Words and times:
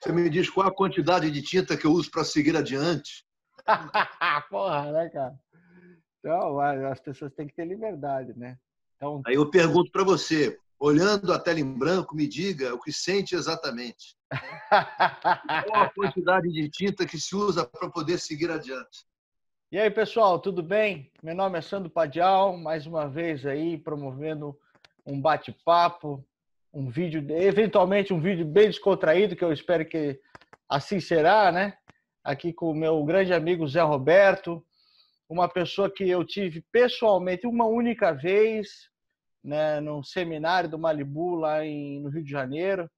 Você 0.00 0.10
me 0.10 0.30
diz 0.30 0.48
qual 0.48 0.66
a 0.66 0.74
quantidade 0.74 1.30
de 1.30 1.42
tinta 1.42 1.76
que 1.76 1.86
eu 1.86 1.92
uso 1.92 2.10
para 2.10 2.24
seguir 2.24 2.56
adiante? 2.56 3.24
Porra, 4.48 4.90
né, 4.90 5.10
cara? 5.10 5.34
Então, 6.18 6.58
as 6.58 7.00
pessoas 7.00 7.32
têm 7.34 7.46
que 7.46 7.54
ter 7.54 7.66
liberdade, 7.66 8.32
né? 8.38 8.56
Então... 8.96 9.20
Aí 9.26 9.34
eu 9.34 9.50
pergunto 9.50 9.90
para 9.92 10.02
você, 10.02 10.58
olhando 10.78 11.30
a 11.30 11.38
tela 11.38 11.60
em 11.60 11.78
branco, 11.78 12.16
me 12.16 12.26
diga 12.26 12.74
o 12.74 12.80
que 12.80 12.90
sente 12.90 13.34
exatamente. 13.34 14.16
Qual 15.66 15.82
a 15.82 15.90
quantidade 15.90 16.50
de 16.50 16.70
tinta 16.70 17.04
que 17.04 17.20
se 17.20 17.36
usa 17.36 17.66
para 17.66 17.90
poder 17.90 18.18
seguir 18.18 18.50
adiante? 18.50 19.04
E 19.70 19.78
aí, 19.78 19.90
pessoal, 19.90 20.38
tudo 20.38 20.62
bem? 20.62 21.10
Meu 21.22 21.34
nome 21.34 21.58
é 21.58 21.60
Sandro 21.60 21.90
Padial, 21.90 22.56
mais 22.56 22.86
uma 22.86 23.08
vez 23.08 23.44
aí 23.44 23.76
promovendo 23.76 24.58
um 25.04 25.20
bate-papo, 25.20 26.24
um 26.74 26.90
vídeo, 26.90 27.24
eventualmente 27.30 28.12
um 28.12 28.20
vídeo 28.20 28.44
bem 28.44 28.66
descontraído, 28.66 29.36
que 29.36 29.44
eu 29.44 29.52
espero 29.52 29.86
que 29.86 30.20
assim 30.68 30.98
será, 30.98 31.52
né? 31.52 31.78
Aqui 32.22 32.52
com 32.52 32.70
o 32.70 32.74
meu 32.74 33.02
grande 33.04 33.32
amigo 33.32 33.66
Zé 33.68 33.80
Roberto, 33.80 34.64
uma 35.28 35.48
pessoa 35.48 35.88
que 35.88 36.08
eu 36.08 36.24
tive 36.24 36.64
pessoalmente 36.72 37.46
uma 37.46 37.64
única 37.64 38.12
vez, 38.12 38.90
né, 39.42 39.80
num 39.80 40.02
seminário 40.02 40.68
do 40.68 40.78
Malibu 40.78 41.36
lá 41.36 41.64
em, 41.64 42.00
no 42.00 42.08
Rio 42.08 42.24
de 42.24 42.30
Janeiro. 42.30 42.90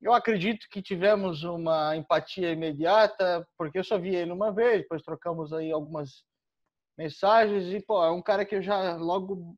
Eu 0.00 0.12
acredito 0.12 0.68
que 0.70 0.80
tivemos 0.80 1.42
uma 1.42 1.96
empatia 1.96 2.52
imediata, 2.52 3.44
porque 3.56 3.78
eu 3.78 3.84
só 3.84 3.98
vi 3.98 4.14
ele 4.14 4.30
uma 4.30 4.52
vez, 4.52 4.82
depois 4.82 5.02
trocamos 5.02 5.52
aí 5.52 5.72
algumas 5.72 6.22
mensagens 6.96 7.72
e 7.72 7.84
pô, 7.84 8.04
é 8.04 8.10
um 8.10 8.22
cara 8.22 8.44
que 8.44 8.54
eu 8.54 8.62
já 8.62 8.94
logo 8.96 9.56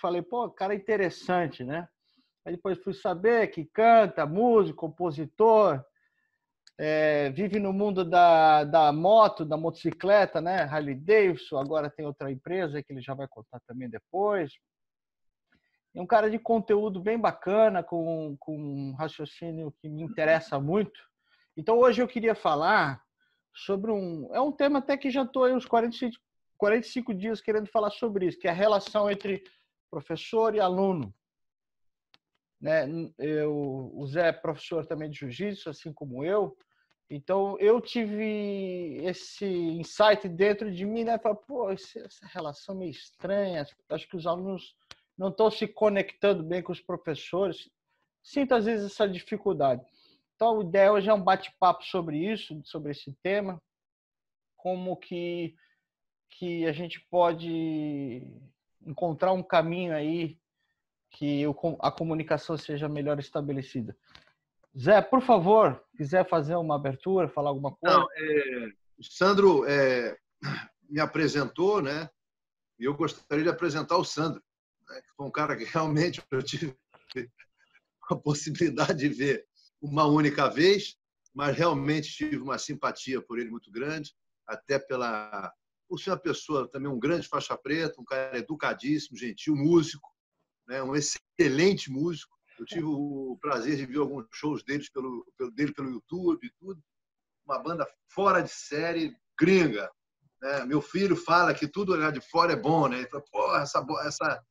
falei, 0.00 0.22
pô, 0.22 0.48
cara 0.50 0.74
interessante, 0.74 1.64
né? 1.64 1.88
Aí 2.44 2.54
depois 2.54 2.78
fui 2.78 2.94
saber 2.94 3.48
que 3.48 3.64
canta, 3.64 4.26
músico, 4.26 4.78
compositor, 4.78 5.84
é, 6.78 7.28
vive 7.30 7.60
no 7.60 7.72
mundo 7.72 8.04
da, 8.04 8.64
da 8.64 8.90
moto, 8.92 9.44
da 9.44 9.56
motocicleta, 9.56 10.40
né? 10.40 10.62
Harley 10.62 10.94
Davidson, 10.94 11.58
agora 11.58 11.90
tem 11.90 12.06
outra 12.06 12.32
empresa 12.32 12.82
que 12.82 12.92
ele 12.92 13.02
já 13.02 13.12
vai 13.12 13.28
contar 13.28 13.60
também 13.66 13.88
depois. 13.88 14.54
É 15.94 16.00
um 16.00 16.06
cara 16.06 16.30
de 16.30 16.38
conteúdo 16.38 16.98
bem 16.98 17.18
bacana, 17.18 17.82
com, 17.82 18.34
com 18.38 18.56
um 18.56 18.94
raciocínio 18.94 19.74
que 19.78 19.88
me 19.88 20.02
interessa 20.02 20.58
muito. 20.58 20.98
Então 21.54 21.78
hoje 21.78 22.00
eu 22.00 22.08
queria 22.08 22.34
falar 22.34 23.02
sobre 23.54 23.90
um. 23.90 24.30
É 24.32 24.40
um 24.40 24.52
tema 24.52 24.78
até 24.78 24.96
que 24.96 25.10
já 25.10 25.22
estou 25.22 25.46
uns 25.48 25.66
45, 25.66 26.16
45 26.56 27.12
dias 27.12 27.40
querendo 27.42 27.66
falar 27.66 27.90
sobre 27.90 28.26
isso, 28.26 28.38
que 28.38 28.48
é 28.48 28.50
a 28.50 28.54
relação 28.54 29.10
entre 29.10 29.42
professor 29.90 30.54
e 30.54 30.60
aluno. 30.60 31.12
Né? 32.60 32.86
Eu, 33.18 33.90
o 33.94 34.06
Zé 34.06 34.28
é 34.28 34.32
professor 34.32 34.86
também 34.86 35.10
de 35.10 35.18
jiu-jitsu, 35.18 35.70
assim 35.70 35.92
como 35.92 36.24
eu. 36.24 36.56
Então 37.08 37.58
eu 37.58 37.80
tive 37.80 39.00
esse 39.02 39.44
insight 39.44 40.28
dentro 40.28 40.70
de 40.72 40.84
mim, 40.84 41.02
né? 41.02 41.18
Falar, 41.18 41.36
pô, 41.36 41.70
essa 41.70 42.26
relação 42.32 42.76
meio 42.76 42.90
estranha. 42.90 43.66
Acho 43.88 44.08
que 44.08 44.16
os 44.16 44.26
alunos 44.26 44.76
não 45.18 45.28
estão 45.28 45.50
se 45.50 45.66
conectando 45.66 46.44
bem 46.44 46.62
com 46.62 46.70
os 46.70 46.80
professores. 46.80 47.68
Sinto 48.22 48.54
às 48.54 48.66
vezes 48.66 48.92
essa 48.92 49.08
dificuldade. 49.08 49.82
Então 50.36 50.60
a 50.60 50.64
ideia 50.64 50.92
hoje 50.92 51.10
é 51.10 51.14
um 51.14 51.22
bate-papo 51.22 51.82
sobre 51.84 52.18
isso, 52.18 52.60
sobre 52.64 52.92
esse 52.92 53.12
tema, 53.22 53.60
como 54.56 54.96
que 54.96 55.54
que 56.38 56.64
a 56.64 56.72
gente 56.72 57.00
pode 57.10 58.22
encontrar 58.86 59.32
um 59.32 59.42
caminho 59.42 59.92
aí 59.92 60.38
que 61.10 61.44
a 61.80 61.90
comunicação 61.90 62.56
seja 62.56 62.88
melhor 62.88 63.18
estabelecida. 63.18 63.96
Zé, 64.78 65.02
por 65.02 65.20
favor, 65.20 65.84
quiser 65.96 66.28
fazer 66.28 66.54
uma 66.54 66.76
abertura, 66.76 67.28
falar 67.28 67.50
alguma 67.50 67.74
coisa? 67.74 67.98
Não, 67.98 68.06
é, 68.16 68.72
o 68.98 69.04
Sandro 69.04 69.64
é, 69.66 70.16
me 70.88 71.00
apresentou, 71.00 71.82
né? 71.82 72.08
E 72.78 72.84
eu 72.84 72.94
gostaria 72.94 73.44
de 73.44 73.50
apresentar 73.50 73.96
o 73.96 74.04
Sandro, 74.04 74.42
né, 74.88 75.00
que 75.02 75.14
foi 75.16 75.26
um 75.26 75.30
cara 75.30 75.56
que 75.56 75.64
realmente 75.64 76.22
eu 76.30 76.42
tive 76.42 76.76
a 78.08 78.16
possibilidade 78.16 78.98
de 78.98 79.08
ver 79.08 79.46
uma 79.80 80.06
única 80.06 80.48
vez, 80.48 80.96
mas 81.34 81.56
realmente 81.56 82.12
tive 82.12 82.38
uma 82.38 82.58
simpatia 82.58 83.20
por 83.20 83.38
ele 83.38 83.50
muito 83.50 83.70
grande, 83.70 84.14
até 84.46 84.78
pela 84.78 85.52
por 85.88 85.98
ser 85.98 86.10
uma 86.10 86.18
pessoa 86.18 86.70
também 86.70 86.88
um 86.88 87.00
grande 87.00 87.26
faixa 87.26 87.56
preta, 87.58 88.00
um 88.00 88.04
cara 88.04 88.38
educadíssimo, 88.38 89.18
gentil, 89.18 89.56
músico, 89.56 90.08
né, 90.70 90.82
um 90.82 90.94
excelente 90.94 91.90
músico 91.90 92.40
eu 92.60 92.66
tive 92.66 92.84
o 92.84 93.38
prazer 93.40 93.74
de 93.74 93.86
ver 93.86 93.98
alguns 93.98 94.26
shows 94.32 94.62
deles 94.62 94.90
pelo, 94.90 95.26
pelo, 95.38 95.50
dele 95.50 95.72
pelo 95.72 95.90
YouTube 95.90 96.46
e 96.46 96.52
tudo. 96.60 96.78
Uma 97.46 97.58
banda 97.58 97.86
fora 98.12 98.42
de 98.42 98.50
série, 98.50 99.16
gringa. 99.38 99.90
Né? 100.42 100.66
Meu 100.66 100.82
filho 100.82 101.16
fala 101.16 101.54
que 101.54 101.66
tudo 101.66 101.94
olhar 101.94 102.12
de 102.12 102.20
fora 102.20 102.52
é 102.52 102.56
bom, 102.56 102.86
né? 102.86 102.98
Ele 102.98 103.08
fala, 103.08 103.24
pô, 103.32 103.56
essa, 103.56 103.86
essa, 104.04 104.44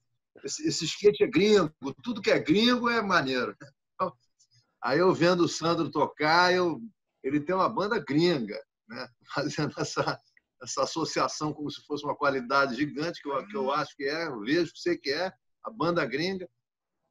esse, 0.43 0.67
esse 0.67 0.85
skate 0.85 1.23
é 1.23 1.27
gringo, 1.27 1.71
tudo 2.01 2.19
que 2.19 2.31
é 2.31 2.39
gringo 2.39 2.89
é 2.89 2.99
maneiro. 2.99 3.55
Então, 3.93 4.11
aí 4.81 4.97
eu 4.97 5.13
vendo 5.13 5.41
o 5.41 5.47
Sandro 5.47 5.91
tocar, 5.91 6.51
eu, 6.51 6.81
ele 7.23 7.39
tem 7.39 7.53
uma 7.53 7.69
banda 7.69 8.03
gringa, 8.03 8.59
né? 8.87 9.07
fazendo 9.35 9.71
essa, 9.77 10.19
essa 10.63 10.81
associação 10.81 11.53
como 11.53 11.69
se 11.69 11.85
fosse 11.85 12.03
uma 12.03 12.15
qualidade 12.15 12.75
gigante, 12.75 13.21
que 13.21 13.29
eu, 13.29 13.47
que 13.47 13.55
eu 13.55 13.71
acho 13.71 13.95
que 13.95 14.05
é, 14.05 14.25
eu 14.25 14.39
vejo, 14.39 14.71
sei 14.75 14.97
que 14.97 15.11
é, 15.11 15.31
a 15.63 15.69
banda 15.69 16.05
gringa. 16.05 16.49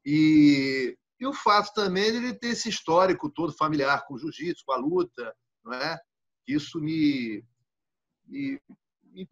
E, 0.05 0.97
e 1.19 1.25
o 1.25 1.33
fato 1.33 1.73
também 1.73 2.11
de 2.11 2.17
ele 2.17 2.33
ter 2.33 2.49
esse 2.49 2.69
histórico 2.69 3.29
todo 3.29 3.53
familiar 3.53 4.05
com 4.05 4.15
o 4.15 4.17
jiu-jitsu, 4.17 4.63
com 4.65 4.73
a 4.73 4.77
luta, 4.77 5.35
não 5.63 5.73
é? 5.73 5.99
Isso 6.47 6.79
me, 6.79 7.43
me, 8.25 8.59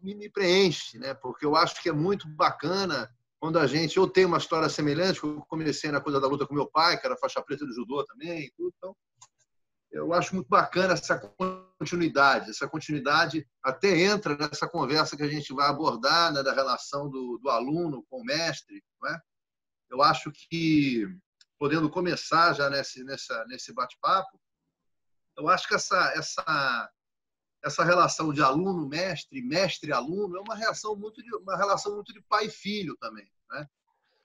me, 0.01 0.15
me, 0.15 0.29
preenche, 0.29 0.99
né? 0.99 1.13
porque 1.13 1.45
eu 1.45 1.55
acho 1.55 1.81
que 1.81 1.89
é 1.89 1.93
muito 1.93 2.27
bacana 2.27 3.09
quando 3.39 3.57
a 3.57 3.65
gente. 3.65 3.97
Eu 3.97 4.07
tenho 4.07 4.27
uma 4.27 4.37
história 4.37 4.69
semelhante, 4.69 5.23
eu 5.23 5.41
comecei 5.47 5.91
na 5.91 6.01
coisa 6.01 6.19
da 6.19 6.27
luta 6.27 6.45
com 6.45 6.53
meu 6.53 6.69
pai, 6.69 6.99
que 6.99 7.05
era 7.05 7.17
faixa 7.17 7.41
preta 7.41 7.65
de 7.65 7.73
judô 7.73 8.03
também, 8.05 8.51
tudo, 8.55 8.73
então 8.77 8.95
eu 9.91 10.13
acho 10.13 10.35
muito 10.35 10.47
bacana 10.47 10.93
essa 10.93 11.17
continuidade. 11.77 12.49
Essa 12.49 12.67
continuidade 12.67 13.47
até 13.63 13.99
entra 13.99 14.35
nessa 14.35 14.67
conversa 14.67 15.15
que 15.15 15.23
a 15.23 15.27
gente 15.27 15.53
vai 15.53 15.69
abordar 15.69 16.33
né, 16.33 16.43
da 16.43 16.53
relação 16.53 17.09
do, 17.09 17.37
do 17.37 17.49
aluno 17.49 18.05
com 18.09 18.21
o 18.21 18.25
mestre, 18.25 18.83
é? 19.05 19.17
eu 19.89 20.01
acho 20.01 20.31
que, 20.31 21.07
podendo 21.57 21.89
começar 21.89 22.53
já 22.53 22.69
nesse, 22.69 23.03
nessa, 23.03 23.45
nesse 23.45 23.73
bate-papo, 23.73 24.39
eu 25.37 25.47
acho 25.47 25.67
que 25.67 25.75
essa, 25.75 26.13
essa, 26.15 26.91
essa 27.63 27.83
relação 27.83 28.33
de 28.33 28.41
aluno-mestre, 28.41 29.41
mestre-aluno, 29.41 30.37
é 30.37 30.41
uma 30.41 30.55
relação, 30.55 30.95
muito 30.95 31.21
de, 31.23 31.33
uma 31.35 31.55
relação 31.55 31.95
muito 31.95 32.11
de 32.11 32.21
pai 32.23 32.47
e 32.47 32.51
filho 32.51 32.97
também, 32.97 33.31
né? 33.51 33.67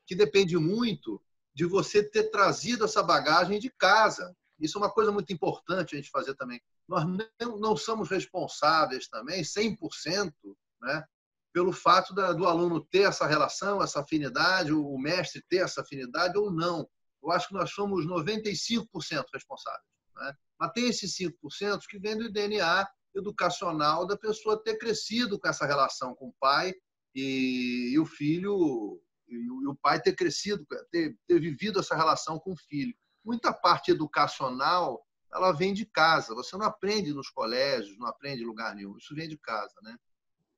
que 0.07 0.15
depende 0.15 0.57
muito 0.57 1.23
de 1.55 1.67
você 1.67 2.03
ter 2.03 2.31
trazido 2.31 2.85
essa 2.85 3.03
bagagem 3.03 3.61
de 3.61 3.71
casa. 3.71 4.35
Isso 4.63 4.79
é 4.79 4.81
uma 4.81 4.93
coisa 4.93 5.11
muito 5.11 5.33
importante 5.33 5.95
a 5.95 5.99
gente 5.99 6.11
fazer 6.11 6.35
também. 6.37 6.61
Nós 6.89 7.05
não, 7.41 7.59
não 7.59 7.77
somos 7.77 8.09
responsáveis 8.09 9.09
também, 9.09 9.43
100%, 9.43 10.33
né, 10.81 11.05
pelo 11.53 11.73
fato 11.73 12.15
da, 12.15 12.33
do 12.33 12.47
aluno 12.47 12.81
ter 12.81 13.03
essa 13.03 13.27
relação, 13.27 13.83
essa 13.83 14.01
afinidade, 14.01 14.73
o 14.73 14.97
mestre 14.97 15.45
ter 15.49 15.59
essa 15.59 15.83
afinidade 15.83 16.39
ou 16.39 16.51
não. 16.51 16.89
Eu 17.23 17.31
acho 17.31 17.49
que 17.49 17.55
nós 17.55 17.71
somos 17.73 18.07
95% 18.07 18.87
responsáveis. 19.33 19.85
Né? 20.17 20.35
Mas 20.59 20.73
tem 20.73 20.89
esses 20.89 21.15
5% 21.17 21.81
que 21.89 21.99
vem 21.99 22.17
do 22.17 22.33
DNA 22.33 22.89
educacional 23.15 24.07
da 24.07 24.17
pessoa 24.17 24.63
ter 24.63 24.79
crescido 24.79 25.39
com 25.39 25.49
essa 25.49 25.67
relação 25.67 26.15
com 26.15 26.29
o 26.29 26.35
pai 26.41 26.73
e, 27.15 27.91
e 27.93 27.99
o 27.99 28.07
filho, 28.07 29.01
e 29.29 29.51
o, 29.51 29.63
e 29.63 29.67
o, 29.67 29.75
pai 29.75 30.01
ter 30.01 30.15
crescido, 30.15 30.67
ter, 30.91 31.17
ter 31.27 31.41
vivido 31.41 31.81
essa 31.81 31.95
relação 31.95 32.39
com 32.39 32.53
o 32.53 32.57
filho. 32.57 32.95
Muita 33.25 33.53
parte 33.53 33.91
educacional 33.91 35.05
ela 35.33 35.53
vem 35.53 35.73
de 35.73 35.87
casa. 35.87 36.35
Você 36.35 36.57
não 36.57 36.67
aprende 36.67 37.13
nos 37.13 37.31
colégios, 37.31 37.99
não 37.99 38.07
aprende 38.07 38.43
em 38.43 38.47
lugar 38.47 38.75
nenhum. 38.75 38.97
Isso 38.97 39.15
vem 39.15 39.29
de 39.29 39.39
casa, 39.39 39.75
né? 39.83 39.97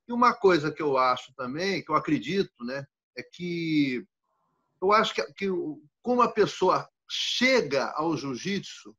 E 0.07 0.13
uma 0.13 0.33
coisa 0.33 0.71
que 0.71 0.81
eu 0.81 0.97
acho 0.97 1.33
também, 1.33 1.83
que 1.83 1.89
eu 1.89 1.95
acredito, 1.95 2.63
né, 2.63 2.85
é 3.17 3.23
que 3.23 4.05
eu 4.79 4.91
acho 4.91 5.15
que, 5.15 5.23
que 5.33 5.47
como 6.03 6.21
a 6.21 6.31
pessoa 6.31 6.87
chega 7.09 7.91
ao 7.91 8.15
jiu-jitsu, 8.15 8.95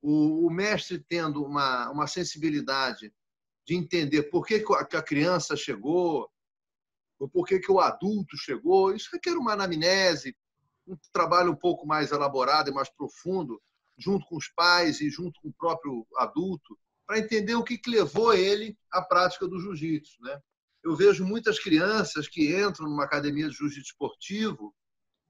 o, 0.00 0.46
o, 0.46 0.50
mestre 0.50 0.98
tendo 0.98 1.44
uma, 1.44 1.90
uma 1.90 2.06
sensibilidade 2.06 3.12
de 3.66 3.74
entender 3.76 4.24
por 4.24 4.46
que, 4.46 4.60
que 4.60 4.96
a 4.96 5.02
criança 5.02 5.54
chegou, 5.54 6.30
ou 7.18 7.28
por 7.28 7.46
que, 7.46 7.60
que 7.60 7.70
o 7.70 7.78
adulto 7.78 8.36
chegou, 8.36 8.94
isso 8.94 9.10
requer 9.12 9.36
uma 9.36 9.52
anamnese, 9.52 10.36
um 10.86 10.96
trabalho 11.12 11.52
um 11.52 11.56
pouco 11.56 11.86
mais 11.86 12.10
elaborado 12.10 12.70
e 12.70 12.74
mais 12.74 12.90
profundo, 12.90 13.60
junto 13.98 14.26
com 14.26 14.36
os 14.36 14.48
pais 14.48 15.00
e 15.00 15.10
junto 15.10 15.40
com 15.40 15.48
o 15.48 15.54
próprio 15.54 16.06
adulto, 16.16 16.78
para 17.06 17.18
entender 17.18 17.54
o 17.54 17.64
que, 17.64 17.78
que 17.78 17.90
levou 17.90 18.32
ele 18.32 18.76
à 18.90 19.02
prática 19.02 19.46
do 19.46 19.60
jiu-jitsu. 19.60 20.20
Né? 20.22 20.40
Eu 20.82 20.96
vejo 20.96 21.24
muitas 21.24 21.58
crianças 21.58 22.28
que 22.28 22.54
entram 22.54 22.88
numa 22.88 23.04
academia 23.04 23.48
de 23.48 23.54
jiu-jitsu 23.54 23.92
esportivo 23.92 24.74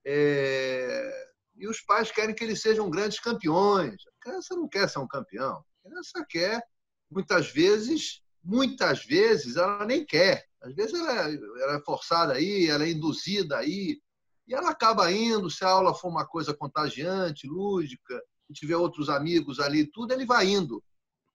é, 0.05 1.29
E 1.57 1.69
os 1.69 1.81
pais 1.81 2.11
querem 2.11 2.35
que 2.35 2.43
eles 2.43 2.61
sejam 2.61 2.91
grandes 2.91 3.21
campeões. 3.21 4.03
A 4.07 4.25
criança 4.25 4.55
não 4.55 4.69
quer 4.69 4.89
ser 4.89 4.99
um 4.99 5.07
campeão. 5.07 5.65
A 5.85 5.89
criança 5.89 6.27
quer, 6.29 6.63
muitas 7.11 7.51
vezes, 7.51 8.23
muitas 8.43 9.05
vezes, 9.05 9.57
ela 9.57 9.85
nem 9.85 10.05
quer. 10.05 10.47
Às 10.61 10.75
vezes 10.75 10.95
ela, 10.95 11.31
é, 11.31 11.77
é 11.77 11.81
forçada 11.81 12.35
aí, 12.35 12.69
ela 12.69 12.85
é 12.85 12.91
induzida 12.91 13.59
aí, 13.59 14.01
e 14.47 14.55
ela 14.55 14.71
acaba 14.71 15.11
indo, 15.11 15.51
se 15.51 15.65
a 15.65 15.69
aula 15.69 15.95
for 15.95 16.09
uma 16.09 16.27
coisa 16.27 16.55
contagiante, 16.55 17.47
lúdica, 17.47 18.23
e 18.49 18.53
tiver 18.53 18.77
outros 18.77 19.09
amigos 19.09 19.61
ali, 19.61 19.87
tudo, 19.87 20.13
ele 20.13 20.27
vai 20.27 20.47
indo. 20.47 20.83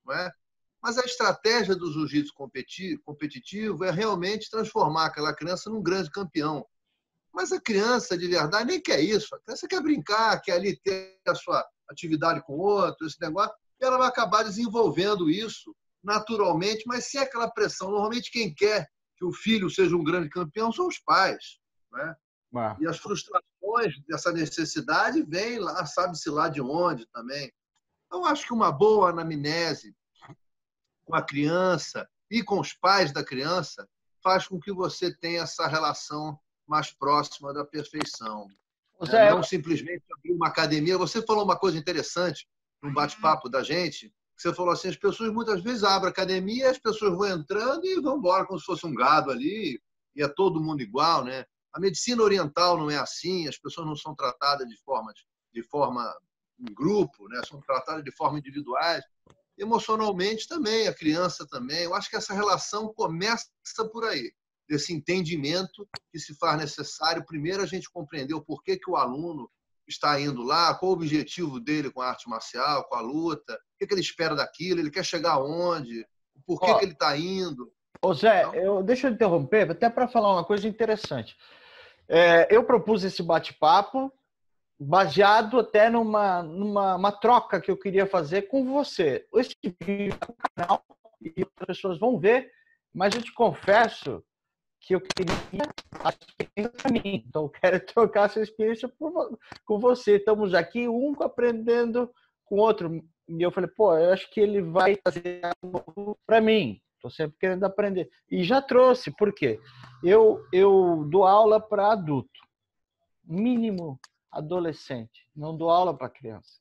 Não 0.06 0.14
é? 0.14 0.32
Mas 0.82 0.98
a 0.98 1.06
estratégia 1.06 1.76
do 1.76 1.92
jiu-jitsu 1.92 2.34
competitivo 3.04 3.84
é 3.84 3.92
realmente 3.92 4.50
transformar 4.50 5.08
aquela 5.08 5.34
criança 5.34 5.70
num 5.70 5.82
grande 5.82 6.12
campeão. 6.12 6.66
Mas 7.34 7.52
a 7.52 7.60
criança, 7.60 8.18
de 8.18 8.28
verdade, 8.28 8.66
nem 8.66 8.82
quer 8.82 9.00
isso. 9.00 9.36
A 9.36 9.40
criança 9.40 9.68
quer 9.68 9.82
brincar, 9.82 10.40
quer 10.42 10.54
ali 10.54 10.80
ter 10.80 11.20
a 11.28 11.36
sua 11.36 11.66
atividade 11.90 12.42
com 12.44 12.58
outro, 12.58 13.08
esse 13.08 13.20
negócio, 13.20 13.56
e 13.80 13.86
ela 13.86 13.98
vai 13.98 14.08
acabar 14.08 14.44
desenvolvendo 14.44 15.30
isso 15.30 15.76
naturalmente, 16.04 16.84
mas 16.86 17.06
sem 17.06 17.20
aquela 17.20 17.50
pressão. 17.50 17.92
Normalmente, 17.92 18.32
quem 18.32 18.54
quer 18.54 18.88
que 19.18 19.26
o 19.26 19.32
filho 19.32 19.70
seja 19.70 19.96
um 19.96 20.04
grande 20.04 20.30
campeão 20.30 20.72
são 20.72 20.88
os 20.88 21.00
pais. 21.00 21.60
Né? 21.92 22.16
Ah. 22.58 22.78
E 22.80 22.88
as 22.88 22.98
frustrações 22.98 24.00
dessa 24.08 24.32
necessidade 24.32 25.24
vêm 25.24 25.60
lá, 25.60 25.86
sabe-se 25.86 26.30
lá 26.30 26.50
de 26.50 26.62
onde 26.62 27.06
também. 27.08 27.52
Então, 28.06 28.26
acho 28.26 28.46
que 28.46 28.54
uma 28.54 28.72
boa 28.72 29.10
anamnese 29.10 29.96
com 31.06 31.16
a 31.16 31.22
criança 31.22 32.08
e 32.30 32.44
com 32.44 32.60
os 32.60 32.74
pais 32.74 33.12
da 33.12 33.24
criança 33.24 33.88
faz 34.24 34.48
com 34.48 34.60
que 34.60 34.72
você 34.72 35.16
tenha 35.16 35.42
essa 35.42 35.68
relação 35.68 36.38
mais 36.68 36.92
próxima 36.92 37.54
da 37.54 37.64
perfeição. 37.64 38.48
Zé, 39.06 39.30
não 39.30 39.44
simplesmente 39.44 40.04
abrir 40.18 40.34
uma 40.34 40.48
academia. 40.48 40.98
Você 40.98 41.22
falou 41.22 41.46
uma 41.46 41.58
coisa 41.58 41.78
interessante 41.78 42.48
no 42.82 42.94
bate-papo 42.94 43.48
da 43.48 43.64
gente. 43.64 44.12
Você 44.36 44.54
falou 44.54 44.72
assim: 44.72 44.90
as 44.90 44.98
pessoas 44.98 45.32
muitas 45.32 45.64
vezes 45.64 45.84
abrem 45.84 46.10
academia, 46.10 46.70
as 46.70 46.80
pessoas 46.80 47.16
vão 47.16 47.28
entrando 47.28 47.86
e 47.86 48.02
vão 48.02 48.18
embora 48.18 48.46
como 48.46 48.60
se 48.60 48.66
fosse 48.66 48.86
um 48.86 48.94
gado 48.94 49.32
ali, 49.32 49.80
e 50.16 50.24
é 50.24 50.28
todo 50.28 50.62
mundo 50.62 50.82
igual, 50.82 51.24
né? 51.24 51.46
A 51.78 51.80
medicina 51.80 52.24
oriental 52.24 52.76
não 52.76 52.90
é 52.90 52.98
assim, 52.98 53.48
as 53.48 53.56
pessoas 53.56 53.86
não 53.86 53.96
são 53.96 54.16
tratadas 54.16 54.68
de 54.68 54.76
forma, 54.82 55.14
de 55.54 55.62
forma 55.62 56.12
em 56.60 56.74
grupo, 56.74 57.28
né? 57.30 57.40
são 57.48 57.62
tratadas 57.62 58.04
de 58.04 58.12
forma 58.12 58.40
individuais. 58.40 59.04
Emocionalmente 59.56 60.48
também, 60.48 60.88
a 60.88 60.94
criança 60.94 61.46
também. 61.48 61.84
Eu 61.84 61.94
acho 61.94 62.10
que 62.10 62.16
essa 62.16 62.34
relação 62.34 62.92
começa 62.96 63.46
por 63.94 64.06
aí 64.06 64.32
desse 64.68 64.92
entendimento 64.92 65.88
que 66.12 66.18
se 66.18 66.36
faz 66.40 66.58
necessário. 66.58 67.24
Primeiro, 67.28 67.62
a 67.62 67.68
gente 67.68 67.92
compreender 67.92 68.34
o 68.34 68.44
porquê 68.44 68.76
que 68.76 68.90
o 68.90 68.96
aluno 68.96 69.48
está 69.88 70.20
indo 70.20 70.42
lá, 70.42 70.74
qual 70.74 70.90
o 70.90 70.96
objetivo 70.96 71.60
dele 71.60 71.92
com 71.92 72.02
a 72.02 72.10
arte 72.10 72.28
marcial, 72.28 72.86
com 72.86 72.96
a 72.96 73.02
luta, 73.02 73.54
o 73.54 73.86
que, 73.86 73.94
ele 73.94 74.02
espera 74.02 74.36
daquilo, 74.36 74.80
ele 74.80 74.90
quer 74.90 75.06
chegar 75.06 75.34
aonde, 75.34 76.04
por 76.44 76.60
que, 76.60 76.74
que 76.74 76.86
ele 76.86 76.94
está 76.94 77.16
indo. 77.16 77.72
Ô 78.02 78.16
Zé, 78.16 78.42
então... 78.42 78.56
eu, 78.56 78.84
deixa 78.84 79.08
eu 79.08 79.12
interromper, 79.12 79.70
até 79.70 79.90
para 79.92 80.08
falar 80.08 80.34
uma 80.34 80.44
coisa 80.44 80.68
interessante. 80.68 81.38
É, 82.10 82.48
eu 82.56 82.64
propus 82.64 83.04
esse 83.04 83.22
bate-papo 83.22 84.12
baseado 84.80 85.60
até 85.60 85.90
numa, 85.90 86.44
numa 86.44 86.96
uma 86.96 87.12
troca 87.12 87.60
que 87.60 87.72
eu 87.72 87.78
queria 87.78 88.06
fazer 88.06 88.44
com 88.44 88.64
você. 88.64 89.28
Esse 89.34 89.56
vídeo 89.82 90.16
é 90.22 90.26
no 90.28 90.36
canal 90.56 90.84
e 91.22 91.34
as 91.42 91.68
pessoas 91.68 91.98
vão 91.98 92.20
ver, 92.20 92.52
mas 92.94 93.14
eu 93.16 93.22
te 93.22 93.34
confesso 93.34 94.24
que 94.80 94.96
eu 94.96 95.02
queria 95.02 95.34
a 96.04 96.10
experiência 96.10 96.72
para 96.82 96.92
mim. 96.92 97.26
Então, 97.28 97.44
eu 97.44 97.50
quero 97.50 97.80
trocar 97.86 98.26
essa 98.26 98.40
experiência 98.40 98.88
por, 98.88 99.38
com 99.66 99.80
você. 99.80 100.18
Estamos 100.18 100.54
aqui, 100.54 100.88
um 100.88 101.14
aprendendo 101.22 102.10
com 102.46 102.56
o 102.56 102.60
outro. 102.60 103.04
E 103.28 103.42
eu 103.42 103.52
falei, 103.52 103.70
pô, 103.70 103.98
eu 103.98 104.14
acho 104.14 104.30
que 104.32 104.40
ele 104.40 104.62
vai 104.62 104.98
fazer 105.04 105.42
algo 105.44 106.18
para 106.26 106.40
mim. 106.40 106.82
Estou 106.98 107.12
sempre 107.12 107.38
querendo 107.40 107.64
aprender. 107.64 108.10
E 108.30 108.44
já 108.44 108.62
trouxe, 108.62 109.12
por 109.12 109.34
quê? 109.34 109.60
Eu, 110.04 110.44
eu 110.52 111.08
dou 111.10 111.26
aula 111.26 111.60
para 111.60 111.92
adulto, 111.92 112.42
mínimo 113.24 114.00
adolescente, 114.32 115.28
não 115.36 115.56
dou 115.56 115.70
aula 115.70 115.96
para 115.96 116.10
criança. 116.10 116.60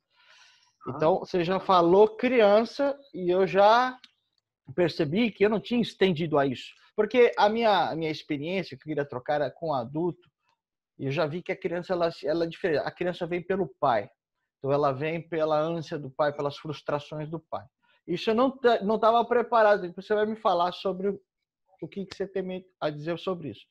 Ah. 0.86 0.92
Então, 0.94 1.18
você 1.20 1.42
já 1.42 1.58
falou 1.58 2.16
criança 2.16 2.96
e 3.14 3.30
eu 3.30 3.46
já 3.46 3.98
percebi 4.74 5.30
que 5.30 5.44
eu 5.44 5.50
não 5.50 5.60
tinha 5.60 5.80
estendido 5.80 6.38
a 6.38 6.46
isso. 6.46 6.74
Porque 6.94 7.32
a 7.36 7.48
minha, 7.48 7.90
a 7.90 7.96
minha 7.96 8.10
experiência 8.10 8.76
que 8.76 8.82
eu 8.82 8.88
queria 8.88 9.04
trocar 9.04 9.34
era 9.34 9.50
com 9.50 9.74
adulto, 9.74 10.30
e 10.98 11.06
eu 11.06 11.12
já 11.12 11.26
vi 11.26 11.42
que 11.42 11.52
a 11.52 11.56
criança 11.56 11.92
ela, 11.92 12.10
ela 12.24 12.44
é 12.44 12.48
diferente. 12.48 12.82
A 12.86 12.90
criança 12.90 13.26
vem 13.26 13.42
pelo 13.42 13.68
pai. 13.80 14.08
Então 14.58 14.72
ela 14.72 14.92
vem 14.92 15.20
pela 15.20 15.58
ânsia 15.60 15.98
do 15.98 16.10
pai, 16.10 16.32
pelas 16.32 16.56
frustrações 16.56 17.28
do 17.28 17.38
pai. 17.38 17.66
Isso 18.06 18.30
eu 18.30 18.34
não 18.34 18.58
não 18.82 18.96
estava 18.96 19.24
preparado. 19.24 19.92
Você 19.94 20.14
vai 20.14 20.26
me 20.26 20.36
falar 20.36 20.72
sobre 20.72 21.08
o 21.80 21.88
que, 21.88 22.06
que 22.06 22.16
você 22.16 22.26
tem 22.26 22.64
a 22.80 22.90
dizer 22.90 23.18
sobre 23.18 23.50
isso. 23.50 23.66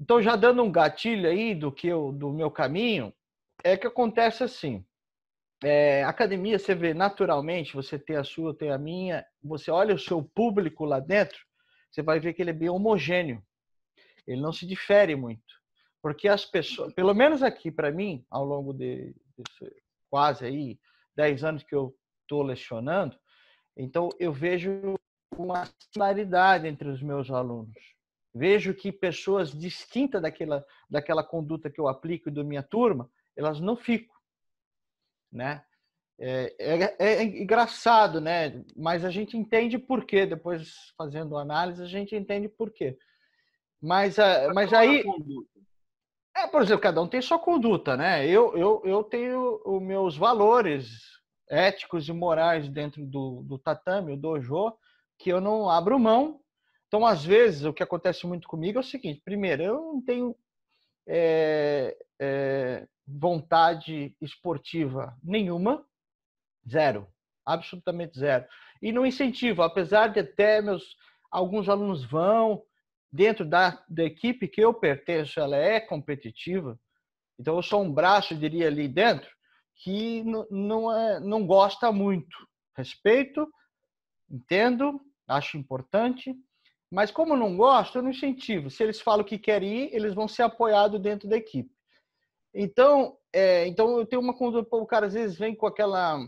Então 0.00 0.20
já 0.20 0.36
dando 0.36 0.62
um 0.62 0.70
gatilho 0.70 1.28
aí 1.28 1.54
do 1.54 1.72
que 1.72 1.86
eu, 1.86 2.12
do 2.12 2.32
meu 2.32 2.50
caminho, 2.50 3.12
é 3.64 3.76
que 3.76 3.86
acontece 3.86 4.44
assim. 4.44 4.84
É, 5.64 6.04
academia, 6.04 6.58
você 6.58 6.74
vê 6.74 6.92
naturalmente, 6.92 7.74
você 7.74 7.98
tem 7.98 8.16
a 8.16 8.24
sua, 8.24 8.54
tem 8.54 8.70
a 8.70 8.76
minha, 8.76 9.24
você 9.42 9.70
olha 9.70 9.94
o 9.94 9.98
seu 9.98 10.22
público 10.22 10.84
lá 10.84 11.00
dentro, 11.00 11.38
você 11.90 12.02
vai 12.02 12.20
ver 12.20 12.34
que 12.34 12.42
ele 12.42 12.50
é 12.50 12.54
bem 12.54 12.68
homogêneo. 12.68 13.42
Ele 14.26 14.40
não 14.40 14.52
se 14.52 14.66
difere 14.66 15.16
muito. 15.16 15.40
Porque 16.02 16.28
as 16.28 16.44
pessoas, 16.44 16.92
pelo 16.92 17.14
menos 17.14 17.42
aqui 17.42 17.70
para 17.70 17.90
mim, 17.90 18.24
ao 18.30 18.44
longo 18.44 18.72
de, 18.74 19.14
de 19.36 19.44
quase 20.10 20.44
aí 20.44 20.78
10 21.16 21.42
anos 21.42 21.62
que 21.62 21.74
eu 21.74 21.96
estou 22.26 22.42
lecionando, 22.42 23.16
então 23.76 24.08
eu 24.18 24.32
vejo 24.32 24.96
uma 25.36 25.64
similaridade 25.92 26.66
entre 26.66 26.88
os 26.88 27.02
meus 27.02 27.30
alunos. 27.30 27.94
Vejo 28.34 28.74
que 28.74 28.92
pessoas 28.92 29.50
distintas 29.52 30.20
daquela, 30.20 30.66
daquela 30.90 31.24
conduta 31.24 31.70
que 31.70 31.80
eu 31.80 31.88
aplico 31.88 32.30
da 32.30 32.44
minha 32.44 32.62
turma, 32.62 33.10
elas 33.34 33.60
não 33.60 33.76
ficam, 33.76 34.14
né? 35.32 35.64
É, 36.18 36.54
é, 36.58 36.96
é, 36.98 37.22
engraçado, 37.22 38.20
né? 38.20 38.64
Mas 38.74 39.04
a 39.04 39.10
gente 39.10 39.36
entende 39.36 39.78
por 39.78 40.04
quê. 40.04 40.24
Depois, 40.24 40.92
fazendo 40.96 41.36
análise, 41.36 41.82
a 41.82 41.86
gente 41.86 42.16
entende 42.16 42.48
por 42.48 42.70
quê. 42.70 42.96
Mas, 43.80 44.18
é, 44.18 44.50
mas 44.52 44.72
aí. 44.72 45.04
É, 46.34 46.46
por 46.46 46.62
exemplo, 46.62 46.82
cada 46.82 47.02
um 47.02 47.08
tem 47.08 47.20
sua 47.20 47.38
conduta, 47.38 47.96
né? 47.96 48.26
Eu, 48.26 48.56
eu, 48.56 48.82
eu 48.84 49.04
tenho 49.04 49.60
os 49.64 49.82
meus 49.82 50.16
valores 50.16 51.16
éticos 51.48 52.08
e 52.08 52.12
morais 52.12 52.68
dentro 52.68 53.04
do, 53.06 53.42
do 53.42 53.58
tatame, 53.58 54.12
o 54.12 54.16
dojo, 54.16 54.72
que 55.18 55.30
eu 55.30 55.40
não 55.40 55.68
abro 55.68 55.98
mão. 55.98 56.40
Então, 56.88 57.06
às 57.06 57.24
vezes, 57.24 57.64
o 57.64 57.72
que 57.72 57.82
acontece 57.82 58.26
muito 58.26 58.46
comigo 58.48 58.78
é 58.78 58.80
o 58.80 58.84
seguinte: 58.84 59.22
primeiro, 59.24 59.62
eu 59.62 59.74
não 59.74 60.02
tenho 60.02 60.36
é, 61.06 61.96
é, 62.20 62.86
vontade 63.06 64.16
esportiva 64.20 65.16
nenhuma, 65.22 65.84
Zero. 66.68 67.06
Absolutamente 67.44 68.18
zero. 68.18 68.44
E 68.82 68.90
no 68.90 69.06
incentivo, 69.06 69.62
apesar 69.62 70.08
de 70.08 70.20
até 70.20 70.60
meus 70.60 70.96
alguns 71.30 71.68
alunos 71.68 72.04
vão 72.04 72.62
dentro 73.12 73.44
da, 73.44 73.82
da 73.88 74.04
equipe 74.04 74.48
que 74.48 74.60
eu 74.60 74.74
pertenço, 74.74 75.38
ela 75.38 75.56
é 75.56 75.80
competitiva. 75.80 76.78
Então 77.38 77.56
eu 77.56 77.62
sou 77.62 77.82
um 77.82 77.92
braço, 77.92 78.34
diria 78.34 78.66
ali 78.66 78.88
dentro, 78.88 79.28
que 79.76 80.24
não, 80.50 80.92
é, 80.92 81.20
não 81.20 81.46
gosta 81.46 81.92
muito. 81.92 82.36
Respeito, 82.76 83.48
entendo, 84.30 85.00
acho 85.26 85.56
importante, 85.56 86.34
mas 86.90 87.10
como 87.10 87.36
não 87.36 87.56
gosto, 87.56 87.98
eu 87.98 88.02
não 88.02 88.10
incentivo. 88.10 88.70
Se 88.70 88.82
eles 88.82 89.00
falam 89.00 89.24
que 89.24 89.38
querem 89.38 89.84
ir, 89.84 89.94
eles 89.94 90.14
vão 90.14 90.28
ser 90.28 90.42
apoiados 90.42 91.00
dentro 91.00 91.28
da 91.28 91.36
equipe. 91.36 91.70
Então, 92.54 93.18
é, 93.32 93.66
então 93.66 93.98
eu 93.98 94.06
tenho 94.06 94.22
uma 94.22 94.36
conduta, 94.36 94.74
o 94.74 94.86
cara 94.86 95.06
às 95.06 95.14
vezes 95.14 95.36
vem 95.36 95.54
com 95.54 95.66
aquela 95.66 96.18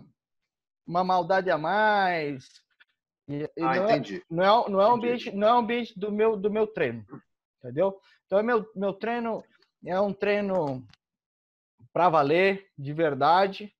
uma 0.87 1.05
maldade 1.05 1.50
a 1.50 1.59
mais. 1.59 2.47
E, 3.28 3.45
ah, 3.45 3.49
não, 3.59 3.73
é, 3.73 3.97
entendi. 3.97 4.17
É, 4.17 4.23
não, 4.31 4.45
é, 4.45 4.71
não, 4.71 4.81
é 4.81 4.88
um 4.88 4.95
ambiente, 4.95 5.31
não 5.33 5.49
é 5.49 5.55
um 5.55 5.59
ambiente 5.59 5.99
do 5.99 6.11
meu, 6.11 6.37
do 6.37 6.50
meu 6.50 6.67
treino. 6.67 7.05
Entendeu? 7.59 7.99
Então, 8.26 8.43
meu, 8.43 8.71
meu 8.75 8.93
treino 8.93 9.43
é 9.85 10.00
um 10.00 10.12
treino 10.12 10.87
para 11.92 12.09
valer, 12.09 12.68
de 12.76 12.92
verdade, 12.92 13.75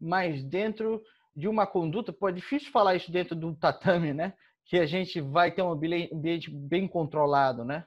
mas 0.00 0.42
dentro 0.42 1.02
de 1.34 1.48
uma 1.48 1.66
conduta, 1.66 2.12
pô, 2.12 2.28
é 2.28 2.32
difícil 2.32 2.70
falar 2.70 2.94
isso 2.94 3.10
dentro 3.10 3.36
do 3.36 3.54
tatame, 3.54 4.12
né? 4.12 4.34
Que 4.64 4.78
a 4.78 4.86
gente 4.86 5.20
vai 5.20 5.50
ter 5.50 5.62
um 5.62 5.72
ambiente 5.72 6.50
bem 6.50 6.86
controlado, 6.86 7.64
né? 7.64 7.84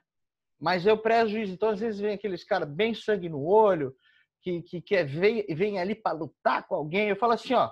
Mas 0.60 0.86
eu 0.86 0.96
isso. 0.96 1.54
Então, 1.54 1.70
às 1.70 1.80
vezes, 1.80 2.00
vem 2.00 2.14
aqueles 2.14 2.44
caras 2.44 2.70
bem 2.70 2.94
sangue 2.94 3.28
no 3.28 3.44
olho, 3.46 3.96
que, 4.42 4.62
que 4.62 4.82
quer 4.82 5.06
vem, 5.06 5.46
vem 5.50 5.80
ali 5.80 5.96
para 5.96 6.18
lutar 6.18 6.66
com 6.68 6.76
alguém. 6.76 7.10
Eu 7.10 7.16
falo 7.16 7.34
assim, 7.34 7.54
ó, 7.54 7.72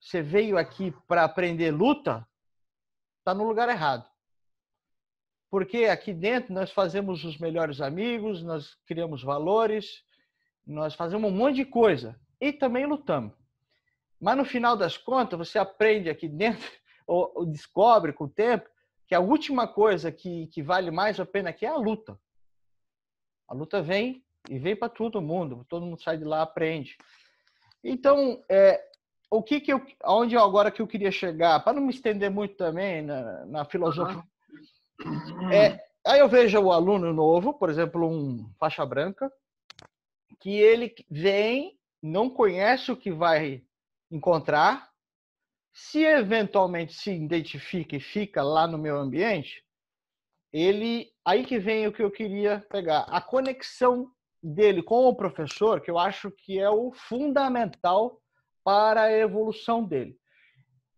você 0.00 0.22
veio 0.22 0.58
aqui 0.58 0.92
para 1.06 1.24
aprender 1.24 1.70
luta, 1.70 2.26
está 3.18 3.34
no 3.34 3.44
lugar 3.44 3.68
errado. 3.68 4.08
Porque 5.50 5.84
aqui 5.84 6.12
dentro 6.12 6.52
nós 6.52 6.70
fazemos 6.70 7.24
os 7.24 7.38
melhores 7.38 7.80
amigos, 7.80 8.42
nós 8.42 8.74
criamos 8.86 9.22
valores 9.22 10.02
nós 10.66 10.94
fazemos 10.94 11.30
um 11.30 11.34
monte 11.34 11.56
de 11.56 11.64
coisa 11.64 12.18
e 12.40 12.52
também 12.52 12.86
lutamos. 12.86 13.32
Mas 14.20 14.36
no 14.36 14.44
final 14.44 14.76
das 14.76 14.96
contas, 14.96 15.38
você 15.38 15.58
aprende 15.58 16.08
aqui 16.08 16.28
dentro, 16.28 16.70
ou, 17.06 17.32
ou 17.34 17.46
descobre 17.46 18.12
com 18.12 18.24
o 18.24 18.28
tempo, 18.28 18.68
que 19.06 19.14
a 19.14 19.20
última 19.20 19.68
coisa 19.68 20.10
que, 20.10 20.46
que 20.48 20.62
vale 20.62 20.90
mais 20.90 21.20
a 21.20 21.26
pena 21.26 21.50
aqui 21.50 21.66
é 21.66 21.68
a 21.68 21.76
luta. 21.76 22.18
A 23.46 23.54
luta 23.54 23.82
vem 23.82 24.24
e 24.48 24.58
vem 24.58 24.74
para 24.74 24.88
todo 24.88 25.20
mundo, 25.20 25.66
todo 25.68 25.84
mundo 25.84 26.02
sai 26.02 26.16
de 26.16 26.24
lá 26.24 26.42
aprende. 26.42 26.96
Então, 27.82 28.42
é, 28.48 28.82
o 29.30 29.42
que 29.42 29.60
que 29.60 29.72
eu, 29.72 29.84
aonde 30.02 30.36
agora 30.36 30.70
que 30.70 30.80
eu 30.80 30.86
queria 30.86 31.10
chegar, 31.10 31.62
para 31.62 31.74
não 31.74 31.82
me 31.82 31.92
estender 31.92 32.30
muito 32.30 32.56
também 32.56 33.02
na, 33.02 33.44
na 33.44 33.64
filosofia, 33.64 34.22
é, 35.52 35.78
aí 36.06 36.20
eu 36.20 36.28
vejo 36.28 36.58
o 36.58 36.72
aluno 36.72 37.12
novo, 37.12 37.52
por 37.52 37.68
exemplo, 37.68 38.08
um 38.08 38.50
faixa 38.58 38.86
branca, 38.86 39.30
que 40.44 40.60
ele 40.60 40.94
vem, 41.10 41.80
não 42.02 42.28
conhece 42.28 42.92
o 42.92 42.96
que 42.98 43.10
vai 43.10 43.64
encontrar, 44.10 44.90
se 45.72 46.04
eventualmente 46.04 46.92
se 46.92 47.10
identifica 47.14 47.96
e 47.96 48.00
fica 48.00 48.42
lá 48.42 48.66
no 48.66 48.76
meu 48.76 48.98
ambiente, 48.98 49.64
ele 50.52 51.10
aí 51.24 51.46
que 51.46 51.58
vem 51.58 51.86
o 51.86 51.92
que 51.94 52.02
eu 52.02 52.10
queria 52.10 52.60
pegar, 52.68 53.06
a 53.08 53.22
conexão 53.22 54.12
dele 54.42 54.82
com 54.82 55.06
o 55.06 55.16
professor, 55.16 55.80
que 55.80 55.90
eu 55.90 55.98
acho 55.98 56.30
que 56.30 56.60
é 56.60 56.68
o 56.68 56.92
fundamental 56.92 58.20
para 58.62 59.04
a 59.04 59.12
evolução 59.12 59.82
dele. 59.82 60.14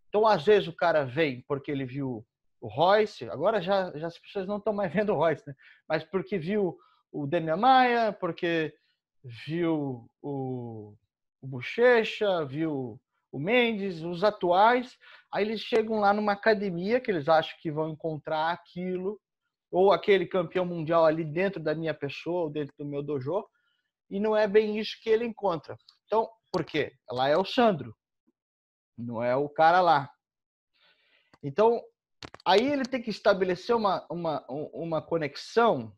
Então, 0.08 0.26
às 0.26 0.44
vezes 0.44 0.66
o 0.66 0.74
cara 0.74 1.04
vem 1.04 1.44
porque 1.46 1.70
ele 1.70 1.84
viu 1.84 2.26
o 2.60 2.66
Royce, 2.66 3.30
agora 3.30 3.62
já, 3.62 3.96
já 3.96 4.08
as 4.08 4.18
pessoas 4.18 4.48
não 4.48 4.56
estão 4.56 4.72
mais 4.72 4.92
vendo 4.92 5.12
o 5.12 5.16
Royce, 5.16 5.46
né? 5.46 5.54
mas 5.88 6.02
porque 6.02 6.36
viu 6.36 6.76
o 7.12 7.28
Demian 7.28 7.56
Maia, 7.56 8.12
porque 8.12 8.74
viu 9.26 10.09
o, 10.23 10.95
o 11.40 11.47
Bochecha, 11.47 12.45
viu 12.45 13.00
o 13.33 13.38
Mendes, 13.38 14.02
os 14.02 14.25
atuais, 14.25 14.97
aí 15.33 15.45
eles 15.45 15.61
chegam 15.61 15.99
lá 15.99 16.14
numa 16.14 16.33
academia 16.33 17.00
que 17.00 17.11
eles 17.11 17.28
acham 17.28 17.56
que 17.61 17.71
vão 17.71 17.90
encontrar 17.90 18.52
aquilo, 18.52 19.21
ou 19.71 19.92
aquele 19.92 20.26
campeão 20.26 20.64
mundial 20.64 21.04
ali 21.04 21.25
dentro 21.25 21.61
da 21.61 21.75
minha 21.75 21.92
pessoa, 21.92 22.45
ou 22.45 22.50
dentro 22.50 22.75
do 22.78 22.87
meu 22.87 23.02
dojo, 23.02 23.45
e 24.09 24.21
não 24.21 24.37
é 24.37 24.47
bem 24.47 24.78
isso 24.78 24.97
que 25.02 25.11
ele 25.11 25.25
encontra. 25.25 25.76
Então, 26.06 26.30
por 26.52 26.64
quê? 26.64 26.92
Lá 27.11 27.28
é 27.28 27.37
o 27.37 27.45
Sandro, 27.45 27.95
não 28.97 29.23
é 29.23 29.35
o 29.35 29.49
cara 29.49 29.80
lá. 29.80 30.09
Então, 31.42 31.83
aí 32.45 32.66
ele 32.66 32.85
tem 32.85 33.02
que 33.02 33.11
estabelecer 33.11 33.75
uma, 33.75 34.06
uma, 34.09 34.47
uma 34.49 35.02
conexão, 35.02 35.92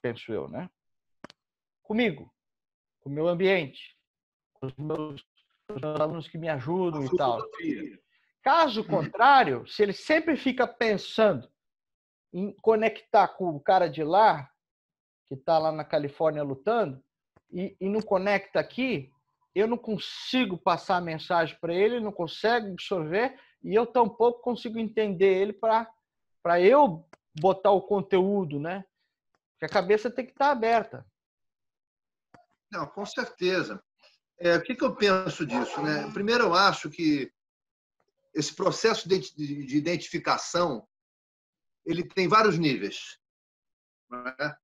penso 0.00 0.32
eu, 0.32 0.48
né? 0.48 0.68
Comigo, 1.82 2.32
com 3.02 3.10
o 3.10 3.12
meu 3.12 3.28
ambiente, 3.28 3.96
com 4.54 4.66
os 4.66 4.74
meus, 4.76 5.24
os 5.68 5.82
alunos 5.82 6.28
que 6.28 6.38
me 6.38 6.48
ajudam 6.48 7.04
e 7.04 7.16
tal. 7.16 7.42
Caso 8.42 8.84
contrário, 8.84 9.66
se 9.66 9.82
ele 9.82 9.92
sempre 9.92 10.36
fica 10.36 10.66
pensando 10.66 11.48
em 12.32 12.52
conectar 12.62 13.28
com 13.28 13.50
o 13.50 13.60
cara 13.60 13.88
de 13.88 14.02
lá, 14.02 14.48
que 15.28 15.34
está 15.34 15.58
lá 15.58 15.70
na 15.70 15.84
Califórnia 15.84 16.42
lutando, 16.42 17.02
e, 17.52 17.76
e 17.80 17.88
não 17.88 18.00
conecta 18.00 18.58
aqui, 18.58 19.10
eu 19.54 19.66
não 19.66 19.76
consigo 19.76 20.56
passar 20.56 20.96
a 20.96 21.00
mensagem 21.00 21.56
para 21.60 21.74
ele, 21.74 22.00
não 22.00 22.12
consegue 22.12 22.70
absorver, 22.70 23.38
e 23.62 23.74
eu 23.74 23.86
tampouco 23.86 24.40
consigo 24.40 24.78
entender 24.78 25.34
ele 25.34 25.52
para 25.52 26.60
eu 26.60 27.06
botar 27.38 27.70
o 27.70 27.82
conteúdo, 27.82 28.58
né? 28.58 28.84
Porque 29.52 29.66
a 29.66 29.68
cabeça 29.68 30.10
tem 30.10 30.24
que 30.24 30.32
estar 30.32 30.46
tá 30.46 30.52
aberta. 30.52 31.06
Não, 32.72 32.86
com 32.86 33.04
certeza. 33.04 33.82
É, 34.40 34.56
o 34.56 34.62
que, 34.62 34.74
que 34.74 34.82
eu 34.82 34.96
penso 34.96 35.44
disso? 35.44 35.80
Né? 35.82 36.10
Primeiro, 36.12 36.44
eu 36.44 36.54
acho 36.54 36.88
que 36.88 37.30
esse 38.34 38.54
processo 38.54 39.06
de, 39.06 39.20
de 39.20 39.76
identificação 39.76 40.88
ele 41.84 42.02
tem 42.02 42.26
vários 42.26 42.58
níveis. 42.58 43.18
Né? 44.10 44.56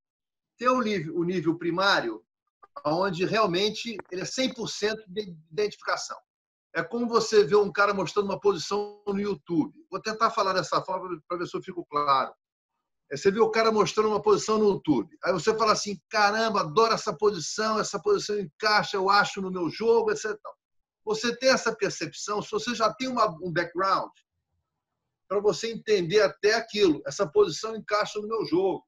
Tem 0.56 0.68
o 0.68 0.80
nível, 0.80 1.16
o 1.16 1.24
nível 1.24 1.58
primário, 1.58 2.24
onde 2.86 3.26
realmente 3.26 3.96
ele 4.10 4.22
é 4.22 4.24
100% 4.24 5.04
de 5.06 5.36
identificação. 5.52 6.18
É 6.74 6.82
como 6.82 7.08
você 7.08 7.44
vê 7.44 7.56
um 7.56 7.72
cara 7.72 7.92
mostrando 7.92 8.26
uma 8.26 8.40
posição 8.40 9.02
no 9.06 9.20
YouTube. 9.20 9.74
Vou 9.90 10.00
tentar 10.00 10.30
falar 10.30 10.54
dessa 10.54 10.82
forma 10.82 11.20
para 11.28 11.38
ver 11.38 11.46
se 11.46 11.56
eu 11.56 11.62
fico 11.62 11.84
claro. 11.86 12.32
É, 13.10 13.16
você 13.16 13.30
vê 13.30 13.40
o 13.40 13.50
cara 13.50 13.72
mostrando 13.72 14.10
uma 14.10 14.22
posição 14.22 14.58
no 14.58 14.68
YouTube. 14.68 15.16
Aí 15.24 15.32
você 15.32 15.56
fala 15.56 15.72
assim: 15.72 16.00
caramba, 16.08 16.60
adoro 16.60 16.92
essa 16.92 17.16
posição, 17.16 17.78
essa 17.78 18.00
posição 18.00 18.38
encaixa, 18.38 18.96
eu 18.96 19.08
acho 19.08 19.40
no 19.40 19.50
meu 19.50 19.70
jogo, 19.70 20.10
etc. 20.10 20.36
Você 21.04 21.34
tem 21.36 21.50
essa 21.50 21.74
percepção, 21.74 22.42
se 22.42 22.50
você 22.50 22.74
já 22.74 22.92
tem 22.92 23.08
uma, 23.08 23.28
um 23.42 23.50
background, 23.50 24.10
para 25.26 25.40
você 25.40 25.72
entender 25.72 26.20
até 26.20 26.54
aquilo, 26.54 27.02
essa 27.06 27.26
posição 27.26 27.76
encaixa 27.76 28.18
no 28.20 28.28
meu 28.28 28.44
jogo. 28.46 28.84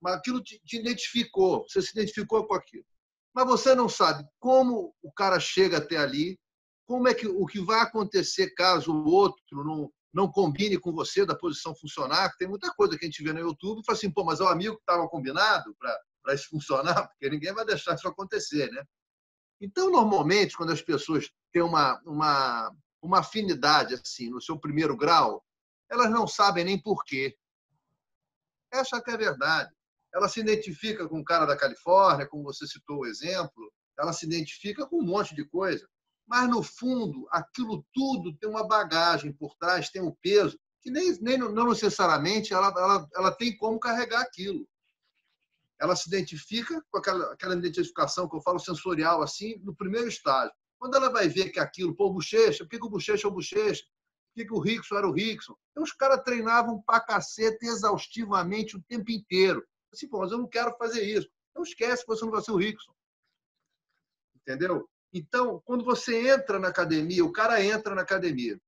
Mas 0.00 0.14
aquilo 0.14 0.42
te, 0.42 0.60
te 0.64 0.78
identificou, 0.78 1.64
você 1.68 1.82
se 1.82 1.90
identificou 1.92 2.46
com 2.46 2.54
aquilo. 2.54 2.84
Mas 3.34 3.46
você 3.46 3.74
não 3.74 3.88
sabe 3.88 4.24
como 4.38 4.94
o 5.02 5.12
cara 5.12 5.38
chega 5.40 5.78
até 5.78 5.96
ali, 5.96 6.38
como 6.86 7.08
é 7.08 7.14
que 7.14 7.26
o 7.26 7.44
que 7.46 7.60
vai 7.60 7.80
acontecer 7.80 8.54
caso 8.54 8.92
o 8.92 9.08
outro 9.08 9.42
não, 9.52 9.90
não 10.16 10.32
combine 10.32 10.78
com 10.78 10.94
você 10.94 11.26
da 11.26 11.36
posição 11.36 11.76
funcionar, 11.76 12.34
tem 12.38 12.48
muita 12.48 12.72
coisa 12.72 12.96
que 12.96 13.04
a 13.04 13.08
gente 13.08 13.22
vê 13.22 13.34
no 13.34 13.40
YouTube 13.40 13.82
e 13.82 13.84
fala 13.84 13.98
assim, 13.98 14.10
pô, 14.10 14.24
mas 14.24 14.40
é 14.40 14.44
o 14.44 14.48
amigo 14.48 14.76
que 14.76 14.80
estava 14.80 15.06
combinado 15.10 15.76
para 15.78 16.34
isso 16.34 16.48
funcionar, 16.48 17.06
porque 17.12 17.28
ninguém 17.28 17.52
vai 17.52 17.66
deixar 17.66 17.94
isso 17.94 18.08
acontecer, 18.08 18.70
né? 18.72 18.82
Então, 19.60 19.90
normalmente, 19.90 20.56
quando 20.56 20.72
as 20.72 20.80
pessoas 20.80 21.30
têm 21.52 21.60
uma, 21.60 22.00
uma, 22.06 22.74
uma 23.02 23.18
afinidade 23.18 23.92
assim 23.92 24.30
no 24.30 24.40
seu 24.40 24.58
primeiro 24.58 24.96
grau, 24.96 25.44
elas 25.90 26.10
não 26.10 26.26
sabem 26.26 26.64
nem 26.64 26.80
porquê. 26.80 27.36
Essa 28.72 29.02
que 29.02 29.10
é 29.10 29.14
a 29.14 29.18
verdade. 29.18 29.70
Ela 30.14 30.30
se 30.30 30.40
identifica 30.40 31.06
com 31.06 31.20
o 31.20 31.24
cara 31.24 31.44
da 31.44 31.58
Califórnia, 31.58 32.26
como 32.26 32.42
você 32.42 32.66
citou 32.66 33.00
o 33.00 33.06
exemplo, 33.06 33.70
ela 33.98 34.14
se 34.14 34.24
identifica 34.24 34.86
com 34.86 34.98
um 34.98 35.06
monte 35.06 35.34
de 35.34 35.44
coisa 35.44 35.86
mas 36.26 36.48
no 36.48 36.62
fundo 36.62 37.26
aquilo 37.30 37.86
tudo 37.92 38.36
tem 38.36 38.48
uma 38.48 38.66
bagagem 38.66 39.32
por 39.32 39.54
trás, 39.56 39.90
tem 39.90 40.02
um 40.02 40.14
peso 40.20 40.58
que 40.82 40.90
nem, 40.90 41.12
nem 41.20 41.38
não 41.38 41.68
necessariamente 41.68 42.52
ela, 42.52 42.68
ela, 42.68 43.08
ela 43.14 43.32
tem 43.32 43.56
como 43.56 43.78
carregar 43.78 44.20
aquilo. 44.20 44.68
Ela 45.80 45.94
se 45.94 46.08
identifica 46.08 46.82
com 46.90 46.98
aquela, 46.98 47.32
aquela 47.32 47.54
identificação 47.54 48.28
que 48.28 48.36
eu 48.36 48.40
falo 48.40 48.58
sensorial 48.58 49.22
assim 49.22 49.58
no 49.64 49.74
primeiro 49.74 50.08
estágio. 50.08 50.54
Quando 50.78 50.96
ela 50.96 51.10
vai 51.10 51.28
ver 51.28 51.50
que 51.50 51.58
aquilo, 51.58 51.94
pô, 51.94 52.12
bochecha, 52.12 52.64
por 52.64 52.70
que, 52.70 52.76
o 52.76 52.90
bochecha 52.90 53.26
é 53.26 53.30
o 53.30 53.32
bochecha? 53.32 53.82
Por 53.82 54.34
que, 54.34 54.44
que 54.46 54.54
o 54.54 54.60
Rickson 54.60 54.96
era 54.96 55.08
o 55.08 55.12
Rickson? 55.12 55.56
Então 55.70 55.82
os 55.82 55.92
caras 55.92 56.22
treinavam 56.22 56.82
pra 56.82 57.00
cacete 57.00 57.66
exaustivamente 57.66 58.76
o 58.76 58.82
tempo 58.82 59.10
inteiro. 59.10 59.66
Assim, 59.92 60.08
pô, 60.08 60.20
mas 60.20 60.32
eu 60.32 60.38
não 60.38 60.48
quero 60.48 60.76
fazer 60.76 61.02
isso. 61.02 61.28
Não 61.54 61.62
esquece 61.62 62.02
que 62.02 62.08
você 62.08 62.24
não 62.24 62.32
vai 62.32 62.42
ser 62.42 62.52
o 62.52 62.56
Rickson. 62.56 62.92
Entendeu? 64.36 64.88
Então, 65.16 65.62
quando 65.64 65.82
você 65.82 66.28
entra 66.28 66.58
na 66.58 66.68
academia, 66.68 67.24
o 67.24 67.32
cara 67.32 67.64
entra 67.64 67.94
na 67.94 68.02
academia 68.02 68.60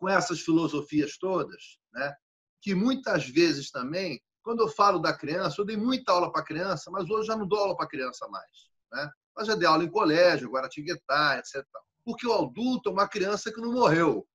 com 0.00 0.08
essas 0.08 0.40
filosofias 0.40 1.16
todas, 1.16 1.78
né? 1.92 2.12
que 2.60 2.74
muitas 2.74 3.28
vezes 3.28 3.70
também, 3.70 4.20
quando 4.42 4.62
eu 4.62 4.68
falo 4.68 4.98
da 4.98 5.16
criança, 5.16 5.60
eu 5.60 5.64
dei 5.64 5.76
muita 5.76 6.10
aula 6.10 6.32
para 6.32 6.42
criança, 6.42 6.90
mas 6.90 7.08
hoje 7.08 7.28
já 7.28 7.36
não 7.36 7.46
dou 7.46 7.60
aula 7.60 7.76
para 7.76 7.86
criança 7.86 8.26
mais. 8.28 8.50
Né? 8.92 9.08
Mas 9.36 9.46
já 9.46 9.54
dei 9.54 9.68
aula 9.68 9.84
em 9.84 9.90
colégio, 9.90 10.50
Guaratinguetá, 10.50 11.38
etc. 11.38 11.64
Porque 12.04 12.26
o 12.26 12.32
adulto 12.32 12.88
é 12.88 12.92
uma 12.92 13.08
criança 13.08 13.52
que 13.52 13.60
não 13.60 13.72
morreu. 13.72 14.26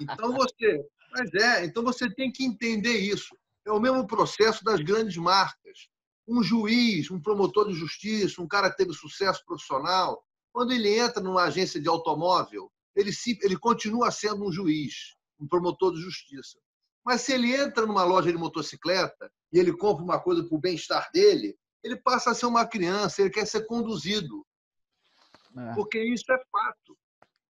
Então 0.00 0.32
você, 0.34 0.86
mas 1.10 1.34
é, 1.34 1.64
então 1.64 1.82
você 1.82 2.08
tem 2.14 2.30
que 2.30 2.44
entender 2.44 2.96
isso. 2.96 3.36
É 3.66 3.72
o 3.72 3.80
mesmo 3.80 4.06
processo 4.06 4.62
das 4.62 4.80
grandes 4.80 5.16
marcas 5.16 5.88
um 6.28 6.42
juiz, 6.42 7.10
um 7.10 7.20
promotor 7.20 7.68
de 7.68 7.74
justiça, 7.74 8.42
um 8.42 8.46
cara 8.46 8.70
que 8.70 8.76
teve 8.76 8.92
sucesso 8.92 9.42
profissional, 9.46 10.22
quando 10.52 10.72
ele 10.72 10.98
entra 10.98 11.22
numa 11.22 11.44
agência 11.44 11.80
de 11.80 11.88
automóvel, 11.88 12.70
ele, 12.94 13.12
se, 13.12 13.38
ele 13.42 13.56
continua 13.56 14.10
sendo 14.10 14.44
um 14.46 14.52
juiz, 14.52 15.16
um 15.38 15.46
promotor 15.46 15.92
de 15.92 16.00
justiça. 16.00 16.58
Mas 17.04 17.22
se 17.22 17.32
ele 17.32 17.54
entra 17.54 17.86
numa 17.86 18.04
loja 18.04 18.30
de 18.30 18.36
motocicleta 18.36 19.30
e 19.52 19.58
ele 19.58 19.72
compra 19.72 20.04
uma 20.04 20.20
coisa 20.20 20.44
para 20.44 20.56
o 20.56 20.60
bem-estar 20.60 21.10
dele, 21.12 21.56
ele 21.82 21.96
passa 21.96 22.30
a 22.30 22.34
ser 22.34 22.46
uma 22.46 22.66
criança, 22.66 23.22
ele 23.22 23.30
quer 23.30 23.46
ser 23.46 23.66
conduzido. 23.66 24.44
É. 25.56 25.74
Porque 25.74 26.02
isso 26.02 26.30
é 26.30 26.38
fato. 26.50 26.98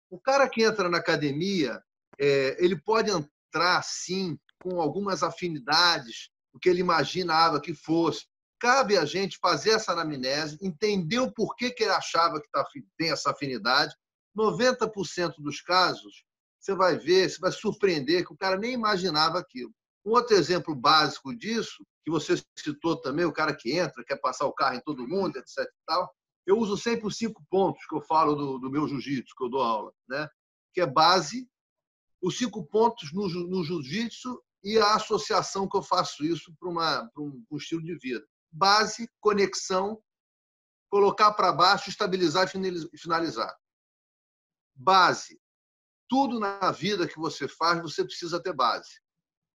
O 0.10 0.20
cara 0.20 0.48
que 0.48 0.64
entra 0.64 0.90
na 0.90 1.00
academia, 1.00 1.82
é, 2.20 2.56
ele 2.64 2.80
pode 2.80 3.10
entrar, 3.10 3.82
sim, 3.84 4.38
com 4.62 4.80
algumas 4.80 5.24
afinidades, 5.24 6.30
o 6.54 6.60
que 6.60 6.70
ele 6.70 6.82
imaginava 6.82 7.60
que 7.60 7.74
fosse, 7.74 8.26
cabe 8.62 8.96
a 8.96 9.06
gente 9.06 9.40
fazer 9.40 9.72
essa 9.72 9.92
anamnese, 9.92 10.60
entender 10.62 11.20
o 11.20 11.34
porquê 11.34 11.72
que 11.72 11.82
ele 11.82 11.92
achava 11.92 12.40
que 12.40 12.48
tá, 12.52 12.64
tem 12.96 13.12
essa 13.12 13.32
afinidade. 13.32 13.94
90% 14.38 15.34
dos 15.40 15.62
casos, 15.62 16.24
você 16.60 16.76
vai 16.76 16.96
ver, 16.96 17.28
você 17.28 17.40
vai 17.40 17.52
surpreender 17.52 18.24
que 18.24 18.32
o 18.32 18.38
cara 18.38 18.56
nem 18.56 18.74
imaginava 18.74 19.40
aquilo. 19.40 19.74
Um 20.06 20.12
outro 20.12 20.36
exemplo 20.36 20.76
básico 20.76 21.36
disso, 21.36 21.84
que 22.06 22.12
você 22.12 22.36
citou 22.56 23.02
também, 23.02 23.26
o 23.26 23.34
cara 23.34 23.56
que 23.56 23.76
entra, 23.76 24.06
quer 24.06 24.18
passar 24.18 24.46
o 24.46 24.54
carro 24.54 24.76
em 24.76 24.82
todo 24.82 25.08
mundo, 25.08 25.38
etc. 25.38 25.68
Tal, 25.88 26.14
Eu 26.46 26.60
uso 26.60 26.78
sempre 26.78 27.08
os 27.08 27.18
cinco 27.18 27.44
pontos 27.50 27.84
que 27.88 27.96
eu 27.96 28.02
falo 28.02 28.36
do, 28.36 28.60
do 28.60 28.70
meu 28.70 28.88
jiu-jitsu, 28.88 29.36
que 29.36 29.44
eu 29.44 29.50
dou 29.50 29.64
aula, 29.64 29.92
né? 30.08 30.30
que 30.72 30.82
é 30.82 30.86
base, 30.86 31.50
os 32.22 32.38
cinco 32.38 32.64
pontos 32.64 33.12
no, 33.12 33.28
no 33.28 33.64
jiu-jitsu 33.64 34.40
e 34.64 34.78
a 34.78 34.94
associação 34.96 35.68
que 35.68 35.76
eu 35.76 35.82
faço 35.82 36.24
isso 36.24 36.54
para 36.60 36.70
um, 37.18 37.44
um 37.50 37.58
estilo 37.58 37.84
de 37.84 37.98
vida. 37.98 38.26
Base, 38.52 39.10
conexão, 39.20 40.02
colocar 40.90 41.34
para 41.34 41.52
baixo, 41.54 41.90
estabilizar 41.90 42.48
e 42.48 42.98
finalizar. 42.98 43.56
Base. 44.76 45.40
Tudo 46.10 46.40
na 46.40 46.72
vida 46.72 47.08
que 47.08 47.18
você 47.18 47.48
faz, 47.48 47.82
você 47.82 48.04
precisa 48.04 48.42
ter 48.42 48.54
base. 48.54 49.02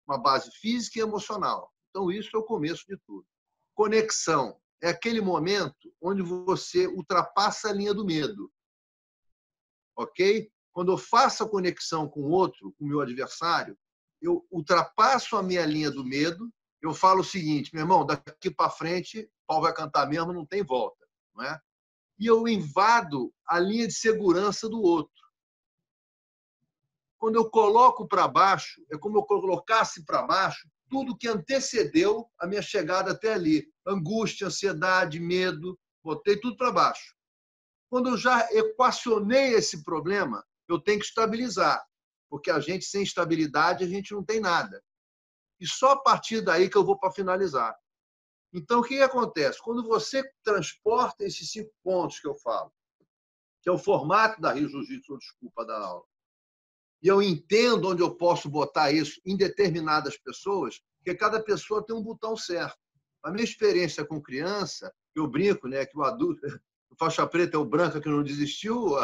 Uma 0.07 0.21
base 0.21 0.51
física 0.51 0.99
e 0.99 1.01
emocional. 1.01 1.73
Então, 1.89 2.11
isso 2.11 2.29
é 2.35 2.39
o 2.39 2.43
começo 2.43 2.85
de 2.87 2.97
tudo. 3.05 3.25
Conexão 3.73 4.59
é 4.81 4.89
aquele 4.89 5.21
momento 5.21 5.91
onde 6.01 6.21
você 6.21 6.85
ultrapassa 6.87 7.69
a 7.69 7.73
linha 7.73 7.93
do 7.93 8.05
medo. 8.05 8.51
Ok? 9.95 10.51
Quando 10.71 10.91
eu 10.91 10.97
faço 10.97 11.43
a 11.43 11.49
conexão 11.49 12.09
com 12.09 12.21
o 12.21 12.29
outro, 12.29 12.73
com 12.73 12.85
o 12.85 12.87
meu 12.87 12.99
adversário, 12.99 13.77
eu 14.21 14.45
ultrapasso 14.51 15.35
a 15.35 15.43
minha 15.43 15.65
linha 15.65 15.89
do 15.89 16.03
medo, 16.03 16.51
eu 16.83 16.93
falo 16.93 17.21
o 17.21 17.23
seguinte, 17.23 17.73
meu 17.73 17.83
irmão, 17.83 18.05
daqui 18.05 18.51
para 18.51 18.69
frente, 18.69 19.29
pau 19.47 19.61
vai 19.61 19.73
cantar 19.73 20.05
mesmo, 20.05 20.33
não 20.33 20.45
tem 20.45 20.61
volta. 20.61 21.07
Não 21.33 21.45
é? 21.45 21.57
E 22.19 22.25
eu 22.27 22.45
invado 22.45 23.33
a 23.47 23.57
linha 23.57 23.87
de 23.87 23.93
segurança 23.93 24.67
do 24.67 24.81
outro. 24.81 25.13
Quando 27.17 27.35
eu 27.37 27.49
coloco 27.49 28.05
para 28.05 28.27
baixo, 28.27 28.85
é 28.91 28.97
como 28.97 29.17
eu 29.17 29.23
colocasse 29.23 30.05
para 30.05 30.23
baixo 30.23 30.69
tudo 30.89 31.17
que 31.17 31.27
antecedeu 31.27 32.29
a 32.37 32.45
minha 32.45 32.61
chegada 32.61 33.11
até 33.11 33.33
ali. 33.33 33.65
Angústia, 33.87 34.47
ansiedade, 34.47 35.21
medo, 35.21 35.79
botei 36.03 36.37
tudo 36.37 36.57
para 36.57 36.71
baixo. 36.71 37.15
Quando 37.89 38.09
eu 38.09 38.17
já 38.17 38.45
equacionei 38.51 39.53
esse 39.53 39.83
problema, 39.83 40.43
eu 40.67 40.79
tenho 40.79 40.99
que 40.99 41.05
estabilizar, 41.05 41.81
porque 42.29 42.51
a 42.51 42.59
gente 42.59 42.83
sem 42.85 43.03
estabilidade 43.03 43.85
a 43.85 43.87
gente 43.87 44.13
não 44.13 44.23
tem 44.23 44.41
nada. 44.41 44.83
E 45.63 45.65
só 45.65 45.91
a 45.91 45.97
partir 45.97 46.41
daí 46.41 46.69
que 46.69 46.77
eu 46.77 46.83
vou 46.83 46.99
para 46.99 47.09
finalizar. 47.09 47.73
Então, 48.51 48.81
o 48.81 48.83
que 48.83 49.01
acontece? 49.01 49.59
Quando 49.63 49.81
você 49.87 50.21
transporta 50.43 51.23
esses 51.23 51.49
cinco 51.49 51.71
pontos 51.81 52.19
que 52.19 52.27
eu 52.27 52.35
falo, 52.35 52.69
que 53.61 53.69
é 53.69 53.71
o 53.71 53.77
formato 53.77 54.41
da 54.41 54.51
Rio 54.51 54.67
Jiu-Jitsu, 54.67 55.17
desculpa 55.17 55.65
da 55.65 55.79
aula, 55.79 56.03
e 57.01 57.07
eu 57.07 57.21
entendo 57.21 57.87
onde 57.87 58.01
eu 58.01 58.13
posso 58.13 58.49
botar 58.49 58.91
isso 58.91 59.21
em 59.25 59.37
determinadas 59.37 60.17
pessoas, 60.17 60.81
porque 60.97 61.15
cada 61.15 61.41
pessoa 61.41 61.81
tem 61.81 61.95
um 61.95 62.03
botão 62.03 62.35
certo. 62.35 62.77
A 63.23 63.31
minha 63.31 63.45
experiência 63.45 64.05
com 64.05 64.21
criança, 64.21 64.93
eu 65.15 65.25
brinco, 65.29 65.69
né, 65.69 65.85
que 65.85 65.97
o 65.97 66.03
adulto, 66.03 66.45
o 66.89 66.95
faixa 66.99 67.25
preta 67.25 67.55
é 67.55 67.59
o 67.59 67.63
branco 67.65 68.01
que 68.01 68.09
não 68.09 68.21
desistiu, 68.21 68.95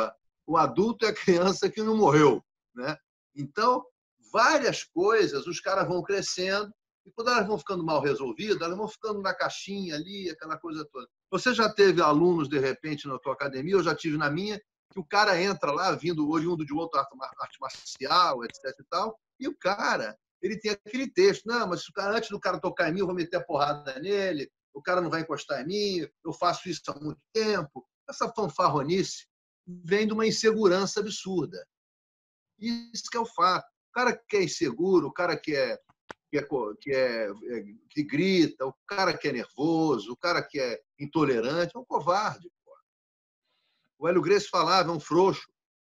o 0.45 0.57
adulto 0.57 1.05
é 1.05 1.09
a 1.09 1.15
criança 1.15 1.69
que 1.69 1.81
não 1.81 1.95
morreu, 1.95 2.43
né? 2.75 2.97
Então, 3.33 3.85
várias 4.31 4.83
coisas, 4.83 5.47
os 5.47 5.59
caras 5.59 5.87
vão 5.87 6.03
crescendo 6.03 6.71
e 7.05 7.11
quando 7.11 7.29
elas 7.29 7.47
vão 7.47 7.57
ficando 7.57 7.83
mal 7.83 8.01
resolvidas, 8.01 8.61
elas 8.61 8.77
vão 8.77 8.87
ficando 8.87 9.21
na 9.21 9.33
caixinha 9.33 9.95
ali, 9.95 10.29
aquela 10.29 10.57
coisa 10.57 10.87
toda. 10.91 11.07
Você 11.31 11.53
já 11.53 11.69
teve 11.71 12.01
alunos 12.01 12.47
de 12.47 12.59
repente 12.59 13.07
na 13.07 13.17
tua 13.19 13.33
academia, 13.33 13.73
eu 13.73 13.83
já 13.83 13.95
tive 13.95 14.17
na 14.17 14.29
minha, 14.29 14.59
que 14.91 14.99
o 14.99 15.05
cara 15.05 15.41
entra 15.41 15.71
lá, 15.71 15.91
vindo 15.91 16.29
oriundo 16.29 16.65
de 16.65 16.73
outro 16.73 16.99
arte 16.99 17.59
marcial, 17.59 18.43
etc 18.43 18.79
e 18.79 18.83
tal, 18.89 19.19
e 19.39 19.47
o 19.47 19.57
cara, 19.57 20.17
ele 20.41 20.59
tem 20.59 20.71
aquele 20.71 21.09
texto, 21.11 21.45
não, 21.45 21.67
mas 21.67 21.85
cara, 21.87 22.17
antes 22.17 22.29
do 22.29 22.39
cara 22.39 22.59
tocar 22.59 22.89
em 22.89 22.93
mim, 22.93 22.99
eu 22.99 23.05
vou 23.05 23.15
meter 23.15 23.37
a 23.37 23.43
porrada 23.43 23.99
nele, 23.99 24.49
o 24.73 24.81
cara 24.81 25.01
não 25.01 25.09
vai 25.09 25.21
encostar 25.21 25.61
em 25.61 25.67
mim, 25.67 26.07
eu 26.23 26.33
faço 26.33 26.69
isso 26.69 26.81
há 26.87 26.99
muito 26.99 27.19
tempo. 27.33 27.87
Essa 28.09 28.31
fanfarronice 28.33 29.27
vem 29.67 30.07
de 30.07 30.13
uma 30.13 30.25
insegurança 30.25 30.99
absurda. 30.99 31.63
Isso 32.57 33.09
que 33.09 33.17
é 33.17 33.19
o 33.19 33.25
fato. 33.25 33.67
O 33.89 33.91
cara 33.91 34.15
que 34.15 34.37
é 34.37 34.43
inseguro, 34.43 35.07
o 35.07 35.13
cara 35.13 35.35
que 35.37 35.55
é 35.55 35.79
que, 36.29 36.37
é, 36.37 36.47
que, 36.79 36.91
é, 36.91 37.29
é, 37.29 37.63
que 37.89 38.03
grita, 38.03 38.65
o 38.65 38.73
cara 38.85 39.17
que 39.17 39.27
é 39.27 39.33
nervoso, 39.33 40.11
o 40.11 40.17
cara 40.17 40.43
que 40.43 40.59
é 40.59 40.79
intolerante, 40.99 41.75
é 41.75 41.79
um 41.79 41.85
covarde. 41.85 42.49
O 43.97 44.07
Hélio 44.07 44.21
Grace 44.21 44.47
falava, 44.47 44.91
é 44.91 44.93
um 44.93 44.99
frouxo. 44.99 45.51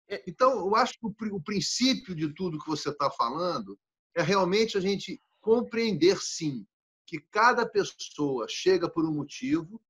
É, 0.08 0.22
então, 0.26 0.52
eu 0.52 0.74
acho 0.74 0.94
que 0.94 1.06
o, 1.06 1.40
princípio 1.40 2.14
de 2.14 2.32
tudo 2.34 2.58
que 2.58 2.68
você 2.68 2.88
está 2.88 3.10
falando 3.10 3.78
é 4.14 4.22
realmente 4.22 4.76
a 4.76 4.80
gente 4.80 5.22
compreender, 5.40 6.20
sim, 6.20 6.66
que 7.06 7.20
cada 7.30 7.66
pessoa 7.66 8.46
chega 8.48 8.88
por 8.88 9.04
um 9.04 9.12
motivo 9.12 9.80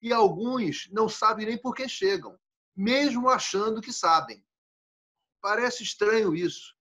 e 0.00 0.12
alguns 0.12 0.88
não 0.90 1.08
sabem 1.08 1.46
nem 1.46 1.58
por 1.58 1.74
que 1.74 1.88
chegam, 1.88 2.38
mesmo 2.74 3.28
achando 3.28 3.80
que 3.80 3.92
sabem. 3.92 4.44
Parece 5.42 5.82
estranho 5.82 6.34
isso, 6.34 6.74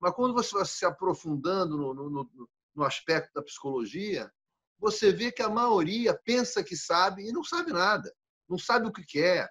mas 0.00 0.14
quando 0.14 0.34
você 0.34 0.54
vai 0.54 0.64
se 0.64 0.84
aprofundando 0.84 1.76
no, 1.76 1.94
no, 1.94 2.48
no 2.74 2.84
aspecto 2.84 3.32
da 3.34 3.42
psicologia, 3.42 4.30
você 4.78 5.12
vê 5.12 5.32
que 5.32 5.42
a 5.42 5.48
maioria 5.48 6.18
pensa 6.24 6.62
que 6.62 6.76
sabe 6.76 7.28
e 7.28 7.32
não 7.32 7.42
sabe 7.42 7.72
nada, 7.72 8.12
não 8.48 8.58
sabe 8.58 8.86
o 8.86 8.92
que 8.92 9.04
quer, 9.04 9.50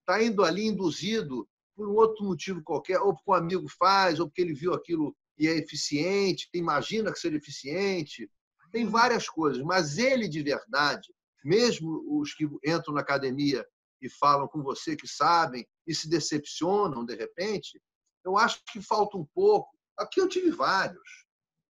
está 0.00 0.22
indo 0.22 0.44
ali 0.44 0.66
induzido 0.66 1.48
por 1.74 1.88
um 1.88 1.94
outro 1.94 2.24
motivo 2.24 2.62
qualquer, 2.62 3.00
ou 3.00 3.14
porque 3.14 3.30
um 3.30 3.34
amigo 3.34 3.68
faz, 3.78 4.20
ou 4.20 4.26
porque 4.26 4.42
ele 4.42 4.54
viu 4.54 4.74
aquilo 4.74 5.16
e 5.38 5.48
é 5.48 5.56
eficiente, 5.56 6.48
imagina 6.52 7.10
que 7.10 7.18
seja 7.18 7.36
eficiente. 7.36 8.30
Tem 8.70 8.86
várias 8.86 9.28
coisas, 9.28 9.62
mas 9.62 9.98
ele 9.98 10.28
de 10.28 10.42
verdade, 10.42 11.12
mesmo 11.44 12.04
os 12.20 12.34
que 12.34 12.44
entram 12.64 12.94
na 12.94 13.00
academia 13.00 13.66
e 14.00 14.08
falam 14.08 14.48
com 14.48 14.62
você 14.62 14.94
que 14.96 15.06
sabem 15.06 15.66
e 15.86 15.94
se 15.94 16.08
decepcionam 16.08 17.04
de 17.04 17.14
repente, 17.14 17.80
eu 18.24 18.36
acho 18.36 18.62
que 18.70 18.80
falta 18.80 19.16
um 19.16 19.26
pouco. 19.34 19.70
Aqui 19.98 20.20
eu 20.20 20.28
tive 20.28 20.50
vários. 20.50 21.26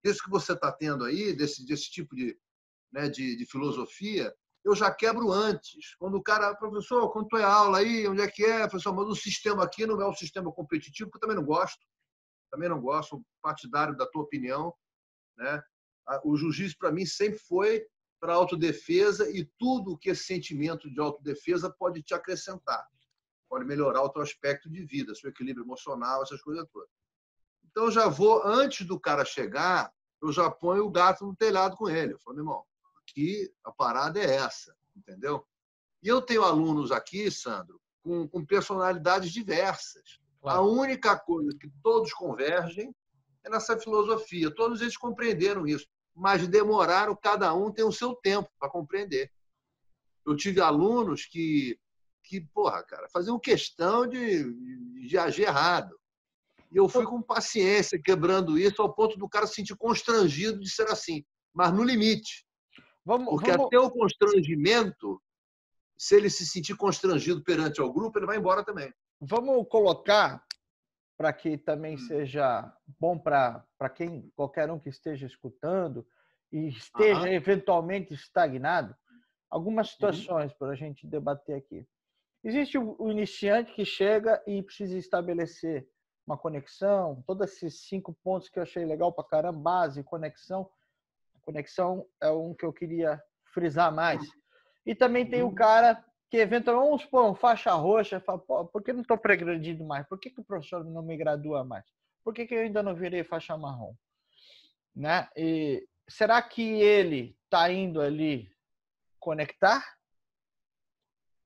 Isso 0.04 0.22
que 0.22 0.30
você 0.30 0.52
está 0.52 0.70
tendo 0.72 1.04
aí, 1.04 1.35
desse, 1.35 1.66
desse 1.66 1.90
tipo 1.90 2.14
de, 2.14 2.38
né, 2.92 3.09
de, 3.09 3.37
de 3.37 3.46
filosofia, 3.46 4.35
eu 4.64 4.74
já 4.74 4.92
quebro 4.92 5.30
antes. 5.30 5.94
Quando 5.96 6.16
o 6.16 6.22
cara, 6.22 6.54
professor, 6.56 7.11
quanto 7.12 7.37
é 7.37 7.44
aula 7.44 7.78
aí? 7.78 8.06
Onde 8.09 8.22
é 8.22 8.30
que 8.30 8.44
é? 8.44 8.66
Professor, 8.68 8.94
mas 8.94 9.06
o 9.06 9.14
sistema 9.14 9.64
aqui 9.64 9.87
não 9.87 10.00
é 10.00 10.09
um 10.09 10.14
sistema 10.14 10.52
competitivo, 10.52 11.11
que 11.11 11.16
eu 11.16 11.20
também 11.20 11.37
não 11.37 11.44
gosto. 11.44 11.85
Também 12.50 12.68
não 12.68 12.80
gosto, 12.80 13.24
partidário 13.42 13.96
da 13.96 14.06
tua 14.06 14.22
opinião. 14.22 14.74
Né? 15.37 15.62
O 16.24 16.37
jiu-jitsu, 16.37 16.76
para 16.78 16.92
mim, 16.92 17.04
sempre 17.04 17.38
foi 17.38 17.85
para 18.20 18.35
autodefesa 18.35 19.30
e 19.30 19.44
tudo 19.59 19.98
que 19.98 20.11
esse 20.11 20.24
sentimento 20.24 20.90
de 20.90 21.00
autodefesa 21.00 21.72
pode 21.78 22.02
te 22.02 22.14
acrescentar. 22.14 22.87
Pode 23.48 23.64
melhorar 23.64 24.02
o 24.02 24.09
teu 24.09 24.22
aspecto 24.22 24.68
de 24.68 24.85
vida, 24.85 25.14
seu 25.14 25.30
equilíbrio 25.30 25.64
emocional, 25.64 26.22
essas 26.22 26.40
coisas 26.42 26.66
todas. 26.72 26.88
Então, 27.70 27.85
eu 27.85 27.90
já 27.90 28.09
vou, 28.09 28.42
antes 28.44 28.87
do 28.87 28.98
cara 28.98 29.24
chegar, 29.24 29.92
eu 30.22 30.32
já 30.32 30.50
ponho 30.50 30.85
o 30.85 30.90
gato 30.90 31.26
no 31.26 31.37
telhado 31.37 31.76
com 31.76 31.88
ele. 31.88 32.14
Eu 32.14 32.18
falo, 32.20 32.37
meu 32.37 32.44
irmão, 32.44 32.64
aqui 33.02 33.52
a 33.64 33.70
parada 33.70 34.18
é 34.18 34.37
essa, 34.37 34.74
entendeu? 34.96 35.46
E 36.02 36.09
eu 36.09 36.22
tenho 36.22 36.42
alunos 36.42 36.90
aqui, 36.90 37.30
Sandro, 37.30 37.80
com, 38.02 38.28
com 38.28 38.44
personalidades 38.44 39.30
diversas. 39.30 40.20
Claro. 40.40 40.61
A 40.61 40.62
única 40.62 41.18
coisa 41.18 41.56
que 41.59 41.68
todos 41.82 42.12
convergem 42.12 42.94
é 43.44 43.50
nessa 43.50 43.78
filosofia. 43.78 44.54
Todos 44.54 44.80
eles 44.80 44.96
compreenderam 44.96 45.66
isso, 45.66 45.87
mas 46.14 46.46
demoraram, 46.46 47.16
cada 47.16 47.52
um 47.54 47.72
tem 47.72 47.85
o 47.85 47.92
seu 47.92 48.14
tempo 48.14 48.48
para 48.59 48.70
compreender. 48.70 49.30
Eu 50.24 50.37
tive 50.37 50.61
alunos 50.61 51.24
que, 51.24 51.78
que 52.27 52.41
porra, 52.53 52.83
cara, 52.83 53.09
faziam 53.09 53.39
questão 53.39 54.07
de, 54.07 54.53
de 55.09 55.17
agir 55.17 55.43
errado. 55.43 55.97
E 56.73 56.77
eu 56.77 56.89
fui 56.89 57.05
com 57.05 57.23
paciência 57.23 58.01
quebrando 58.03 58.59
isso 58.59 58.83
ao 58.83 58.93
ponto 58.93 59.17
do 59.17 59.29
cara 59.29 59.47
se 59.47 59.55
sentir 59.55 59.77
constrangido 59.77 60.59
de 60.59 60.69
ser 60.69 60.89
assim, 60.89 61.25
mas 61.55 61.73
no 61.73 61.85
limite. 61.85 62.45
Vamos, 63.05 63.31
Porque 63.31 63.53
vamos... 63.53 63.67
até 63.67 63.79
o 63.79 63.91
constrangimento, 63.91 65.23
se 65.97 66.17
ele 66.17 66.29
se 66.29 66.45
sentir 66.45 66.77
constrangido 66.77 67.43
perante 67.45 67.81
o 67.81 67.93
grupo, 67.93 68.19
ele 68.19 68.27
vai 68.27 68.37
embora 68.37 68.65
também. 68.65 68.93
Vamos 69.21 69.67
colocar 69.69 70.45
para 71.17 71.33
que 71.33 71.57
também 71.57 71.95
hum. 71.95 71.99
seja 71.99 72.71
bom 73.01 73.17
para 73.17 73.65
quem 73.95 74.31
qualquer 74.35 74.71
um 74.71 74.79
que 74.79 74.89
esteja 74.89 75.27
escutando 75.27 76.07
e 76.53 76.69
esteja 76.69 77.23
uhum. 77.23 77.27
eventualmente 77.29 78.12
estagnado, 78.12 78.95
algumas 79.51 79.87
uhum. 79.87 79.93
situações 79.93 80.53
uhum. 80.53 80.59
para 80.59 80.73
a 80.73 80.77
gente 80.77 81.07
debater 81.07 81.57
aqui. 81.57 81.87
Existe 82.46 82.78
o 82.78 83.11
iniciante 83.11 83.72
que 83.72 83.85
chega 83.85 84.42
e 84.46 84.62
precisa 84.62 84.96
estabelecer 84.96 85.88
uma 86.24 86.38
conexão, 86.38 87.22
todos 87.26 87.50
esses 87.50 87.88
cinco 87.88 88.16
pontos 88.22 88.48
que 88.48 88.59
eu 88.59 88.62
achei 88.62 88.85
legal 88.85 89.12
para 89.12 89.24
caramba, 89.24 89.59
base, 89.59 90.04
conexão, 90.04 90.70
Conexão 91.46 92.04
é 92.20 92.28
um 92.28 92.52
que 92.52 92.66
eu 92.66 92.72
queria 92.72 93.22
frisar 93.54 93.94
mais. 93.94 94.20
E 94.85 94.96
também 94.96 95.24
tem 95.24 95.42
o 95.42 95.46
uhum. 95.46 95.54
cara 95.54 96.04
que 96.28 96.37
eventualmente, 96.38 96.88
vamos 96.88 97.02
supor, 97.02 97.30
um 97.30 97.35
faixa 97.37 97.72
roxa, 97.72 98.18
fala, 98.18 98.40
por 98.40 98.82
que 98.82 98.92
não 98.92 99.02
estou 99.02 99.16
progredindo 99.16 99.85
mais? 99.85 100.04
Por 100.09 100.18
que, 100.18 100.28
que 100.28 100.40
o 100.40 100.44
professor 100.44 100.85
não 100.85 101.02
me 101.02 101.16
gradua 101.16 101.64
mais? 101.64 101.85
Por 102.24 102.35
que, 102.35 102.46
que 102.46 102.54
eu 102.54 102.62
ainda 102.62 102.82
não 102.82 102.96
virei 102.96 103.22
faixa 103.22 103.56
marrom? 103.56 103.94
Né? 104.94 105.28
E 105.37 105.87
será 106.09 106.42
que 106.42 106.62
ele 106.62 107.37
está 107.44 107.70
indo 107.70 108.00
ali 108.00 108.50
conectar? 109.20 109.95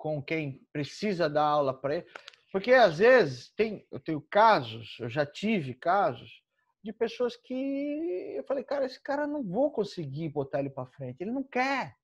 Com 0.00 0.22
quem 0.22 0.66
precisa 0.72 1.28
dar 1.28 1.44
aula 1.44 1.74
para 1.78 1.96
ele. 1.96 2.06
Porque 2.50 2.72
às 2.72 2.98
vezes 2.98 3.52
tem, 3.54 3.86
eu 3.92 4.00
tenho 4.00 4.20
casos, 4.22 4.96
eu 4.98 5.10
já 5.10 5.26
tive 5.26 5.74
casos 5.74 6.42
de 6.82 6.90
pessoas 6.90 7.36
que 7.36 8.34
eu 8.34 8.42
falei, 8.44 8.64
cara, 8.64 8.86
esse 8.86 9.00
cara 9.00 9.26
não 9.26 9.44
vou 9.44 9.70
conseguir 9.70 10.30
botar 10.30 10.60
ele 10.60 10.70
para 10.70 10.86
frente, 10.86 11.20
ele 11.20 11.30
não 11.30 11.44
quer. 11.44 11.94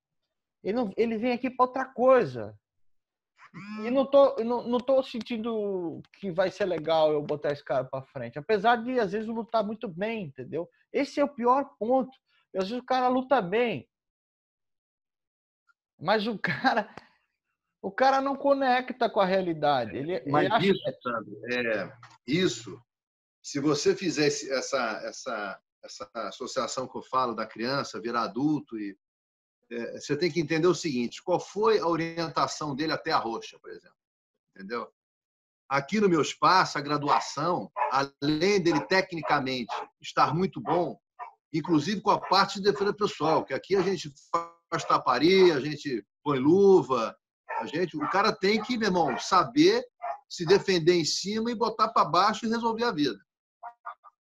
Ele, 0.63 0.75
não, 0.75 0.93
ele 0.95 1.17
vem 1.17 1.33
aqui 1.33 1.49
para 1.49 1.65
outra 1.65 1.85
coisa. 1.87 2.55
E 3.83 3.91
não 3.91 4.05
tô, 4.05 4.37
não, 4.45 4.69
não 4.69 4.79
tô 4.79 5.03
sentindo 5.03 6.03
que 6.19 6.31
vai 6.31 6.51
ser 6.51 6.67
legal 6.67 7.11
eu 7.11 7.23
botar 7.23 7.53
esse 7.53 7.65
cara 7.65 7.85
para 7.85 8.05
frente. 8.05 8.39
Apesar 8.39 8.77
de, 8.77 9.01
às 9.01 9.13
vezes, 9.13 9.27
lutar 9.27 9.65
muito 9.65 9.89
bem, 9.89 10.25
entendeu? 10.25 10.69
Esse 10.93 11.19
é 11.19 11.25
o 11.25 11.35
pior 11.35 11.65
ponto. 11.79 12.15
Às 12.55 12.69
vezes 12.69 12.83
o 12.83 12.87
cara 12.87 13.09
luta 13.09 13.41
bem. 13.41 13.89
Mas 15.99 16.27
o 16.27 16.37
cara, 16.39 16.95
o 17.87 17.91
cara 17.93 18.21
não 18.21 18.35
conecta 18.35 19.09
com 19.09 19.21
a 19.21 19.25
realidade. 19.25 19.97
Ele, 19.97 20.21
Mas 20.29 20.47
ele 20.47 20.55
acha... 20.55 20.67
isso, 20.67 21.01
Sandro, 21.01 21.41
é, 21.53 21.93
isso, 22.27 22.83
se 23.41 23.61
você 23.61 23.95
fizesse 23.95 24.51
essa, 24.51 25.01
essa, 25.05 25.61
essa 25.85 26.11
associação 26.15 26.89
que 26.89 26.99
eu 26.99 27.03
falo 27.03 27.33
da 27.33 27.47
criança 27.47 28.01
virar 28.01 28.25
adulto 28.25 28.77
e 28.77 28.99
é, 29.71 30.01
você 30.01 30.17
tem 30.17 30.33
que 30.33 30.41
entender 30.41 30.67
o 30.67 30.75
seguinte: 30.75 31.23
qual 31.23 31.39
foi 31.39 31.79
a 31.79 31.87
orientação 31.87 32.75
dele 32.75 32.91
até 32.91 33.13
a 33.13 33.19
roxa, 33.19 33.57
por 33.61 33.71
exemplo? 33.71 33.97
Entendeu? 34.53 34.93
Aqui 35.69 36.01
no 36.01 36.09
meu 36.09 36.23
espaço, 36.23 36.79
a 36.79 36.81
graduação, 36.81 37.71
além 37.93 38.61
dele 38.61 38.85
tecnicamente 38.87 39.73
estar 40.01 40.35
muito 40.35 40.61
bom, 40.61 40.99
inclusive 41.53 42.01
com 42.01 42.11
a 42.11 42.19
parte 42.19 42.61
de 42.61 42.65
defesa 42.65 42.93
pessoal, 42.93 43.45
que 43.45 43.55
aqui 43.55 43.77
a 43.77 43.83
gente 43.83 44.13
faz 44.69 44.85
taparia, 44.85 45.55
a 45.55 45.61
gente 45.61 46.05
põe 46.25 46.41
luva, 46.41 47.17
a 47.59 47.67
gente, 47.67 47.97
o 47.97 48.11
cara 48.11 48.33
tem 48.33 48.63
que, 48.63 48.77
meu 48.77 48.89
irmão, 48.89 49.19
saber 49.19 49.85
se 50.29 50.45
defender 50.45 50.95
em 50.95 51.05
cima 51.05 51.51
e 51.51 51.55
botar 51.55 51.89
para 51.89 52.09
baixo 52.09 52.47
e 52.47 52.49
resolver 52.49 52.85
a 52.85 52.93
vida. 52.93 53.19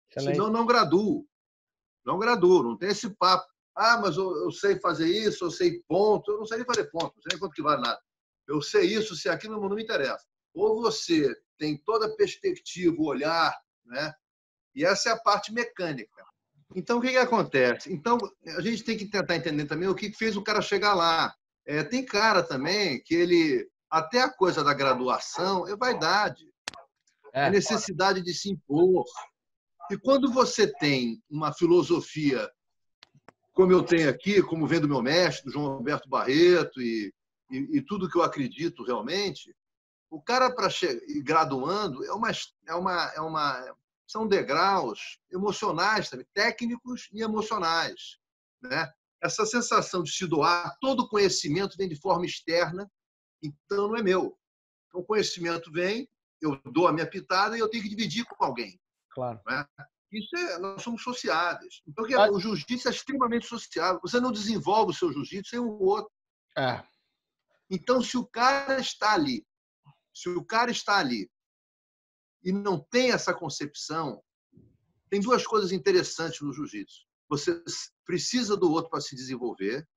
Excelente. 0.09 0.35
Senão 0.35 0.49
não 0.49 0.65
graduo. 0.65 1.27
Não 2.05 2.19
graduo, 2.19 2.63
não 2.63 2.77
tem 2.77 2.89
esse 2.89 3.09
papo. 3.09 3.45
Ah, 3.75 3.99
mas 3.99 4.15
eu, 4.15 4.31
eu, 4.43 4.51
sei 4.51 4.79
fazer 4.79 5.07
isso, 5.07 5.43
eu 5.43 5.51
sei 5.51 5.83
ponto. 5.87 6.31
Eu 6.31 6.37
não 6.37 6.45
sei 6.45 6.57
nem 6.57 6.65
fazer 6.65 6.85
ponto, 6.85 7.13
não 7.15 7.21
sei 7.21 7.31
nem 7.31 7.39
quanto 7.39 7.53
que 7.53 7.61
vale 7.61 7.81
nada. 7.81 7.99
Eu 8.47 8.61
sei 8.61 8.85
isso, 8.85 9.15
sei 9.15 9.31
aquilo, 9.31 9.59
não 9.59 9.75
me 9.75 9.83
interessa. 9.83 10.25
Ou 10.53 10.81
você 10.81 11.35
tem 11.57 11.77
toda 11.77 12.05
a 12.05 12.15
perspectiva, 12.15 12.95
o 12.97 13.05
olhar, 13.05 13.53
né? 13.85 14.13
E 14.73 14.85
essa 14.85 15.09
é 15.09 15.11
a 15.13 15.19
parte 15.19 15.51
mecânica. 15.51 16.23
Então, 16.73 16.97
o 16.97 17.01
que, 17.01 17.09
que 17.09 17.17
acontece? 17.17 17.91
Então, 17.91 18.17
a 18.57 18.61
gente 18.61 18.83
tem 18.83 18.97
que 18.97 19.05
tentar 19.05 19.35
entender 19.35 19.65
também 19.65 19.87
o 19.87 19.95
que 19.95 20.11
fez 20.13 20.37
o 20.37 20.43
cara 20.43 20.61
chegar 20.61 20.93
lá. 20.93 21.33
É, 21.65 21.83
tem 21.83 22.05
cara 22.05 22.43
também 22.43 23.01
que 23.03 23.15
ele, 23.15 23.67
até 23.89 24.21
a 24.21 24.31
coisa 24.31 24.63
da 24.63 24.73
graduação, 24.73 25.67
é 25.67 25.75
vaidade. 25.75 26.47
É, 27.33 27.47
é 27.47 27.49
necessidade 27.49 28.21
de 28.21 28.33
se 28.33 28.51
impor. 28.51 29.05
E 29.91 29.97
quando 29.97 30.31
você 30.31 30.67
tem 30.67 31.21
uma 31.29 31.53
filosofia 31.53 32.49
como 33.55 33.71
eu 33.71 33.81
tenho 33.81 34.09
aqui, 34.09 34.43
como 34.43 34.67
vendo 34.67 34.87
meu 34.87 35.01
mestre, 35.01 35.49
João 35.49 35.67
Alberto 35.67 36.09
Barreto, 36.09 36.81
e, 36.81 37.11
e, 37.49 37.77
e 37.77 37.81
tudo 37.81 38.09
que 38.09 38.17
eu 38.17 38.21
acredito 38.21 38.83
realmente, 38.83 39.55
o 40.09 40.21
cara 40.21 40.53
para 40.53 40.67
graduando 41.23 42.03
é 42.03 42.11
uma, 42.11 42.31
é 42.67 42.75
uma, 42.75 43.13
é 43.15 43.21
uma, 43.21 43.75
são 44.05 44.27
degraus 44.27 45.17
emocionais 45.31 46.09
também, 46.09 46.27
técnicos 46.33 47.07
e 47.13 47.21
emocionais. 47.21 48.19
Né? 48.61 48.91
Essa 49.23 49.45
sensação 49.45 50.03
de 50.03 50.11
se 50.11 50.27
doar, 50.27 50.77
todo 50.79 51.07
conhecimento 51.07 51.77
vem 51.77 51.89
de 51.89 51.99
forma 51.99 52.25
externa, 52.25 52.89
então 53.41 53.87
não 53.87 53.95
é 53.95 54.03
meu. 54.03 54.37
Então, 54.87 55.01
o 55.01 55.05
conhecimento 55.05 55.71
vem, 55.71 56.07
eu 56.41 56.59
dou 56.71 56.87
a 56.87 56.93
minha 56.93 57.09
pitada 57.09 57.57
e 57.57 57.59
eu 57.59 57.69
tenho 57.69 57.83
que 57.83 57.89
dividir 57.89 58.25
com 58.25 58.43
alguém. 58.43 58.79
Claro. 59.11 59.41
Né? 59.47 59.65
Isso 60.11 60.35
é, 60.35 60.57
nós 60.59 60.81
somos 60.81 61.03
sociáveis. 61.03 61.81
Então, 61.87 62.05
é, 62.05 62.29
o 62.29 62.39
jiu-jitsu 62.39 62.87
é 62.87 62.91
extremamente 62.91 63.47
sociável. 63.47 63.99
Você 64.01 64.19
não 64.19 64.31
desenvolve 64.31 64.91
o 64.91 64.95
seu 64.95 65.11
jiu-jitsu 65.11 65.49
sem 65.49 65.59
o 65.59 65.81
outro. 65.81 66.11
É. 66.57 66.83
Então, 67.69 68.01
se 68.01 68.17
o 68.17 68.25
cara 68.25 68.79
está 68.79 69.13
ali, 69.13 69.45
se 70.13 70.29
o 70.29 70.43
cara 70.43 70.71
está 70.71 70.97
ali 70.97 71.29
e 72.43 72.51
não 72.51 72.79
tem 72.79 73.11
essa 73.11 73.33
concepção, 73.33 74.23
tem 75.09 75.19
duas 75.19 75.45
coisas 75.45 75.71
interessantes 75.71 76.39
no 76.41 76.53
jiu-jitsu. 76.53 77.04
Você 77.29 77.61
precisa 78.05 78.55
do 78.55 78.71
outro 78.71 78.89
para 78.89 79.01
se 79.01 79.15
desenvolver, 79.15 79.87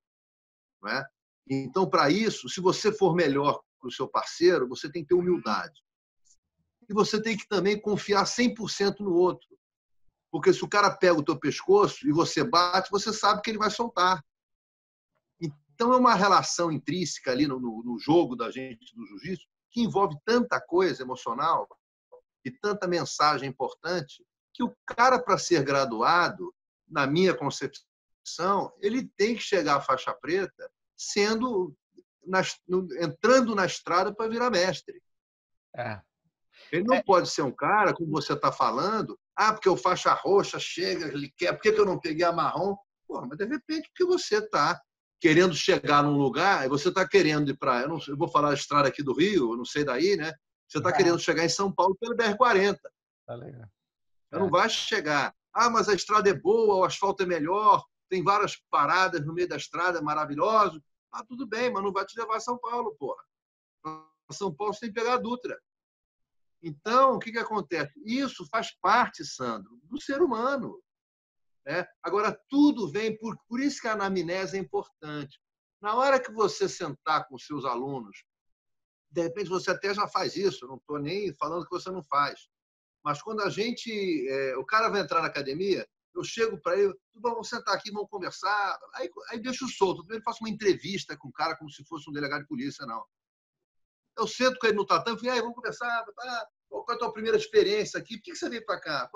não 0.81 0.91
é? 0.91 1.05
Então, 1.47 1.89
para 1.89 2.09
isso, 2.09 2.47
se 2.47 2.61
você 2.61 2.91
for 2.91 3.15
melhor 3.15 3.61
para 3.79 3.87
o 3.87 3.91
seu 3.91 4.07
parceiro, 4.07 4.67
você 4.67 4.91
tem 4.91 5.01
que 5.01 5.09
ter 5.09 5.15
humildade. 5.15 5.81
E 6.87 6.93
você 6.93 7.21
tem 7.21 7.37
que 7.37 7.47
também 7.47 7.79
confiar 7.79 8.25
100% 8.25 8.99
no 8.99 9.13
outro. 9.13 9.47
Porque 10.31 10.53
se 10.53 10.63
o 10.63 10.69
cara 10.69 10.95
pega 10.95 11.19
o 11.19 11.23
teu 11.23 11.39
pescoço 11.39 12.07
e 12.07 12.11
você 12.11 12.43
bate, 12.43 12.91
você 12.91 13.11
sabe 13.11 13.41
que 13.41 13.49
ele 13.49 13.57
vai 13.57 13.71
soltar. 13.71 14.23
Então 15.39 15.93
é 15.93 15.97
uma 15.97 16.13
relação 16.13 16.71
intrínseca 16.71 17.31
ali 17.31 17.47
no, 17.47 17.59
no, 17.59 17.83
no 17.83 17.97
jogo 17.97 18.35
da 18.35 18.51
gente 18.51 18.95
do 18.95 19.05
jiu-jitsu 19.07 19.47
que 19.71 19.81
envolve 19.81 20.15
tanta 20.25 20.59
coisa 20.59 21.01
emocional 21.03 21.67
e 22.43 22.51
tanta 22.51 22.87
mensagem 22.87 23.49
importante 23.49 24.25
que 24.53 24.63
o 24.63 24.75
cara 24.85 25.17
para 25.17 25.37
ser 25.37 25.63
graduado, 25.63 26.53
na 26.89 27.07
minha 27.07 27.33
concepção, 27.33 28.73
ele 28.81 29.09
tem 29.17 29.35
que 29.35 29.41
chegar 29.41 29.77
à 29.77 29.81
faixa 29.81 30.13
preta 30.13 30.71
sendo 30.97 31.75
entrando 33.01 33.55
na 33.55 33.65
estrada 33.65 34.13
para 34.13 34.29
virar 34.29 34.49
mestre. 34.49 35.01
É. 35.75 35.99
Ele 36.71 36.83
não 36.83 36.95
é. 36.95 37.03
pode 37.03 37.29
ser 37.29 37.41
um 37.41 37.51
cara, 37.51 37.93
como 37.93 38.11
você 38.11 38.33
está 38.33 38.51
falando, 38.51 39.17
ah, 39.35 39.53
porque 39.53 39.69
o 39.69 39.77
faixa 39.77 40.13
roxa 40.13 40.59
chega, 40.59 41.07
ele 41.07 41.33
quer, 41.35 41.53
por 41.53 41.61
que 41.61 41.69
eu 41.69 41.85
não 41.85 41.99
peguei 41.99 42.25
a 42.25 42.31
marrom? 42.31 42.75
Pô, 43.07 43.25
mas 43.25 43.37
de 43.37 43.45
repente, 43.45 43.89
porque 43.89 44.05
você 44.05 44.37
está 44.37 44.79
querendo 45.19 45.53
chegar 45.55 46.03
num 46.03 46.17
lugar, 46.17 46.65
e 46.65 46.69
você 46.69 46.89
está 46.89 47.07
querendo 47.07 47.49
ir 47.49 47.57
para. 47.57 47.81
Eu, 47.81 47.99
eu 48.07 48.17
vou 48.17 48.29
falar 48.29 48.51
a 48.51 48.53
estrada 48.53 48.87
aqui 48.87 49.03
do 49.03 49.13
Rio, 49.13 49.53
eu 49.53 49.57
não 49.57 49.65
sei 49.65 49.83
daí, 49.83 50.15
né? 50.15 50.33
Você 50.67 50.77
está 50.77 50.91
é. 50.91 50.93
querendo 50.93 51.19
chegar 51.19 51.43
em 51.43 51.49
São 51.49 51.71
Paulo 51.71 51.97
pelo 51.99 52.15
BR-40. 52.15 52.77
Tá 53.25 53.35
legal. 53.35 53.67
Você 54.29 54.35
é. 54.35 54.39
não 54.39 54.49
vai 54.49 54.69
chegar. 54.69 55.33
Ah, 55.53 55.69
mas 55.69 55.89
a 55.89 55.93
estrada 55.93 56.29
é 56.29 56.33
boa, 56.33 56.75
o 56.75 56.83
asfalto 56.83 57.23
é 57.23 57.25
melhor, 57.25 57.83
tem 58.09 58.23
várias 58.23 58.55
paradas 58.69 59.25
no 59.25 59.33
meio 59.33 59.47
da 59.47 59.57
estrada, 59.57 59.99
é 59.99 60.01
maravilhoso. 60.01 60.83
Ah, 61.11 61.23
tudo 61.23 61.47
bem, 61.47 61.71
mas 61.71 61.83
não 61.83 61.91
vai 61.91 62.05
te 62.05 62.19
levar 62.19 62.37
a 62.37 62.39
São 62.39 62.57
Paulo, 62.57 62.95
porra. 62.97 63.23
São 64.31 64.53
Paulo 64.53 64.73
você 64.73 64.81
tem 64.81 64.93
que 64.93 64.99
pegar 64.99 65.15
a 65.15 65.17
Dutra. 65.17 65.59
Então, 66.61 67.15
o 67.15 67.19
que, 67.19 67.31
que 67.31 67.39
acontece? 67.39 67.93
Isso 68.05 68.45
faz 68.47 68.71
parte, 68.79 69.25
Sandro, 69.25 69.79
do 69.83 69.99
ser 69.99 70.21
humano. 70.21 70.79
Né? 71.65 71.85
Agora, 72.03 72.37
tudo 72.49 72.91
vem 72.91 73.17
por, 73.17 73.37
por 73.47 73.59
isso 73.59 73.81
que 73.81 73.87
a 73.87 73.93
anamnese 73.93 74.57
é 74.57 74.59
importante. 74.59 75.39
Na 75.81 75.95
hora 75.95 76.19
que 76.19 76.31
você 76.31 76.67
sentar 76.67 77.27
com 77.27 77.37
seus 77.37 77.63
alunos, 77.63 78.23
de 79.09 79.21
repente 79.21 79.49
você 79.49 79.71
até 79.71 79.93
já 79.93 80.07
faz 80.07 80.35
isso, 80.35 80.67
não 80.67 80.75
estou 80.75 80.99
nem 80.99 81.33
falando 81.35 81.63
que 81.63 81.71
você 81.71 81.89
não 81.89 82.03
faz. 82.03 82.47
Mas 83.03 83.21
quando 83.21 83.41
a 83.41 83.49
gente. 83.49 84.27
É, 84.29 84.57
o 84.57 84.65
cara 84.65 84.89
vai 84.89 85.01
entrar 85.01 85.21
na 85.21 85.27
academia, 85.27 85.87
eu 86.15 86.23
chego 86.23 86.59
para 86.61 86.77
ele, 86.77 86.93
vamos 87.15 87.47
sentar 87.47 87.75
aqui, 87.75 87.91
vamos 87.91 88.09
conversar. 88.09 88.79
Aí, 88.95 89.09
aí 89.29 89.39
deixo 89.39 89.67
solto. 89.67 90.05
Eu 90.09 90.21
faço 90.21 90.43
uma 90.43 90.49
entrevista 90.49 91.17
com 91.17 91.29
o 91.29 91.33
cara 91.33 91.55
como 91.55 91.69
se 91.69 91.83
fosse 91.85 92.09
um 92.09 92.13
delegado 92.13 92.41
de 92.41 92.47
polícia, 92.47 92.85
não. 92.85 93.03
Eu 94.17 94.27
sento 94.27 94.59
com 94.59 94.67
ele 94.67 94.75
no 94.75 94.85
tatame 94.85 95.17
e 95.17 95.19
falo, 95.19 95.41
vamos 95.41 95.55
conversar. 95.55 96.05
Tá? 96.05 96.47
Qual 96.67 96.85
é 96.89 96.93
a 96.93 96.97
tua 96.97 97.13
primeira 97.13 97.37
experiência 97.37 97.99
aqui? 97.99 98.17
Por 98.17 98.23
que 98.23 98.35
você 98.35 98.49
veio 98.49 98.65
para 98.65 98.79
cá? 98.79 99.09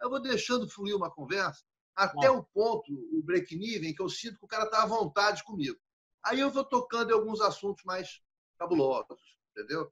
Eu 0.00 0.08
vou 0.08 0.20
deixando 0.20 0.68
fluir 0.68 0.96
uma 0.96 1.10
conversa 1.10 1.64
até 1.96 2.30
o 2.30 2.44
ponto, 2.44 2.92
o 2.92 3.22
break-even, 3.24 3.94
que 3.94 4.02
eu 4.02 4.08
sinto 4.08 4.38
que 4.38 4.44
o 4.44 4.48
cara 4.48 4.64
está 4.64 4.82
à 4.82 4.86
vontade 4.86 5.42
comigo. 5.42 5.78
Aí 6.24 6.40
eu 6.40 6.50
vou 6.50 6.64
tocando 6.64 7.10
em 7.10 7.14
alguns 7.14 7.40
assuntos 7.40 7.82
mais 7.84 8.20
cabulosos, 8.58 9.18
entendeu? 9.50 9.90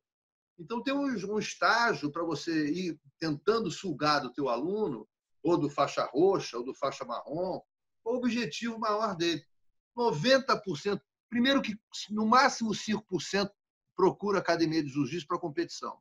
Então 0.58 0.82
tem 0.82 0.94
um, 0.94 1.38
estágio 1.38 2.10
para 2.10 2.22
você 2.22 2.66
ir 2.70 3.00
tentando 3.18 3.70
sugar 3.70 4.20
do 4.20 4.32
teu 4.32 4.48
aluno, 4.48 5.08
ou 5.42 5.58
do 5.58 5.68
faixa 5.68 6.04
roxa, 6.12 6.56
ou 6.56 6.64
do 6.64 6.74
faixa 6.74 7.04
marrom, 7.04 7.60
o 8.04 8.16
objetivo 8.16 8.78
maior 8.78 9.16
dele. 9.16 9.44
90%, 9.96 11.00
primeiro 11.28 11.60
que 11.60 11.76
no 12.10 12.26
máximo 12.26 12.70
5% 12.70 13.50
procura 13.96 14.38
academia 14.38 14.82
de 14.82 14.90
jiu-jitsu 14.90 15.26
para 15.26 15.38
competição. 15.38 15.98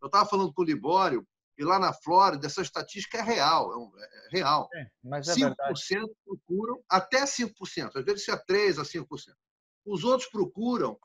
Eu 0.00 0.06
estava 0.06 0.28
falando 0.28 0.52
com 0.52 0.62
o 0.62 0.64
Libório, 0.64 1.26
e 1.56 1.64
lá 1.64 1.78
na 1.78 1.92
Flórida, 1.92 2.46
essa 2.46 2.62
estatística 2.62 3.18
é 3.18 3.22
real. 3.22 3.92
É, 3.96 4.04
é 4.04 4.28
real. 4.38 4.68
É, 4.74 4.90
mas 5.02 5.28
é 5.28 5.34
5% 5.34 5.38
verdade. 5.38 6.12
procuram, 6.24 6.84
até 6.88 7.24
5%, 7.24 7.96
às 7.96 8.04
vezes 8.04 8.28
é 8.28 8.36
3% 8.36 8.80
a 8.80 8.84
5%. 8.84 9.06
Os 9.86 10.02
outros 10.02 10.28
procuram 10.28 10.98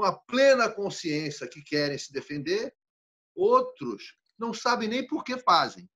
com 0.00 0.04
a 0.04 0.18
plena 0.18 0.66
consciência 0.66 1.46
que 1.46 1.62
querem 1.62 1.98
se 1.98 2.10
defender, 2.10 2.74
outros 3.36 4.16
não 4.38 4.54
sabem 4.54 4.88
nem 4.88 5.06
por 5.06 5.22
que 5.22 5.36
fazem, 5.36 5.86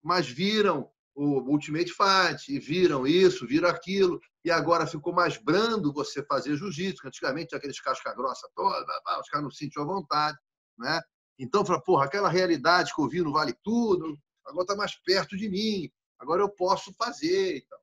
mas 0.00 0.28
viram 0.28 0.88
o 1.12 1.40
Ultimate 1.40 1.92
Fight, 1.92 2.48
e 2.48 2.60
viram 2.60 3.04
isso, 3.04 3.44
viram 3.44 3.68
aquilo, 3.68 4.20
e 4.44 4.52
agora 4.52 4.86
ficou 4.86 5.12
mais 5.12 5.36
brando 5.36 5.92
você 5.92 6.24
fazer 6.24 6.56
jiu-jitsu, 6.56 7.04
antigamente 7.04 7.56
aqueles 7.56 7.80
casca 7.80 8.14
grossa 8.14 8.48
toda, 8.54 8.86
os 9.20 9.28
caras 9.28 9.42
não 9.42 9.50
sentiam 9.50 9.84
vontade, 9.84 10.38
né? 10.78 11.02
Então, 11.36 11.66
fala, 11.66 11.82
porra, 11.82 12.04
aquela 12.04 12.28
realidade 12.28 12.94
que 12.94 13.02
eu 13.02 13.08
vi 13.08 13.20
no 13.20 13.32
Vale 13.32 13.54
Tudo, 13.64 14.16
agora 14.46 14.62
está 14.62 14.76
mais 14.76 14.94
perto 15.04 15.36
de 15.36 15.48
mim, 15.48 15.90
agora 16.20 16.40
eu 16.40 16.48
posso 16.48 16.94
fazer. 16.94 17.56
Então. 17.56 17.78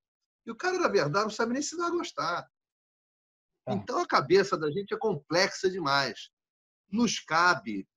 E 0.46 0.52
o 0.52 0.56
cara, 0.56 0.80
na 0.80 0.88
verdade, 0.88 1.26
não 1.26 1.30
sabe 1.30 1.52
nem 1.52 1.62
se 1.62 1.76
vai 1.76 1.92
gostar. 1.92 2.50
Tá. 3.70 3.76
Então, 3.76 4.00
a 4.00 4.08
cabeça 4.08 4.58
da 4.58 4.72
gente 4.72 4.94
é 4.94 4.98
complexa 4.98 5.70
demais. 5.70 6.30
Nos 6.92 7.20
cabe 7.20 7.88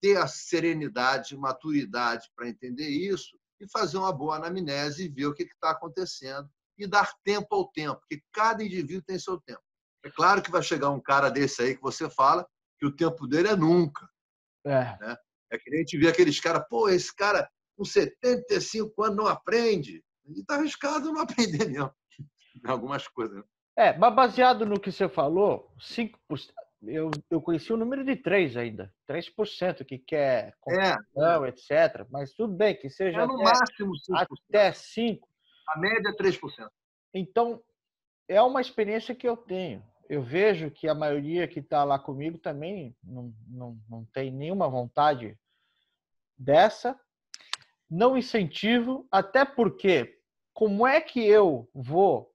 ter 0.00 0.18
a 0.18 0.26
serenidade, 0.26 1.36
maturidade 1.36 2.30
para 2.36 2.48
entender 2.48 2.88
isso 2.88 3.38
e 3.58 3.66
fazer 3.70 3.96
uma 3.96 4.12
boa 4.12 4.36
anamnese 4.36 5.04
e 5.04 5.08
ver 5.08 5.26
o 5.26 5.34
que 5.34 5.44
está 5.44 5.70
acontecendo 5.70 6.48
e 6.76 6.86
dar 6.86 7.14
tempo 7.24 7.54
ao 7.54 7.70
tempo, 7.70 8.00
porque 8.00 8.22
cada 8.32 8.62
indivíduo 8.62 9.04
tem 9.06 9.18
seu 9.18 9.40
tempo. 9.40 9.62
É 10.04 10.10
claro 10.10 10.42
que 10.42 10.50
vai 10.50 10.62
chegar 10.62 10.90
um 10.90 11.00
cara 11.00 11.30
desse 11.30 11.62
aí 11.62 11.74
que 11.74 11.80
você 11.80 12.10
fala 12.10 12.46
que 12.78 12.84
o 12.84 12.94
tempo 12.94 13.26
dele 13.26 13.48
é 13.48 13.56
nunca. 13.56 14.06
É. 14.66 14.98
Né? 14.98 15.16
É 15.50 15.58
que 15.58 15.70
nem 15.70 15.80
a 15.80 15.82
gente 15.82 15.96
vê 15.96 16.08
aqueles 16.08 16.38
caras, 16.40 16.66
pô, 16.68 16.88
esse 16.88 17.14
cara 17.14 17.48
com 17.76 17.84
75 17.84 19.02
anos 19.02 19.16
não 19.16 19.26
aprende. 19.26 20.04
E 20.26 20.40
está 20.40 20.56
arriscado 20.56 21.12
não 21.12 21.22
aprender 21.22 21.66
mesmo. 21.66 21.94
Algumas 22.66 23.08
coisas. 23.08 23.36
Né? 23.36 23.44
É, 23.76 23.96
mas 23.96 24.14
baseado 24.14 24.64
no 24.64 24.78
que 24.78 24.92
você 24.92 25.08
falou, 25.08 25.72
5%, 25.78 26.14
eu, 26.82 27.10
eu 27.30 27.40
conheci 27.40 27.72
o 27.72 27.76
número 27.76 28.04
de 28.04 28.16
3 28.16 28.56
ainda. 28.56 28.92
3% 29.08 29.84
que 29.84 29.98
quer 29.98 30.54
competição, 30.60 31.44
é. 31.44 31.48
etc. 31.48 32.06
Mas 32.10 32.32
tudo 32.34 32.54
bem, 32.54 32.76
que 32.76 32.88
seja 32.88 33.22
é 33.22 33.26
no 33.26 33.34
até, 33.34 33.44
máximo 33.44 33.92
5%. 33.92 34.26
até 34.48 34.70
5%. 34.70 35.20
A 35.68 35.78
média 35.78 36.10
é 36.10 36.12
3%. 36.12 36.68
Então, 37.14 37.62
é 38.28 38.40
uma 38.42 38.60
experiência 38.60 39.14
que 39.14 39.28
eu 39.28 39.36
tenho. 39.36 39.82
Eu 40.08 40.22
vejo 40.22 40.70
que 40.70 40.86
a 40.86 40.94
maioria 40.94 41.48
que 41.48 41.60
está 41.60 41.82
lá 41.82 41.98
comigo 41.98 42.38
também 42.38 42.94
não, 43.02 43.32
não, 43.48 43.78
não 43.88 44.04
tem 44.12 44.30
nenhuma 44.30 44.68
vontade 44.68 45.38
dessa. 46.36 46.98
Não 47.90 48.16
incentivo, 48.16 49.06
até 49.10 49.44
porque 49.44 50.18
como 50.52 50.86
é 50.86 51.00
que 51.00 51.24
eu 51.24 51.68
vou 51.74 52.33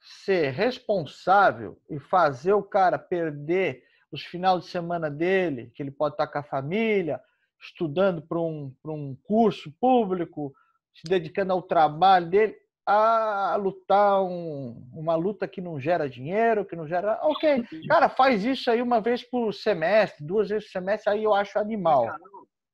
ser 0.00 0.50
responsável 0.50 1.78
e 1.88 1.98
fazer 1.98 2.52
o 2.52 2.62
cara 2.62 2.98
perder 2.98 3.84
os 4.10 4.22
finais 4.22 4.64
de 4.64 4.70
semana 4.70 5.10
dele, 5.10 5.70
que 5.74 5.82
ele 5.82 5.90
pode 5.90 6.14
estar 6.14 6.26
com 6.26 6.38
a 6.38 6.42
família, 6.42 7.20
estudando 7.60 8.22
para 8.22 8.38
um, 8.40 8.74
um 8.84 9.16
curso 9.22 9.72
público, 9.80 10.52
se 10.94 11.04
dedicando 11.04 11.52
ao 11.52 11.62
trabalho 11.62 12.28
dele, 12.28 12.56
a 12.86 13.54
lutar 13.56 14.22
um, 14.22 14.84
uma 14.92 15.14
luta 15.14 15.46
que 15.46 15.60
não 15.60 15.78
gera 15.78 16.08
dinheiro, 16.08 16.64
que 16.64 16.74
não 16.74 16.88
gera. 16.88 17.20
Ok, 17.22 17.64
cara, 17.86 18.08
faz 18.08 18.44
isso 18.44 18.70
aí 18.70 18.82
uma 18.82 19.00
vez 19.00 19.22
por 19.22 19.52
semestre, 19.52 20.24
duas 20.24 20.48
vezes 20.48 20.64
por 20.64 20.72
semestre, 20.72 21.12
aí 21.12 21.22
eu 21.22 21.34
acho 21.34 21.58
animal. 21.58 22.08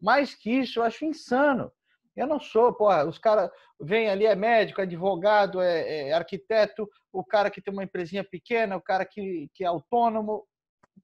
Mais 0.00 0.34
que 0.34 0.50
isso, 0.50 0.78
eu 0.78 0.84
acho 0.84 1.04
insano. 1.04 1.70
Eu 2.16 2.26
não 2.26 2.40
sou, 2.40 2.72
porra, 2.72 3.04
os 3.04 3.18
caras 3.18 3.50
vêm 3.80 4.08
ali, 4.08 4.24
é 4.24 4.34
médico, 4.34 4.80
é 4.80 4.84
advogado, 4.84 5.60
é, 5.60 6.08
é, 6.08 6.12
arquiteto, 6.12 6.88
o 7.12 7.22
cara 7.22 7.50
que 7.50 7.60
tem 7.60 7.72
uma 7.72 7.84
empresinha 7.84 8.24
pequena, 8.24 8.76
o 8.76 8.80
cara 8.80 9.04
que, 9.04 9.50
que 9.54 9.62
é 9.62 9.66
autônomo, 9.66 10.46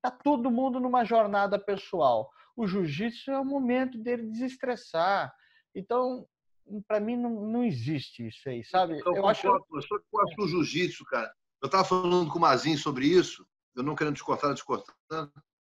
tá 0.01 0.11
todo 0.11 0.51
mundo 0.51 0.81
numa 0.81 1.05
jornada 1.05 1.59
pessoal. 1.59 2.31
O 2.57 2.67
jiu-jitsu 2.67 3.31
é 3.31 3.39
o 3.39 3.45
momento 3.45 3.99
dele 3.99 4.31
desestressar. 4.31 5.33
Então, 5.75 6.27
para 6.87 7.01
mim, 7.01 7.17
não, 7.17 7.31
não 7.31 7.65
existe 7.65 8.27
isso 8.27 8.49
aí, 8.49 8.65
sabe? 8.65 8.99
Eu, 9.05 9.17
eu 9.17 9.27
acho. 9.29 9.47
Eu 9.47 9.83
sou 9.83 9.99
o 10.39 10.49
jiu-jitsu, 10.49 11.05
cara. 11.05 11.31
Eu 11.63 11.67
estava 11.67 11.85
falando 11.85 12.31
com 12.31 12.39
o 12.39 12.41
Mazinho 12.41 12.79
sobre 12.79 13.07
isso, 13.07 13.47
eu 13.77 13.83
não 13.83 13.95
querendo 13.95 14.15
descortar, 14.15 14.53
descortando. 14.53 15.33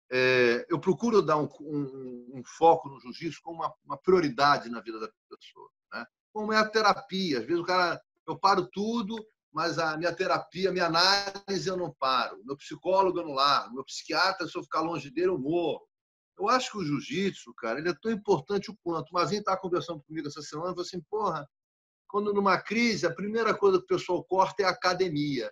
É, 0.10 0.66
eu 0.70 0.80
procuro 0.80 1.22
dar 1.22 1.38
um, 1.38 1.50
um, 1.60 2.32
um 2.36 2.44
foco 2.58 2.88
no 2.88 3.00
jiu-jitsu 3.00 3.42
como 3.42 3.58
uma, 3.62 3.74
uma, 3.86 3.98
prioridade 3.98 4.70
na 4.70 4.80
vida 4.80 5.00
da 5.00 5.10
pessoa. 5.30 5.70
Né? 5.94 6.06
Como 6.32 6.54
é 6.54 6.58
a 6.58 6.68
terapia. 6.68 7.40
Às 7.40 7.46
vezes 7.46 7.62
o 7.62 7.66
cara, 7.66 8.02
eu 8.26 8.38
paro 8.38 8.68
tudo, 8.68 9.16
mas 9.52 9.78
a 9.78 9.98
minha 9.98 10.14
terapia, 10.16 10.70
a 10.70 10.72
minha 10.72 10.86
análise 10.86 11.68
eu 11.68 11.76
não 11.76 11.94
paro. 11.94 12.42
Meu 12.46 12.56
psicólogo 12.56 13.20
eu 13.20 13.26
não 13.26 13.34
largo. 13.34 13.74
Meu 13.74 13.84
psiquiatra, 13.84 14.48
se 14.48 14.58
eu 14.58 14.64
ficar 14.64 14.82
longe 14.82 15.10
dele, 15.10 15.30
eu 15.30 15.40
morro. 15.40 15.86
Eu 16.38 16.48
acho 16.48 16.72
que 16.72 16.78
o 16.78 16.86
jiu-jitsu, 16.86 17.54
cara, 17.56 17.80
ele 17.80 17.90
é 17.90 17.96
tão 18.02 18.12
importante 18.12 18.70
o 18.70 18.78
quanto. 18.84 19.10
O 19.10 19.14
Mazinho 19.14 19.40
estava 19.40 19.60
conversando 19.60 20.02
comigo 20.04 20.28
essa 20.28 20.42
semana 20.42 20.70
e 20.70 20.74
falou 20.74 20.86
assim: 20.86 21.02
porra, 21.10 21.50
quando 22.08 22.34
numa 22.34 22.58
crise, 22.60 23.06
a 23.06 23.14
primeira 23.14 23.58
coisa 23.58 23.80
que 23.80 23.86
o 23.86 23.88
pessoal 23.88 24.24
corta 24.24 24.62
é 24.62 24.66
a 24.66 24.70
academia. 24.70 25.52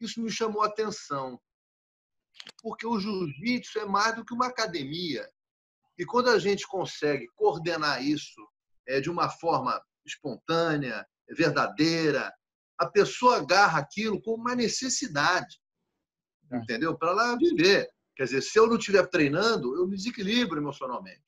Isso 0.00 0.22
me 0.22 0.30
chamou 0.30 0.62
a 0.62 0.66
atenção 0.66 1.40
porque 2.60 2.86
o 2.86 2.98
jiu-jitsu 2.98 3.80
é 3.80 3.86
mais 3.86 4.14
do 4.14 4.24
que 4.24 4.34
uma 4.34 4.46
academia. 4.46 5.28
E 5.98 6.04
quando 6.04 6.30
a 6.30 6.38
gente 6.38 6.66
consegue 6.66 7.26
coordenar 7.34 8.02
isso 8.02 8.40
é, 8.86 9.00
de 9.00 9.10
uma 9.10 9.28
forma 9.28 9.80
espontânea, 10.04 11.06
verdadeira, 11.28 12.32
a 12.78 12.86
pessoa 12.86 13.38
agarra 13.38 13.78
aquilo 13.78 14.20
como 14.20 14.42
uma 14.42 14.54
necessidade, 14.54 15.60
é. 16.50 16.56
entendeu? 16.56 16.96
Para 16.96 17.10
ela 17.10 17.36
viver. 17.36 17.88
Quer 18.16 18.24
dizer, 18.24 18.42
se 18.42 18.58
eu 18.58 18.66
não 18.66 18.76
estiver 18.76 19.06
treinando, 19.08 19.74
eu 19.76 19.86
me 19.86 19.96
desequilibro 19.96 20.58
emocionalmente. 20.58 21.22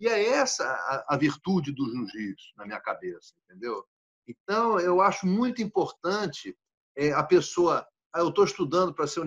E 0.00 0.08
é 0.08 0.28
essa 0.30 0.64
a, 0.64 1.14
a 1.14 1.16
virtude 1.16 1.72
do 1.72 1.88
jiu-jitsu 1.88 2.52
na 2.56 2.66
minha 2.66 2.80
cabeça, 2.80 3.34
entendeu? 3.44 3.84
Então, 4.26 4.80
eu 4.80 5.00
acho 5.00 5.26
muito 5.26 5.62
importante 5.62 6.56
é, 6.96 7.12
a 7.12 7.22
pessoa 7.22 7.86
ah, 8.14 8.20
eu 8.20 8.28
estou 8.28 8.44
estudando 8.44 8.94
para 8.94 9.08
ser, 9.08 9.24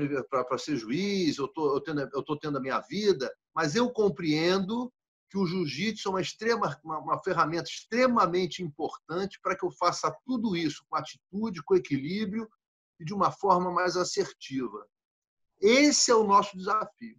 ser 0.59 0.77
juiz, 0.77 1.37
eu 1.37 1.45
estou 1.45 1.81
tendo, 1.81 2.09
tendo 2.39 2.57
a 2.57 2.61
minha 2.61 2.79
vida, 2.79 3.29
mas 3.53 3.75
eu 3.75 3.91
compreendo 3.91 4.91
que 5.29 5.37
o 5.37 5.45
jiu-jitsu 5.45 6.07
é 6.07 6.11
uma, 6.11 6.21
extrema, 6.21 6.79
uma, 6.81 6.99
uma 6.99 7.21
ferramenta 7.21 7.69
extremamente 7.69 8.63
importante 8.63 9.39
para 9.43 9.57
que 9.57 9.65
eu 9.65 9.71
faça 9.71 10.15
tudo 10.25 10.55
isso 10.55 10.85
com 10.87 10.95
atitude, 10.95 11.61
com 11.63 11.75
equilíbrio 11.75 12.47
e 12.97 13.03
de 13.03 13.13
uma 13.13 13.29
forma 13.29 13.69
mais 13.69 13.97
assertiva. 13.97 14.87
Esse 15.59 16.09
é 16.09 16.15
o 16.15 16.23
nosso 16.23 16.57
desafio. 16.57 17.17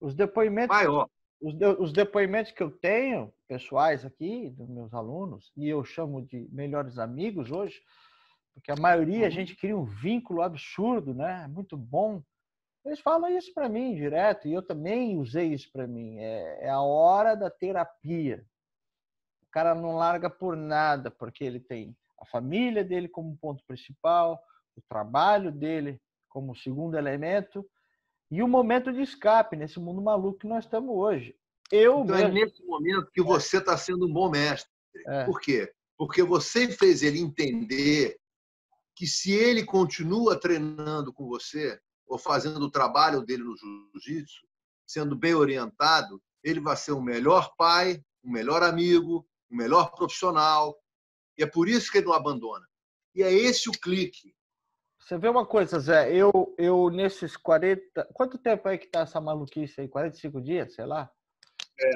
Os 0.00 0.16
depoimentos, 0.16 0.76
maior. 0.76 1.08
Os, 1.40 1.54
de, 1.56 1.66
os 1.78 1.92
depoimentos 1.92 2.50
que 2.50 2.62
eu 2.62 2.72
tenho, 2.72 3.32
pessoais 3.46 4.04
aqui, 4.04 4.50
dos 4.50 4.68
meus 4.68 4.92
alunos, 4.92 5.52
e 5.56 5.68
eu 5.68 5.84
chamo 5.84 6.22
de 6.26 6.48
melhores 6.50 6.98
amigos 6.98 7.52
hoje, 7.52 7.80
porque 8.58 8.72
a 8.72 8.76
maioria 8.76 9.22
a 9.22 9.24
uhum. 9.24 9.30
gente 9.30 9.56
cria 9.56 9.76
um 9.76 9.84
vínculo 9.84 10.42
absurdo, 10.42 11.14
né? 11.14 11.46
Muito 11.48 11.76
bom. 11.76 12.22
Eles 12.84 13.00
falam 13.00 13.30
isso 13.30 13.52
para 13.54 13.68
mim 13.68 13.94
direto 13.94 14.48
e 14.48 14.52
eu 14.52 14.62
também 14.62 15.18
usei 15.18 15.52
isso 15.52 15.70
para 15.72 15.86
mim. 15.86 16.18
É, 16.18 16.66
é, 16.66 16.70
a 16.70 16.80
hora 16.80 17.34
da 17.34 17.50
terapia. 17.50 18.44
O 19.42 19.46
cara 19.50 19.74
não 19.74 19.96
larga 19.96 20.28
por 20.28 20.56
nada, 20.56 21.10
porque 21.10 21.44
ele 21.44 21.60
tem 21.60 21.96
a 22.20 22.26
família 22.26 22.84
dele 22.84 23.08
como 23.08 23.36
ponto 23.36 23.64
principal, 23.66 24.42
o 24.76 24.82
trabalho 24.88 25.52
dele 25.52 26.00
como 26.28 26.54
segundo 26.54 26.98
elemento 26.98 27.64
e 28.30 28.42
o 28.42 28.48
momento 28.48 28.92
de 28.92 29.00
escape 29.00 29.56
nesse 29.56 29.78
mundo 29.80 30.02
maluco 30.02 30.40
que 30.40 30.46
nós 30.46 30.64
estamos 30.64 30.94
hoje. 30.94 31.34
Eu 31.70 32.02
então 32.02 32.16
é 32.16 32.24
mesmo... 32.24 32.38
é 32.38 32.44
nesse 32.44 32.64
momento 32.64 33.10
que 33.12 33.22
você 33.22 33.58
está 33.58 33.76
sendo 33.76 34.06
um 34.06 34.12
bom 34.12 34.28
mestre. 34.28 34.70
É. 35.06 35.24
Por 35.24 35.40
quê? 35.40 35.72
Porque 35.96 36.22
você 36.22 36.68
fez 36.68 37.02
ele 37.02 37.20
entender 37.20 38.17
que 38.98 39.06
se 39.06 39.30
ele 39.30 39.64
continua 39.64 40.34
treinando 40.34 41.12
com 41.12 41.28
você 41.28 41.80
ou 42.04 42.18
fazendo 42.18 42.64
o 42.64 42.70
trabalho 42.70 43.22
dele 43.22 43.44
no 43.44 43.56
jiu-jitsu, 43.56 44.44
sendo 44.84 45.14
bem 45.14 45.34
orientado, 45.34 46.20
ele 46.42 46.58
vai 46.58 46.76
ser 46.76 46.90
o 46.90 47.00
melhor 47.00 47.54
pai, 47.56 48.02
o 48.24 48.28
melhor 48.28 48.60
amigo, 48.60 49.24
o 49.48 49.56
melhor 49.56 49.92
profissional. 49.92 50.76
E 51.38 51.44
é 51.44 51.46
por 51.46 51.68
isso 51.68 51.92
que 51.92 51.98
ele 51.98 52.08
não 52.08 52.12
abandona. 52.12 52.66
E 53.14 53.22
é 53.22 53.32
esse 53.32 53.68
o 53.68 53.72
clique. 53.72 54.34
Você 54.98 55.16
vê 55.16 55.28
uma 55.28 55.46
coisa, 55.46 55.78
Zé, 55.78 56.12
eu, 56.12 56.32
eu 56.58 56.90
nesses 56.90 57.36
40. 57.36 58.04
Quanto 58.12 58.36
tempo 58.36 58.66
aí 58.66 58.78
que 58.78 58.88
tá 58.88 59.02
essa 59.02 59.20
maluquice 59.20 59.80
aí? 59.80 59.86
45 59.88 60.40
dias, 60.40 60.74
sei 60.74 60.86
lá? 60.86 61.08
É. 61.80 61.90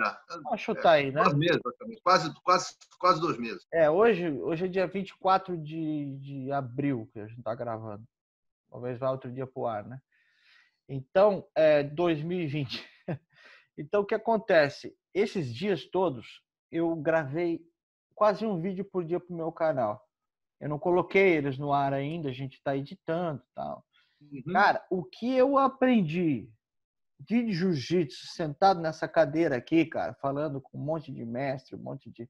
Vamos 0.45 0.61
chutar 0.61 0.99
é, 0.99 1.05
aí, 1.05 1.12
né? 1.12 1.23
Quase 1.23 1.37
meses, 1.37 1.61
quase, 2.03 2.35
quase, 2.42 2.77
quase 2.99 3.21
dois 3.21 3.38
meses. 3.38 3.66
É, 3.73 3.90
hoje, 3.90 4.31
hoje 4.31 4.66
é 4.66 4.68
dia 4.68 4.87
24 4.87 5.57
de, 5.59 6.16
de 6.18 6.53
abril 6.53 7.09
que 7.12 7.18
a 7.18 7.27
gente 7.27 7.38
está 7.38 7.55
gravando. 7.55 8.05
Talvez 8.71 8.99
vá 8.99 9.11
outro 9.11 9.31
dia 9.31 9.47
para 9.47 9.61
o 9.61 9.66
ar, 9.66 9.85
né? 9.85 10.01
Então, 10.88 11.47
é 11.55 11.83
2020. 11.83 12.88
Então, 13.75 14.03
o 14.03 14.05
que 14.05 14.14
acontece? 14.14 14.95
Esses 15.14 15.53
dias 15.53 15.87
todos, 15.87 16.42
eu 16.71 16.95
gravei 16.95 17.66
quase 18.14 18.45
um 18.45 18.61
vídeo 18.61 18.85
por 18.85 19.03
dia 19.03 19.18
para 19.18 19.33
o 19.33 19.37
meu 19.37 19.51
canal. 19.51 20.07
Eu 20.61 20.68
não 20.68 20.79
coloquei 20.79 21.37
eles 21.37 21.57
no 21.57 21.73
ar 21.73 21.95
ainda, 21.95 22.29
a 22.29 22.33
gente 22.33 22.55
está 22.55 22.77
editando 22.77 23.42
tal. 23.55 23.83
Uhum. 24.21 24.53
Cara, 24.53 24.87
o 24.90 25.03
que 25.03 25.35
eu 25.35 25.57
aprendi 25.57 26.49
de 27.25 27.53
jiu-jitsu 27.53 28.27
sentado 28.29 28.81
nessa 28.81 29.09
cadeira 29.09 29.57
aqui, 29.57 29.85
cara, 29.85 30.15
falando 30.15 30.61
com 30.61 30.79
um 30.79 30.83
monte 30.85 31.13
de 31.13 31.25
mestre, 31.25 31.77
um 31.77 31.79
monte 31.79 32.11
de. 32.11 32.29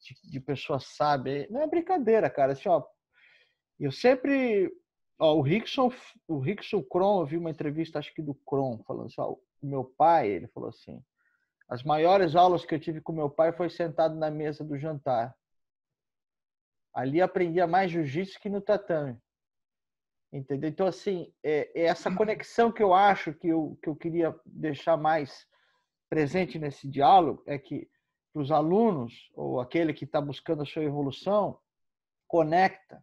de, 0.00 0.30
de 0.30 0.40
pessoa 0.40 0.78
sábia. 0.80 1.46
Não 1.50 1.62
é 1.62 1.66
brincadeira, 1.66 2.28
cara. 2.28 2.52
Assim, 2.52 2.68
ó, 2.68 2.84
eu 3.78 3.92
sempre. 3.92 4.72
Ó, 5.18 5.34
o 5.34 5.42
Rickson, 5.42 5.92
o 6.26 6.38
Rickson 6.38 6.82
Kron, 6.82 7.20
eu 7.20 7.26
vi 7.26 7.36
uma 7.36 7.50
entrevista, 7.50 7.98
acho 7.98 8.14
que 8.14 8.22
do 8.22 8.34
Kron, 8.34 8.82
falando 8.86 9.06
assim: 9.06 9.20
ó, 9.20 9.32
o 9.32 9.66
meu 9.66 9.84
pai, 9.84 10.28
ele 10.28 10.48
falou 10.48 10.68
assim: 10.68 11.02
as 11.68 11.82
maiores 11.82 12.34
aulas 12.34 12.64
que 12.64 12.74
eu 12.74 12.80
tive 12.80 13.00
com 13.00 13.12
meu 13.12 13.28
pai 13.28 13.52
foi 13.52 13.68
sentado 13.68 14.14
na 14.14 14.30
mesa 14.30 14.64
do 14.64 14.78
jantar. 14.78 15.34
Ali 16.94 17.20
aprendia 17.20 17.66
mais 17.66 17.90
jiu-jitsu 17.90 18.40
que 18.40 18.48
no 18.48 18.60
tatame. 18.60 19.18
Entendeu? 20.32 20.68
Então, 20.68 20.86
assim, 20.86 21.32
é, 21.42 21.70
é, 21.74 21.84
essa 21.84 22.14
conexão 22.14 22.70
que 22.70 22.82
eu 22.82 22.92
acho 22.92 23.32
que 23.32 23.48
eu, 23.48 23.78
que 23.82 23.88
eu 23.88 23.96
queria 23.96 24.34
deixar 24.44 24.96
mais 24.96 25.46
presente 26.08 26.58
nesse 26.58 26.88
diálogo 26.88 27.42
é 27.46 27.58
que 27.58 27.88
os 28.34 28.50
alunos, 28.50 29.30
ou 29.34 29.60
aquele 29.60 29.92
que 29.92 30.04
está 30.04 30.20
buscando 30.20 30.62
a 30.62 30.66
sua 30.66 30.84
evolução, 30.84 31.58
conecta, 32.26 33.02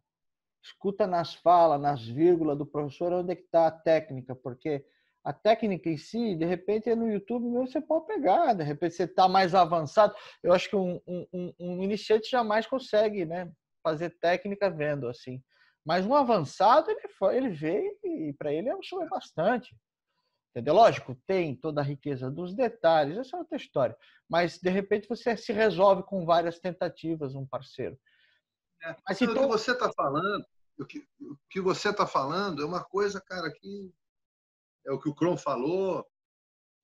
escuta 0.64 1.08
nas 1.08 1.34
falas, 1.34 1.82
nas 1.82 2.08
vírgulas 2.08 2.58
do 2.58 2.66
professor 2.66 3.12
onde 3.12 3.34
é 3.34 3.36
que 3.36 3.44
está 3.44 3.68
a 3.68 3.72
técnica, 3.72 4.36
porque 4.36 4.86
a 5.24 5.34
técnica 5.34 5.90
em 5.90 5.98
si, 5.98 6.36
de 6.36 6.46
repente, 6.46 6.90
é 6.90 6.96
no 6.96 7.12
YouTube 7.12 7.48
mesmo 7.48 7.68
você 7.68 7.82
pode 7.82 8.06
pegar, 8.06 8.54
de 8.54 8.64
repente 8.64 8.94
você 8.94 9.04
está 9.04 9.28
mais 9.28 9.56
avançado. 9.56 10.14
Eu 10.44 10.54
acho 10.54 10.70
que 10.70 10.76
um, 10.76 11.02
um, 11.08 11.54
um, 11.60 11.84
iniciante 11.84 12.30
jamais 12.30 12.68
consegue 12.68 13.26
né, 13.26 13.52
fazer 13.82 14.12
técnica 14.20 14.70
vendo 14.70 15.08
assim. 15.08 15.42
Mas 15.86 16.06
um 16.06 16.16
avançado, 16.16 16.90
ele, 16.90 17.02
ele 17.34 17.50
vê 17.50 17.98
e 18.04 18.34
para 18.34 18.52
ele 18.52 18.70
é 18.70 18.76
um 18.76 19.08
bastante. 19.10 19.78
Entendeu? 20.50 20.74
Lógico, 20.74 21.16
tem 21.28 21.56
toda 21.56 21.82
a 21.82 21.84
riqueza 21.84 22.32
dos 22.32 22.56
detalhes, 22.56 23.18
essa 23.18 23.36
é 23.36 23.40
outra 23.40 23.58
história. 23.58 23.98
Mas, 24.28 24.58
de 24.58 24.70
repente, 24.70 25.08
você 25.08 25.36
se 25.36 25.52
resolve 25.52 26.04
com 26.04 26.26
várias 26.26 26.60
tentativas, 26.60 27.36
um 27.36 27.46
parceiro. 27.46 28.00
É, 28.82 28.96
Mas, 29.08 29.22
então... 29.22 29.36
O 29.36 29.40
que 29.42 29.48
você 29.48 29.72
está 29.74 29.92
falando, 29.92 30.46
o 30.80 30.86
que, 30.86 31.06
o 31.20 31.38
que 31.50 31.62
você 31.62 31.90
está 31.90 32.08
falando 32.08 32.64
é 32.64 32.66
uma 32.66 32.84
coisa, 32.84 33.22
cara, 33.22 33.52
que 33.52 33.94
é 34.88 34.92
o 34.92 35.00
que 35.00 35.10
o 35.10 35.16
Kron 35.16 35.38
falou. 35.38 36.08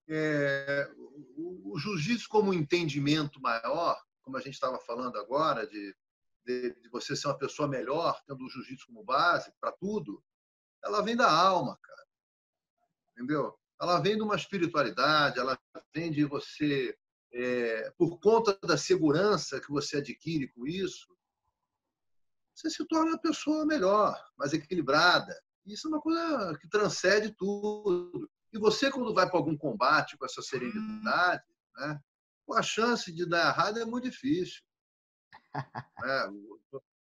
É, 0.10 0.92
o, 1.38 1.74
o 1.74 1.80
jiu-jitsu 1.80 2.28
como 2.28 2.54
entendimento 2.54 3.40
maior, 3.40 3.98
como 4.22 4.36
a 4.36 4.42
gente 4.42 4.56
estava 4.56 4.80
falando 4.80 5.18
agora, 5.18 5.66
de, 5.66 5.96
de, 6.46 6.74
de, 6.82 6.90
você 6.90 7.16
ser 7.16 7.28
uma 7.28 7.38
pessoa 7.38 7.68
melhor, 7.68 8.22
tendo 8.26 8.44
o 8.44 8.50
jiu-jitsu 8.50 8.88
como 8.88 9.04
base 9.04 9.54
para 9.60 9.72
tudo, 9.72 10.24
ela 10.84 11.02
vem 11.02 11.16
da 11.16 11.32
alma, 11.32 11.78
cara. 11.82 12.08
Entendeu? 13.12 13.58
Ela 13.80 14.00
vem 14.00 14.16
de 14.16 14.22
uma 14.22 14.36
espiritualidade, 14.36 15.40
ela 15.40 15.60
vem 15.94 16.12
de 16.12 16.24
você, 16.24 16.98
é, 17.34 17.92
por 17.98 18.20
conta 18.20 18.58
da 18.66 18.78
segurança 18.78 19.60
que 19.60 19.72
você 19.72 19.98
adquire 19.98 20.48
com 20.50 20.66
isso, 20.66 21.08
você 22.54 22.70
se 22.70 22.86
torna 22.88 23.12
uma 23.12 23.22
pessoa 23.22 23.66
melhor, 23.66 24.16
mais 24.38 24.54
equilibrada, 24.54 25.34
isso 25.66 25.88
é 25.88 25.90
uma 25.90 26.02
coisa 26.02 26.58
que 26.60 26.68
transcende 26.68 27.34
tudo. 27.38 28.30
E 28.54 28.60
você, 28.60 28.92
quando 28.92 29.14
vai 29.14 29.30
para 29.30 29.38
algum 29.38 29.58
combate 29.58 30.18
com 30.18 30.26
essa 30.26 30.42
serenidade, 30.42 31.44
né, 31.78 32.00
a 32.54 32.62
chance 32.62 33.12
de 33.12 33.26
dar 33.26 33.48
errado 33.48 33.80
é 33.80 33.86
muito 33.86 34.10
difícil. 34.10 34.62
É, 36.04 36.30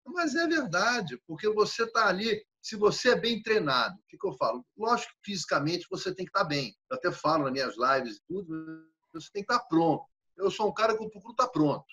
mas 0.07 0.35
é 0.35 0.47
verdade, 0.49 1.21
porque 1.27 1.49
você 1.49 1.85
está 1.85 2.09
ali. 2.09 2.45
Se 2.61 2.77
você 2.77 3.11
é 3.11 3.21
bem 3.21 3.41
treinado, 3.43 3.95
o 3.95 4.07
que, 4.09 4.19
que 4.19 4.27
eu 4.27 4.33
falo? 4.33 4.65
Lógico 4.77 5.13
que 5.23 5.33
fisicamente 5.33 5.87
você 5.89 6.13
tem 6.15 6.25
que 6.25 6.31
estar 6.31 6.41
tá 6.41 6.49
bem. 6.49 6.77
Eu 6.91 6.97
até 6.97 7.13
falo 7.13 7.45
nas 7.45 7.53
minhas 7.53 7.77
lives 7.77 8.17
e 8.17 8.23
tudo, 8.27 8.85
você 9.13 9.31
tem 9.33 9.45
que 9.45 9.53
estar 9.53 9.63
tá 9.63 9.69
pronto. 9.69 10.05
Eu 10.37 10.51
sou 10.51 10.69
um 10.69 10.75
cara 10.75 10.97
que 10.97 11.05
o 11.05 11.11
procuro 11.11 11.33
estar 11.33 11.47
tá 11.47 11.53
pronto. 11.53 11.87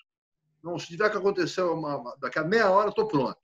Não, 0.62 0.78
se 0.78 0.88
tiver 0.88 1.10
que 1.10 1.16
acontecer 1.16 1.62
uma, 1.62 2.16
daqui 2.18 2.38
a 2.38 2.44
meia 2.44 2.70
hora, 2.70 2.86
eu 2.86 2.90
estou 2.90 3.06
pronto. 3.06 3.40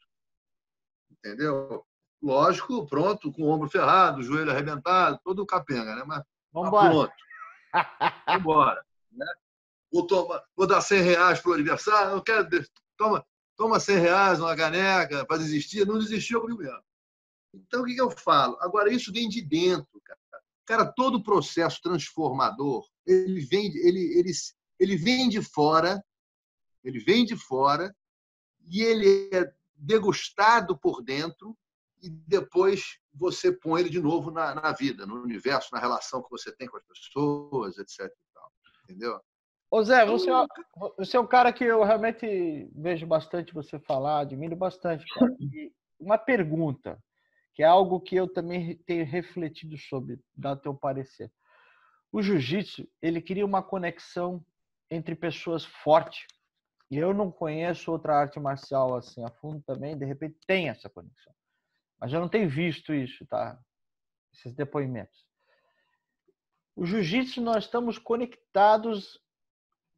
Entendeu? 1.11 1.87
lógico, 2.23 2.87
pronto, 2.87 3.33
com 3.33 3.43
o 3.43 3.49
ombro 3.49 3.69
ferrado, 3.69 4.21
o 4.21 4.23
joelho 4.23 4.51
arrebentado, 4.51 5.19
todo 5.25 5.45
capenga, 5.45 5.97
né? 5.97 6.05
Mas 6.07 6.23
Vamos 6.53 6.71
tá 6.71 6.89
pronto. 6.89 7.13
Vamos 8.27 8.41
embora. 8.41 8.85
Né? 9.11 9.27
Vou, 9.93 10.07
tomar, 10.07 10.43
vou 10.57 10.67
dar 10.67 10.81
100 10.81 11.03
reais 11.03 11.41
para 11.41 11.51
o 11.51 11.55
aniversário, 11.55 12.13
eu 12.13 12.23
quero. 12.23 12.49
Toma, 13.03 13.27
toma 13.57 13.81
100 13.81 13.99
reais, 13.99 14.39
uma 14.39 14.55
caneca, 14.55 15.27
para 15.27 15.39
desistir. 15.39 15.85
Não 15.85 15.99
desistiu 15.99 16.41
comigo 16.41 16.63
mesmo. 16.63 16.83
Então, 17.53 17.83
o 17.83 17.85
que, 17.85 17.95
que 17.95 18.01
eu 18.01 18.11
falo? 18.13 18.57
Agora, 18.61 18.93
isso 18.93 19.13
vem 19.13 19.29
de 19.29 19.43
dentro, 19.43 20.01
cara. 20.05 20.21
Cara, 20.65 20.87
todo 20.87 21.17
o 21.17 21.23
processo 21.23 21.81
transformador, 21.83 22.89
ele 23.05 23.41
vem, 23.41 23.67
ele, 23.77 24.17
ele, 24.17 24.31
ele 24.79 24.97
vem 24.97 25.29
de 25.29 25.43
fora, 25.43 26.03
ele 26.85 27.01
vem 27.01 27.25
de 27.25 27.37
fora 27.37 27.93
e 28.61 28.81
ele 28.83 29.29
é 29.33 29.53
degustado 29.75 30.79
por 30.79 31.03
dentro 31.03 31.59
e 32.01 32.09
depois 32.09 33.01
você 33.13 33.51
põe 33.51 33.81
ele 33.81 33.91
de 33.91 34.01
novo 34.01 34.31
na, 34.31 34.55
na 34.55 34.73
vida, 34.73 35.05
no 35.05 35.21
universo, 35.21 35.71
na 35.73 35.81
relação 35.81 36.23
que 36.23 36.31
você 36.31 36.53
tem 36.53 36.69
com 36.69 36.77
as 36.77 36.85
pessoas, 36.85 37.77
etc. 37.79 38.09
Entendeu? 38.85 39.21
Ô 39.73 39.83
Zé, 39.83 40.05
você 40.05 40.31
é, 40.31 40.35
você 40.99 41.17
é 41.17 41.21
um 41.21 41.27
cara 41.27 41.51
que 41.51 41.65
eu 41.65 41.83
realmente 41.83 42.71
vejo 42.75 43.07
bastante 43.07 43.55
você 43.55 43.79
falar, 43.79 44.19
admiro 44.19 44.55
bastante. 44.55 45.03
Uma 45.99 46.19
pergunta, 46.19 47.03
que 47.55 47.63
é 47.63 47.67
algo 47.67 47.99
que 47.99 48.15
eu 48.15 48.31
também 48.31 48.77
tenho 48.85 49.07
refletido 49.07 49.79
sobre, 49.79 50.21
dá 50.37 50.55
teu 50.55 50.75
parecer. 50.75 51.33
O 52.13 52.21
jiu-jitsu, 52.21 52.87
ele 53.01 53.23
cria 53.23 53.47
uma 53.47 53.63
conexão 53.63 54.45
entre 54.91 55.15
pessoas 55.15 55.65
forte. 55.65 56.27
E 56.91 56.99
eu 56.99 57.15
não 57.15 57.33
conheço 57.33 57.91
outra 57.91 58.15
arte 58.15 58.39
marcial 58.39 58.95
assim 58.95 59.25
a 59.25 59.31
fundo 59.31 59.63
também, 59.63 59.97
de 59.97 60.05
repente 60.05 60.37
tem 60.47 60.69
essa 60.69 60.91
conexão. 60.91 61.33
Mas 61.99 62.13
eu 62.13 62.21
não 62.21 62.29
tenho 62.29 62.47
visto 62.47 62.93
isso, 62.93 63.25
tá? 63.25 63.59
Esses 64.35 64.53
depoimentos. 64.53 65.27
O 66.77 66.85
jiu-jitsu, 66.85 67.41
nós 67.41 67.65
estamos 67.65 67.97
conectados 67.97 69.22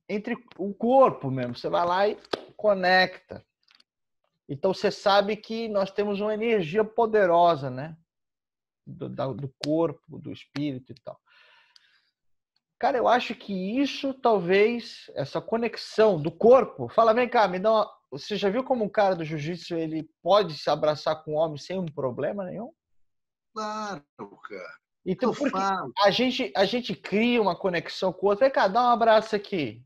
entre 0.08 0.36
o 0.58 0.72
corpo 0.74 1.30
mesmo. 1.30 1.56
Você 1.56 1.68
vai 1.68 1.86
lá 1.86 2.08
e 2.08 2.18
conecta. 2.56 3.44
Então 4.48 4.74
você 4.74 4.90
sabe 4.90 5.36
que 5.36 5.68
nós 5.68 5.90
temos 5.90 6.20
uma 6.20 6.34
energia 6.34 6.84
poderosa, 6.84 7.70
né? 7.70 7.96
Do, 8.86 9.08
do 9.08 9.54
corpo, 9.64 10.18
do 10.18 10.30
espírito 10.30 10.92
e 10.92 10.94
tal. 11.02 11.18
Cara, 12.78 12.98
eu 12.98 13.08
acho 13.08 13.34
que 13.34 13.80
isso 13.80 14.12
talvez, 14.12 15.10
essa 15.14 15.40
conexão 15.40 16.20
do 16.20 16.30
corpo. 16.30 16.88
Fala, 16.88 17.14
vem 17.14 17.28
cá, 17.28 17.48
me 17.48 17.58
dá 17.58 17.72
uma, 17.72 17.90
você 18.10 18.36
já 18.36 18.50
viu 18.50 18.62
como 18.62 18.84
um 18.84 18.88
cara 18.88 19.16
do 19.16 19.24
jiu-jitsu 19.24 19.74
ele 19.74 20.08
pode 20.22 20.58
se 20.58 20.68
abraçar 20.68 21.24
com 21.24 21.32
um 21.32 21.36
homem 21.36 21.56
sem 21.56 21.78
um 21.78 21.86
problema 21.86 22.44
nenhum? 22.44 22.72
Claro, 23.54 24.04
cara. 24.18 24.78
Então, 25.06 25.34
porque 25.34 25.58
a 26.02 26.10
gente, 26.10 26.52
a 26.56 26.64
gente 26.64 26.94
cria 26.94 27.40
uma 27.40 27.56
conexão 27.56 28.12
com 28.12 28.26
o 28.26 28.28
outro. 28.30 28.44
Vem 28.44 28.52
cá, 28.52 28.68
dá 28.68 28.82
um 28.82 28.90
abraço 28.92 29.36
aqui. 29.36 29.84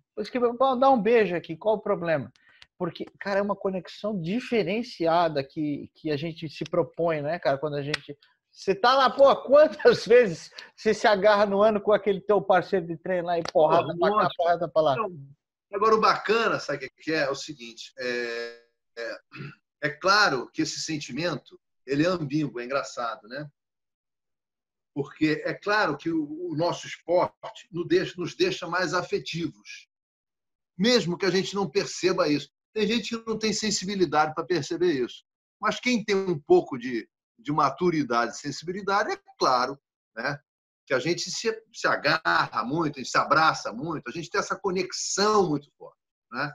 Dá 0.78 0.90
um 0.90 1.00
beijo 1.00 1.34
aqui. 1.34 1.56
Qual 1.56 1.76
o 1.76 1.80
problema? 1.80 2.32
Porque, 2.76 3.04
cara, 3.18 3.40
é 3.40 3.42
uma 3.42 3.56
conexão 3.56 4.20
diferenciada 4.20 5.42
que, 5.42 5.90
que 5.94 6.10
a 6.10 6.16
gente 6.16 6.48
se 6.48 6.64
propõe, 6.64 7.20
né, 7.22 7.38
cara? 7.38 7.58
Quando 7.58 7.76
a 7.76 7.82
gente. 7.82 8.16
Você 8.50 8.74
tá 8.74 8.94
lá, 8.94 9.10
pô, 9.10 9.34
quantas 9.42 10.06
vezes 10.06 10.50
você 10.74 10.94
se 10.94 11.06
agarra 11.06 11.46
no 11.46 11.62
ano 11.62 11.80
com 11.80 11.92
aquele 11.92 12.20
teu 12.20 12.40
parceiro 12.40 12.86
de 12.86 12.96
treino 12.96 13.26
lá 13.26 13.38
e 13.38 13.42
porrada 13.52 13.92
pô, 13.94 13.98
pra 13.98 14.10
cá, 14.10 14.30
porrada 14.36 14.68
pra 14.68 14.82
lá? 14.82 14.96
Agora, 15.72 15.94
o 15.94 16.00
bacana, 16.00 16.58
sabe 16.58 16.86
o 16.86 16.90
que 17.02 17.12
é? 17.12 17.24
É 17.24 17.30
o 17.30 17.34
seguinte: 17.34 17.92
é, 17.98 18.62
é, 18.96 19.18
é 19.82 19.90
claro 19.90 20.48
que 20.52 20.62
esse 20.62 20.80
sentimento 20.80 21.60
ele 21.88 22.04
é 22.04 22.08
ambíguo, 22.08 22.60
é 22.60 22.64
engraçado, 22.64 23.26
né? 23.28 23.48
Porque 24.94 25.42
é 25.44 25.54
claro 25.54 25.96
que 25.96 26.10
o, 26.10 26.54
nosso 26.56 26.86
esporte 26.86 27.68
nos 28.16 28.34
deixa 28.34 28.66
mais 28.66 28.94
afetivos, 28.94 29.87
mesmo 30.78 31.18
que 31.18 31.26
a 31.26 31.30
gente 31.30 31.54
não 31.54 31.68
perceba 31.68 32.28
isso. 32.28 32.48
Tem 32.72 32.86
gente 32.86 33.16
que 33.16 33.26
não 33.26 33.38
tem 33.38 33.52
sensibilidade 33.52 34.34
para 34.34 34.44
perceber 34.44 34.92
isso. 34.92 35.24
Mas 35.60 35.80
quem 35.80 36.04
tem 36.04 36.14
um 36.14 36.38
pouco 36.38 36.78
de, 36.78 37.08
de 37.38 37.50
maturidade 37.50 38.32
e 38.32 38.38
sensibilidade, 38.38 39.12
é 39.12 39.20
claro, 39.38 39.78
né? 40.16 40.38
que 40.86 40.94
a 40.94 40.98
gente 40.98 41.30
se, 41.30 41.62
se 41.72 41.86
agarra 41.86 42.64
muito, 42.64 42.96
a 42.96 43.02
gente 43.02 43.10
se 43.10 43.18
abraça 43.18 43.72
muito, 43.72 44.08
a 44.08 44.12
gente 44.12 44.30
tem 44.30 44.38
essa 44.38 44.56
conexão 44.56 45.48
muito 45.48 45.70
forte. 45.76 45.98
Né? 46.32 46.52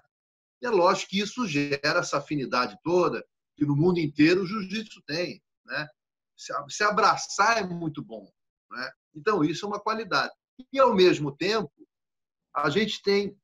E 0.62 0.66
é 0.66 0.70
lógico 0.70 1.12
que 1.12 1.20
isso 1.20 1.46
gera 1.48 2.00
essa 2.00 2.18
afinidade 2.18 2.78
toda 2.84 3.24
que 3.56 3.66
no 3.66 3.76
mundo 3.76 4.00
inteiro 4.00 4.42
o 4.42 4.48
jiu-jitsu 4.48 5.02
tem. 5.04 5.44
Né? 5.66 5.88
Se, 6.36 6.54
se 6.70 6.84
abraçar 6.84 7.60
é 7.60 7.64
muito 7.64 8.02
bom. 8.02 8.28
Né? 8.72 8.92
Então, 9.14 9.44
isso 9.44 9.66
é 9.66 9.68
uma 9.68 9.80
qualidade. 9.80 10.34
E, 10.72 10.80
ao 10.80 10.96
mesmo 10.96 11.36
tempo, 11.36 11.72
a 12.56 12.70
gente 12.70 13.02
tem 13.02 13.38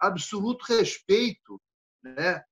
absoluto 0.00 0.64
respeito 0.64 1.60
né? 2.02 2.42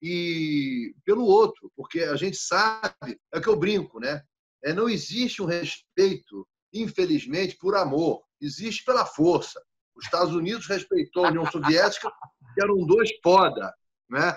e 0.00 0.94
pelo 1.04 1.24
outro, 1.24 1.70
porque 1.76 2.00
a 2.00 2.16
gente 2.16 2.36
sabe, 2.36 3.20
é 3.32 3.40
que 3.40 3.48
eu 3.48 3.56
brinco, 3.56 4.00
né? 4.00 4.22
É, 4.62 4.72
não 4.72 4.88
existe 4.88 5.42
um 5.42 5.46
respeito 5.46 6.46
infelizmente, 6.74 7.56
por 7.56 7.76
amor. 7.76 8.22
Existe 8.40 8.84
pela 8.84 9.06
força. 9.06 9.62
Os 9.94 10.04
Estados 10.04 10.34
Unidos 10.34 10.66
respeitou 10.66 11.24
a 11.24 11.28
União 11.28 11.46
Soviética, 11.46 12.12
que 12.52 12.62
eram 12.62 12.84
dois 12.84 13.12
poda. 13.20 13.72
Né? 14.10 14.36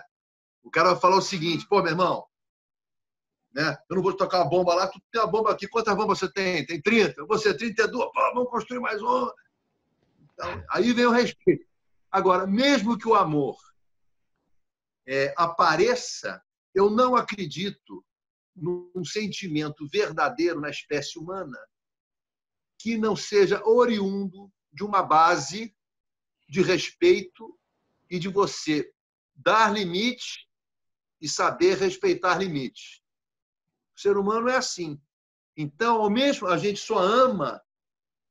O 0.64 0.70
cara 0.70 0.92
vai 0.92 1.02
falar 1.02 1.18
o 1.18 1.22
seguinte, 1.22 1.68
pô, 1.68 1.82
meu 1.82 1.92
irmão, 1.92 2.26
né? 3.54 3.76
eu 3.90 3.96
não 3.96 4.04
vou 4.04 4.16
tocar 4.16 4.42
uma 4.42 4.50
bomba 4.50 4.76
lá, 4.76 4.88
tu 4.88 5.02
tem 5.12 5.20
uma 5.20 5.28
bomba 5.28 5.52
aqui, 5.52 5.68
quantas 5.68 5.96
bombas 5.96 6.20
você 6.20 6.32
tem? 6.32 6.64
Tem 6.66 6.80
30? 6.80 7.26
Você 7.26 7.58
32? 7.58 8.06
Pô, 8.06 8.34
vamos 8.36 8.52
construir 8.52 8.80
mais 8.80 9.02
uma. 9.02 9.34
Então, 10.34 10.64
aí 10.70 10.94
vem 10.94 11.08
o 11.08 11.12
respeito. 11.12 11.67
Agora, 12.18 12.48
mesmo 12.48 12.98
que 12.98 13.08
o 13.08 13.14
amor 13.14 13.60
é, 15.06 15.36
apareça, 15.38 16.44
eu 16.74 16.90
não 16.90 17.16
acredito 17.16 18.04
num 18.56 19.06
sentimento 19.06 19.88
verdadeiro 19.88 20.60
na 20.60 20.72
espécie 20.72 21.20
humana 21.20 21.56
que 22.80 22.98
não 22.98 23.16
seja 23.16 23.64
oriundo 23.64 24.52
de 24.74 24.84
uma 24.84 25.04
base 25.04 25.76
de 26.50 26.64
respeito 26.64 27.56
e 28.10 28.18
de 28.18 28.30
você 28.30 28.92
dar 29.36 29.72
limite 29.72 30.50
e 31.22 31.30
saber 31.30 31.78
respeitar 31.78 32.40
limites. 32.40 33.00
O 33.96 34.00
ser 34.00 34.18
humano 34.18 34.50
é 34.50 34.56
assim. 34.58 35.00
Então, 35.56 36.02
ao 36.02 36.10
mesmo 36.10 36.48
a 36.48 36.58
gente 36.58 36.80
só 36.80 36.98
ama 36.98 37.62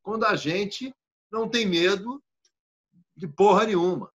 quando 0.03 0.25
a 0.25 0.35
gente 0.35 0.93
não 1.31 1.49
tem 1.49 1.65
medo 1.65 2.21
de 3.17 3.27
porra 3.27 3.65
nenhuma. 3.65 4.13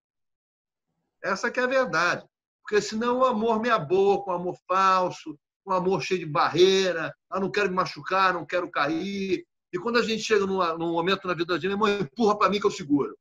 Essa 1.23 1.51
que 1.51 1.59
é 1.59 1.63
a 1.63 1.67
verdade. 1.67 2.25
Porque 2.61 2.81
senão 2.81 3.19
o 3.19 3.25
amor 3.25 3.59
me 3.59 3.69
aboa 3.69 4.23
com 4.23 4.31
amor 4.31 4.57
falso, 4.67 5.37
um 5.65 5.71
amor 5.71 6.01
cheio 6.01 6.19
de 6.19 6.25
barreira, 6.25 7.13
ah, 7.29 7.39
não 7.39 7.51
quero 7.51 7.69
me 7.69 7.75
machucar, 7.75 8.33
não 8.33 8.45
quero 8.45 8.69
cair. 8.69 9.45
E 9.73 9.79
quando 9.79 9.97
a 9.97 10.03
gente 10.03 10.23
chega 10.23 10.45
num, 10.45 10.57
num 10.77 10.91
momento 10.91 11.27
na 11.27 11.33
vida 11.33 11.53
da 11.53 11.59
gente, 11.59 11.71
irmão, 11.71 11.89
empurra 11.89 12.37
para 12.37 12.49
mim 12.49 12.59
que 12.59 12.65
eu 12.65 12.71
seguro. 12.71 13.17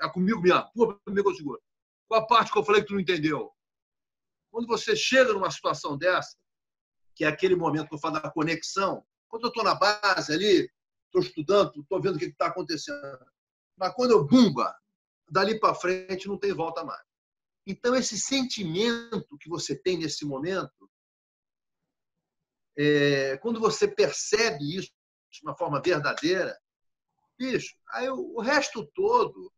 É 0.00 0.08
comigo 0.08 0.40
mesmo, 0.40 0.68
empurra 0.74 0.98
para 1.04 1.14
mim 1.14 1.22
que 1.22 1.28
eu 1.28 1.34
seguro. 1.34 1.60
Qual 2.08 2.20
a 2.20 2.26
parte 2.26 2.52
que 2.52 2.58
eu 2.58 2.64
falei 2.64 2.82
que 2.82 2.88
tu 2.88 2.94
não 2.94 3.00
entendeu? 3.00 3.50
Quando 4.50 4.66
você 4.66 4.94
chega 4.94 5.32
numa 5.32 5.50
situação 5.50 5.96
dessa, 5.96 6.36
que 7.14 7.24
é 7.24 7.28
aquele 7.28 7.56
momento 7.56 7.88
que 7.88 7.94
eu 7.94 7.98
falo 7.98 8.20
da 8.20 8.30
conexão, 8.30 9.04
quando 9.28 9.44
eu 9.44 9.48
estou 9.48 9.64
na 9.64 9.74
base 9.74 10.32
ali, 10.32 10.70
estou 11.06 11.20
estudando, 11.20 11.80
estou 11.80 12.00
vendo 12.00 12.16
o 12.16 12.18
que 12.18 12.26
está 12.26 12.46
acontecendo. 12.46 13.00
Mas 13.76 13.92
quando 13.94 14.12
eu 14.12 14.24
bumba, 14.24 14.74
dali 15.28 15.58
para 15.58 15.74
frente 15.74 16.28
não 16.28 16.38
tem 16.38 16.52
volta 16.52 16.84
mais. 16.84 17.02
Então, 17.66 17.94
esse 17.94 18.18
sentimento 18.18 19.38
que 19.38 19.48
você 19.48 19.74
tem 19.74 19.98
nesse 19.98 20.24
momento, 20.24 20.90
é, 22.76 23.38
quando 23.38 23.58
você 23.58 23.88
percebe 23.88 24.76
isso 24.76 24.92
de 25.30 25.40
uma 25.42 25.56
forma 25.56 25.80
verdadeira, 25.80 26.58
bicho, 27.38 27.74
aí 27.90 28.08
o, 28.08 28.36
o 28.36 28.40
resto 28.40 28.86
todo, 28.94 29.52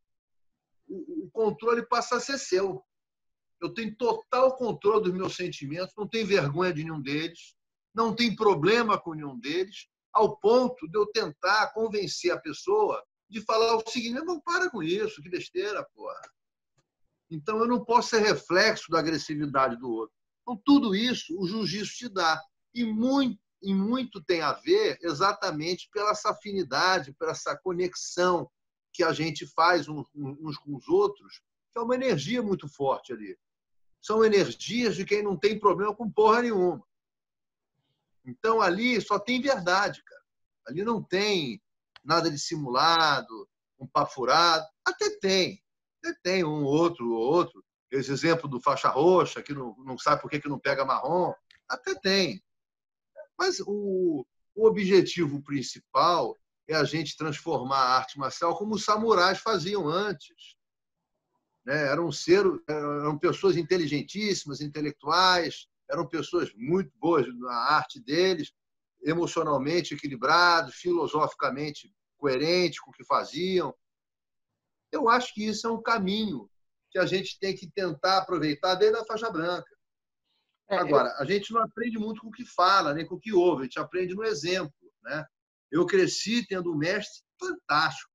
o, 0.87 1.25
o 1.25 1.31
controle 1.31 1.87
passa 1.87 2.17
a 2.17 2.21
ser 2.21 2.39
seu. 2.39 2.85
Eu 3.61 3.73
tenho 3.73 3.97
total 3.97 4.57
controle 4.57 5.05
dos 5.05 5.13
meus 5.13 5.35
sentimentos, 5.35 5.95
não 5.97 6.07
tenho 6.07 6.27
vergonha 6.27 6.73
de 6.73 6.85
nenhum 6.85 7.01
deles, 7.01 7.57
não 7.95 8.15
tenho 8.15 8.37
problema 8.37 9.01
com 9.01 9.15
nenhum 9.15 9.39
deles, 9.39 9.89
ao 10.13 10.37
ponto 10.37 10.89
de 10.89 10.99
eu 10.99 11.07
tentar 11.07 11.73
convencer 11.73 12.31
a 12.31 12.41
pessoa 12.41 13.03
de 13.29 13.41
falar 13.41 13.77
o 13.77 13.89
seguinte: 13.89 14.15
não, 14.25 14.41
para 14.41 14.71
com 14.71 14.83
isso, 14.83 15.23
que 15.23 15.29
besteira, 15.29 15.87
porra. 15.95 16.21
Então 17.31 17.59
eu 17.59 17.67
não 17.67 17.85
posso 17.85 18.11
ser 18.11 18.21
reflexo 18.21 18.91
da 18.91 18.99
agressividade 18.99 19.77
do 19.77 19.91
outro. 19.91 20.15
Então, 20.43 20.61
tudo 20.65 20.95
isso 20.95 21.37
o 21.39 21.47
jiu-jitsu 21.47 21.97
te 21.97 22.09
dá. 22.09 22.41
E 22.73 22.85
muito, 22.85 23.41
e 23.63 23.75
muito 23.75 24.23
tem 24.23 24.43
a 24.43 24.53
ver 24.53 24.97
exatamente 25.03 25.89
pela 25.93 26.11
essa 26.11 26.31
afinidade, 26.31 27.13
pela 27.15 27.33
essa 27.33 27.57
conexão 27.57 28.49
que 28.93 29.03
a 29.03 29.13
gente 29.13 29.47
faz 29.47 29.89
uns, 29.89 30.09
com 30.09 30.77
os 30.77 30.89
outros, 30.89 31.43
que 31.73 31.79
é 31.79 31.83
uma 31.83 31.97
energia 31.97 32.43
muito 32.43 32.69
forte 32.69 33.13
ali. 33.13 33.37
São 34.01 34.25
energias 34.25 34.95
de 34.95 35.05
quem 35.05 35.23
não 35.23 35.37
tem 35.37 35.59
problema 35.59 35.95
com 35.95 36.11
porra 36.11 36.43
nenhuma. 36.43 36.87
Então 38.25 38.63
ali 38.63 39.01
só 39.01 39.19
tem 39.19 39.41
verdade, 39.41 40.03
cara. 40.05 40.23
Ali 40.69 40.85
não 40.85 41.03
tem 41.03 41.61
nada 42.07 42.31
de 42.31 42.39
simulado, 42.39 43.49
um 43.79 43.87
papo 43.87 44.13
furado. 44.13 44.65
Até 44.85 45.11
tem. 45.19 45.63
Até 46.03 46.17
tem 46.23 46.45
um 46.45 46.65
outro 46.65 47.13
outro. 47.13 47.65
Esse 47.91 48.13
exemplo 48.13 48.49
do 48.49 48.61
faixa 48.61 48.89
roxa, 48.89 49.43
que 49.43 49.53
não, 49.53 49.75
não 49.79 49.99
sabe 49.99 50.21
por 50.21 50.31
que, 50.31 50.41
que 50.41 50.49
não 50.49 50.59
pega 50.59 50.85
marrom. 50.85 51.33
Até 51.69 51.95
tem. 51.95 52.43
Mas 53.39 53.61
o, 53.61 54.27
o 54.55 54.67
objetivo 54.67 55.43
principal 55.43 56.37
é 56.69 56.75
a 56.75 56.85
gente 56.85 57.17
transformar 57.17 57.79
a 57.79 57.97
arte 57.97 58.19
marcial 58.19 58.57
como 58.57 58.75
os 58.75 58.85
samurais 58.85 59.39
faziam 59.39 59.89
antes. 59.89 60.57
Né? 61.65 61.89
Eram, 61.89 62.11
ser, 62.11 62.45
eram 62.69 63.19
pessoas 63.19 63.57
inteligentíssimas, 63.57 64.61
intelectuais, 64.61 65.69
eram 65.91 66.07
pessoas 66.07 66.53
muito 66.55 66.91
boas 66.99 67.27
na 67.39 67.55
arte 67.55 68.01
deles, 68.01 68.53
emocionalmente 69.03 69.95
equilibrados, 69.95 70.75
filosoficamente 70.75 71.93
coerentes 72.17 72.81
com 72.81 72.91
o 72.91 72.95
que 72.95 73.05
faziam. 73.05 73.75
Eu 74.91 75.09
acho 75.09 75.33
que 75.35 75.45
isso 75.45 75.67
é 75.67 75.71
um 75.71 75.83
caminho 75.83 76.49
que 76.91 76.99
a 76.99 77.07
gente 77.07 77.39
tem 77.39 77.55
que 77.55 77.71
tentar 77.71 78.19
aproveitar 78.19 78.75
desde 78.75 78.99
a 78.99 79.05
faixa 79.05 79.31
branca. 79.31 79.69
É, 80.69 80.77
Agora, 80.77 81.11
eu... 81.11 81.23
a 81.23 81.25
gente 81.25 81.53
não 81.53 81.63
aprende 81.63 81.99
muito 81.99 82.21
com 82.21 82.29
o 82.29 82.33
que 82.33 82.45
fala, 82.45 82.95
nem 82.95 83.07
com 83.07 83.17
o 83.17 83.21
que 83.21 83.33
ouve, 83.33 83.63
a 83.63 83.65
gente 83.65 83.79
aprende 83.79 84.15
no 84.15 84.25
exemplo. 84.25 84.73
Né? 85.03 85.25
Eu 85.71 85.87
cresci 85.87 86.47
tendo 86.47 86.73
um 86.73 86.77
mestre 86.77 87.23
fantástico. 87.39 88.11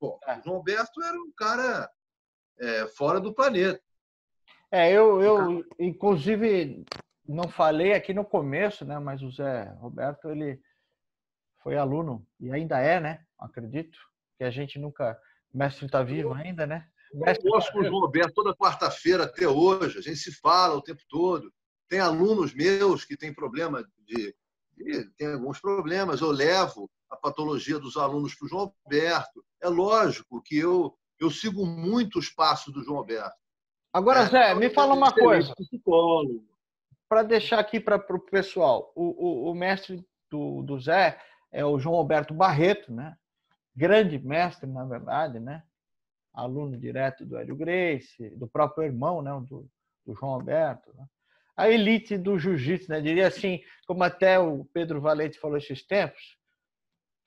Pô, 0.00 0.18
é. 0.26 0.38
O 0.38 0.42
João 0.42 0.56
Alberto 0.56 1.02
era 1.02 1.16
um 1.16 1.32
cara 1.36 1.90
é, 2.58 2.86
fora 2.88 3.20
do 3.20 3.34
planeta. 3.34 3.82
É, 4.70 4.92
eu, 4.92 5.22
eu 5.22 5.64
inclusive 5.78 6.84
não 7.26 7.48
falei 7.48 7.92
aqui 7.92 8.12
no 8.12 8.24
começo, 8.24 8.84
né? 8.84 8.98
Mas 8.98 9.22
o 9.22 9.30
Zé 9.30 9.64
Roberto 9.78 10.28
ele 10.28 10.60
foi 11.68 11.76
aluno 11.76 12.26
e 12.40 12.50
ainda 12.50 12.78
é, 12.78 12.98
né? 12.98 13.20
Acredito 13.38 13.98
que 14.38 14.44
a 14.44 14.50
gente 14.50 14.78
nunca, 14.78 15.20
o 15.52 15.58
mestre 15.58 15.84
está 15.84 16.02
vivo 16.02 16.32
ainda, 16.32 16.66
né? 16.66 16.88
Mestre 17.12 17.46
eu 17.46 17.58
tá 17.60 17.72
com 17.72 17.80
o 17.80 17.84
João 17.84 18.00
Roberto 18.00 18.32
toda 18.32 18.56
quarta-feira 18.56 19.24
até 19.24 19.46
hoje. 19.46 19.98
A 19.98 20.00
gente 20.00 20.16
se 20.16 20.32
fala 20.32 20.76
o 20.76 20.82
tempo 20.82 21.02
todo. 21.10 21.52
Tem 21.86 22.00
alunos 22.00 22.54
meus 22.54 23.04
que 23.04 23.18
têm 23.18 23.34
problema 23.34 23.86
de, 23.98 24.34
de 24.74 25.10
tem 25.18 25.34
alguns 25.34 25.60
problemas. 25.60 26.22
Eu 26.22 26.30
levo 26.30 26.90
a 27.10 27.16
patologia 27.16 27.78
dos 27.78 27.98
alunos 27.98 28.34
para 28.34 28.46
o 28.46 28.48
João 28.48 28.74
Roberto. 28.84 29.44
É 29.62 29.68
lógico 29.68 30.42
que 30.42 30.56
eu 30.56 30.96
eu 31.20 31.30
sigo 31.30 31.66
muito 31.66 32.18
os 32.18 32.30
passos 32.30 32.72
do 32.72 32.82
João 32.82 32.98
Roberto. 32.98 33.36
Agora, 33.92 34.20
é, 34.20 34.26
Zé, 34.26 34.54
me 34.54 34.70
fala 34.70 34.94
uma 34.94 35.12
coisa. 35.12 35.52
Para 37.08 37.24
deixar 37.24 37.58
aqui 37.58 37.78
para 37.80 37.96
o 37.96 38.20
pessoal, 38.20 38.90
o, 38.94 39.48
o, 39.48 39.50
o 39.50 39.54
mestre 39.54 40.02
do, 40.30 40.62
do 40.62 40.78
Zé 40.78 41.18
é 41.50 41.64
o 41.64 41.78
João 41.78 41.96
Alberto 41.96 42.34
Barreto, 42.34 42.92
né? 42.92 43.16
grande 43.74 44.18
mestre, 44.18 44.68
na 44.68 44.84
verdade, 44.84 45.38
né? 45.38 45.62
aluno 46.32 46.76
direto 46.76 47.24
do 47.24 47.36
Hélio 47.36 47.56
Grace, 47.56 48.30
do 48.30 48.46
próprio 48.46 48.84
irmão 48.84 49.22
né? 49.22 49.30
do, 49.48 49.68
do 50.04 50.14
João 50.14 50.32
Alberto. 50.32 50.92
Né? 50.96 51.06
A 51.56 51.68
elite 51.68 52.16
do 52.16 52.38
jiu-jitsu, 52.38 52.90
né? 52.90 53.00
diria 53.00 53.26
assim, 53.26 53.60
como 53.86 54.02
até 54.04 54.38
o 54.38 54.64
Pedro 54.66 55.00
Valente 55.00 55.38
falou 55.38 55.56
esses 55.56 55.84
tempos, 55.84 56.36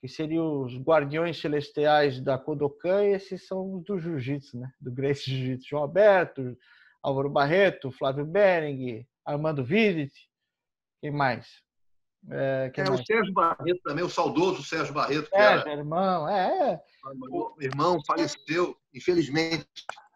que 0.00 0.08
seriam 0.08 0.62
os 0.62 0.76
guardiões 0.78 1.40
celestiais 1.40 2.20
da 2.20 2.36
Kodokan, 2.36 3.04
e 3.04 3.12
esses 3.12 3.46
são 3.46 3.74
os 3.74 3.84
do 3.84 3.98
jiu-jitsu, 3.98 4.58
né? 4.58 4.72
do 4.80 4.90
Grace 4.90 5.30
Jiu-Jitsu. 5.30 5.68
João 5.68 5.82
Alberto, 5.82 6.56
Álvaro 7.02 7.30
Barreto, 7.30 7.90
Flávio 7.92 8.24
Bering, 8.24 9.06
Armando 9.24 9.64
Vidit, 9.64 10.12
quem 11.00 11.10
mais? 11.10 11.62
É, 12.30 12.70
é 12.76 12.90
o 12.90 13.04
Sérgio 13.04 13.32
Barreto 13.32 13.80
também, 13.82 14.04
o 14.04 14.08
saudoso 14.08 14.62
Sérgio 14.62 14.94
Barreto. 14.94 15.28
Que 15.28 15.36
é, 15.36 15.42
era... 15.42 15.72
irmão, 15.72 16.28
é. 16.28 16.80
O 17.30 17.56
irmão 17.60 17.98
faleceu, 18.06 18.76
infelizmente. 18.94 19.66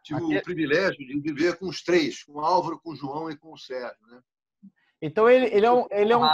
Tive 0.04 0.20
Aqui... 0.22 0.36
o 0.38 0.42
privilégio 0.42 0.98
de 0.98 1.20
viver 1.20 1.58
com 1.58 1.66
os 1.68 1.82
três, 1.82 2.22
com 2.22 2.34
o 2.34 2.40
Álvaro, 2.40 2.78
com 2.78 2.90
o 2.90 2.96
João 2.96 3.28
e 3.28 3.36
com 3.36 3.52
o 3.52 3.58
Sérgio. 3.58 4.06
Né? 4.08 4.20
Então 5.02 5.28
ele, 5.28 5.46
ele 5.46 5.66
é 5.66 5.72
um, 5.72 5.86
ele 5.90 6.12
é 6.12 6.16
um, 6.16 6.24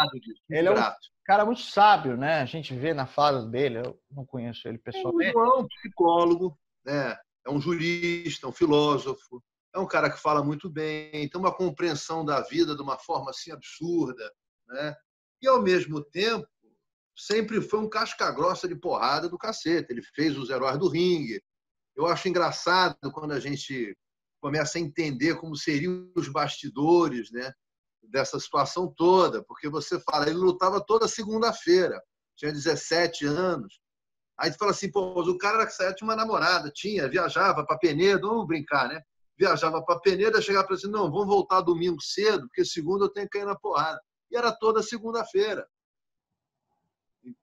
ele 0.50 0.68
é 0.68 0.70
um 0.70 0.94
cara 1.24 1.44
muito 1.46 1.62
sábio, 1.62 2.16
né? 2.16 2.42
A 2.42 2.44
gente 2.44 2.74
vê 2.74 2.92
na 2.92 3.06
fala 3.06 3.46
dele, 3.46 3.78
eu 3.78 3.98
não 4.10 4.26
conheço 4.26 4.68
ele 4.68 4.78
pessoalmente. 4.78 5.34
É 5.34 5.40
um 5.40 5.66
psicólogo, 5.66 6.58
né? 6.84 7.16
É 7.46 7.50
um 7.50 7.60
jurista, 7.60 8.46
um 8.46 8.52
filósofo, 8.52 9.42
é 9.74 9.78
um 9.78 9.86
cara 9.86 10.10
que 10.10 10.20
fala 10.20 10.44
muito 10.44 10.68
bem, 10.68 11.28
tem 11.28 11.40
uma 11.40 11.52
compreensão 11.52 12.24
da 12.24 12.40
vida 12.42 12.76
de 12.76 12.82
uma 12.82 12.98
forma 12.98 13.30
assim 13.30 13.50
absurda, 13.50 14.30
né? 14.68 14.94
E 15.42 15.48
ao 15.48 15.60
mesmo 15.60 16.02
tempo 16.02 16.46
sempre 17.16 17.60
foi 17.60 17.80
um 17.80 17.88
casca 17.88 18.30
grossa 18.30 18.68
de 18.68 18.76
porrada 18.76 19.28
do 19.28 19.36
cacete. 19.36 19.92
Ele 19.92 20.02
fez 20.02 20.38
os 20.38 20.48
heróis 20.48 20.78
do 20.78 20.88
ringue. 20.88 21.42
Eu 21.96 22.06
acho 22.06 22.28
engraçado 22.28 22.96
quando 23.12 23.32
a 23.32 23.40
gente 23.40 23.96
começa 24.40 24.78
a 24.78 24.80
entender 24.80 25.36
como 25.36 25.56
seriam 25.56 26.10
os 26.16 26.28
bastidores, 26.28 27.30
né? 27.30 27.52
dessa 28.02 28.38
situação 28.38 28.92
toda, 28.94 29.42
porque 29.44 29.68
você 29.68 29.98
fala, 30.00 30.28
ele 30.28 30.36
lutava 30.36 30.84
toda 30.84 31.06
segunda-feira, 31.06 32.02
tinha 32.36 32.52
17 32.52 33.24
anos. 33.24 33.80
Aí 34.38 34.50
tu 34.50 34.58
fala 34.58 34.72
assim, 34.72 34.90
pô, 34.90 35.20
o 35.20 35.38
cara 35.38 35.64
que 35.64 35.72
saía, 35.72 35.94
tinha 35.94 36.08
uma 36.08 36.16
namorada, 36.16 36.70
tinha, 36.74 37.08
viajava 37.08 37.64
para 37.64 37.78
Penedo, 37.78 38.28
vamos 38.28 38.46
brincar, 38.46 38.88
né? 38.88 39.00
viajava 39.38 39.82
para 39.82 39.98
Peneira, 40.00 40.40
chegava 40.40 40.66
para 40.66 40.76
assim, 40.76 40.88
não, 40.88 41.10
vamos 41.10 41.26
voltar 41.26 41.60
domingo 41.60 42.00
cedo, 42.00 42.46
porque 42.46 42.64
segunda 42.64 43.06
eu 43.06 43.08
tenho 43.08 43.28
que 43.28 43.38
ir 43.38 43.44
na 43.44 43.56
porrada. 43.56 44.00
E 44.32 44.36
era 44.36 44.50
toda 44.50 44.82
segunda-feira. 44.82 45.68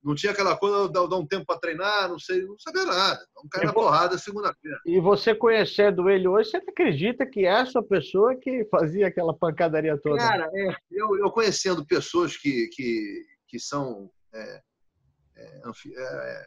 Não 0.03 0.13
tinha 0.13 0.33
aquela 0.33 0.57
coisa, 0.57 0.89
dar 0.89 1.15
um 1.15 1.25
tempo 1.25 1.45
para 1.45 1.59
treinar, 1.59 2.09
não 2.09 2.19
sei, 2.19 2.43
não 2.45 2.59
sabia 2.59 2.83
nada. 2.83 3.25
Vamos 3.33 3.49
cair 3.49 3.65
na 3.65 3.73
porrada 3.73 4.17
segunda-feira. 4.17 4.77
E 4.85 4.99
você 4.99 5.33
conhecendo 5.33 6.09
ele 6.09 6.27
hoje, 6.27 6.49
você 6.49 6.57
acredita 6.57 7.25
que 7.25 7.45
é 7.45 7.61
essa 7.61 7.81
pessoa 7.81 8.35
que 8.35 8.65
fazia 8.65 9.07
aquela 9.07 9.33
pancadaria 9.33 9.97
toda? 10.01 10.17
Cara, 10.17 10.49
é, 10.53 10.75
eu, 10.91 11.17
eu 11.17 11.31
conhecendo 11.31 11.85
pessoas 11.85 12.35
que, 12.35 12.67
que, 12.73 13.25
que 13.47 13.59
são. 13.59 14.11
É, 14.33 14.61
é, 15.37 15.61
é, 15.95 16.45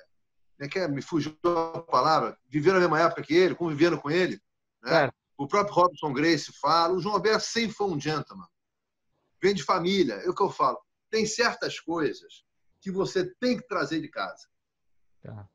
é 0.60 0.68
que 0.68 0.78
é, 0.78 0.86
me 0.86 1.00
fugiu 1.00 1.34
a 1.44 1.80
palavra, 1.80 2.36
viveram 2.48 2.74
na 2.74 2.82
mesma 2.82 3.00
época 3.00 3.22
que 3.22 3.34
ele, 3.34 3.54
conviveram 3.54 3.96
com 3.96 4.10
ele. 4.10 4.38
Né? 4.82 5.10
O 5.38 5.48
próprio 5.48 5.74
Robson 5.74 6.12
Grace 6.12 6.52
fala, 6.60 6.94
o 6.94 7.00
João 7.00 7.14
Alberto 7.14 7.44
sempre 7.44 7.74
foi 7.74 7.86
um 7.86 7.98
gentleman. 7.98 8.46
Vem 9.42 9.54
de 9.54 9.64
família, 9.64 10.14
é 10.14 10.28
o 10.28 10.34
que 10.34 10.42
eu 10.42 10.50
falo. 10.50 10.80
Tem 11.10 11.26
certas 11.26 11.80
coisas 11.80 12.44
que 12.80 12.90
você 12.90 13.34
tem 13.40 13.56
que 13.56 13.66
trazer 13.66 14.00
de 14.00 14.08
casa. 14.08 14.48
Tá. 15.22 15.48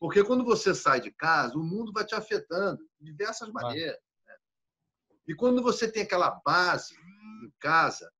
Porque 0.00 0.22
quando 0.24 0.44
você 0.44 0.74
sai 0.74 1.00
de 1.00 1.10
casa, 1.12 1.56
o 1.56 1.62
mundo 1.62 1.92
vai 1.92 2.04
te 2.04 2.14
afetando 2.14 2.86
de 3.00 3.10
diversas 3.10 3.50
maneiras. 3.50 3.98
Né? 4.26 4.36
E 5.28 5.34
quando 5.34 5.62
você 5.62 5.90
tem 5.90 6.02
aquela 6.02 6.30
base 6.44 6.94
em 6.94 7.52
casa, 7.60 8.12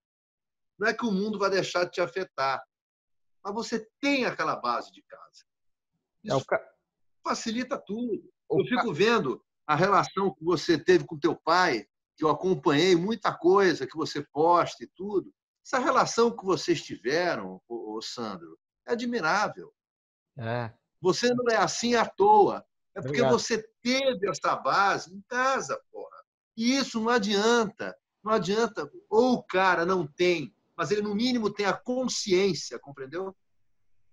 não 0.78 0.88
é 0.88 0.94
que 0.94 1.04
o 1.04 1.12
mundo 1.12 1.38
vai 1.38 1.50
deixar 1.50 1.84
de 1.84 1.90
te 1.90 2.00
afetar, 2.00 2.62
mas 3.42 3.54
você 3.54 3.86
tem 4.00 4.24
aquela 4.24 4.56
base 4.56 4.90
de 4.92 5.02
casa. 5.02 5.44
Isso 6.22 6.36
é 6.36 6.44
ca... 6.44 6.74
facilita 7.22 7.78
tudo. 7.78 8.32
O 8.48 8.60
eu 8.60 8.66
fico 8.66 8.86
ca... 8.86 8.92
vendo 8.92 9.44
a 9.66 9.74
relação 9.74 10.34
que 10.34 10.44
você 10.44 10.78
teve 10.78 11.04
com 11.04 11.18
teu 11.18 11.36
pai, 11.36 11.86
que 12.16 12.24
eu 12.24 12.30
acompanhei 12.30 12.94
muita 12.94 13.32
coisa 13.32 13.86
que 13.86 13.96
você 13.96 14.22
posta 14.32 14.84
e 14.84 14.90
tudo. 14.94 15.32
Essa 15.64 15.78
relação 15.78 16.36
que 16.36 16.44
vocês 16.44 16.82
tiveram, 16.82 17.60
o 17.68 18.00
Sandro, 18.02 18.58
é 18.86 18.92
admirável. 18.92 19.72
É. 20.38 20.72
Você 21.00 21.32
não 21.32 21.44
é 21.50 21.56
assim 21.56 21.94
à 21.94 22.04
toa. 22.06 22.64
É 22.94 23.00
porque 23.00 23.20
Obrigado. 23.20 23.32
você 23.32 23.68
teve 23.82 24.28
essa 24.28 24.54
base 24.56 25.12
em 25.12 25.20
casa, 25.28 25.80
porra. 25.90 26.16
E 26.56 26.76
isso 26.76 27.00
não 27.00 27.08
adianta. 27.08 27.96
Não 28.22 28.32
adianta. 28.32 28.90
Ou 29.10 29.34
o 29.34 29.42
cara 29.42 29.84
não 29.84 30.06
tem, 30.06 30.54
mas 30.76 30.90
ele, 30.90 31.02
no 31.02 31.14
mínimo, 31.14 31.52
tem 31.52 31.66
a 31.66 31.72
consciência, 31.72 32.78
compreendeu? 32.78 33.34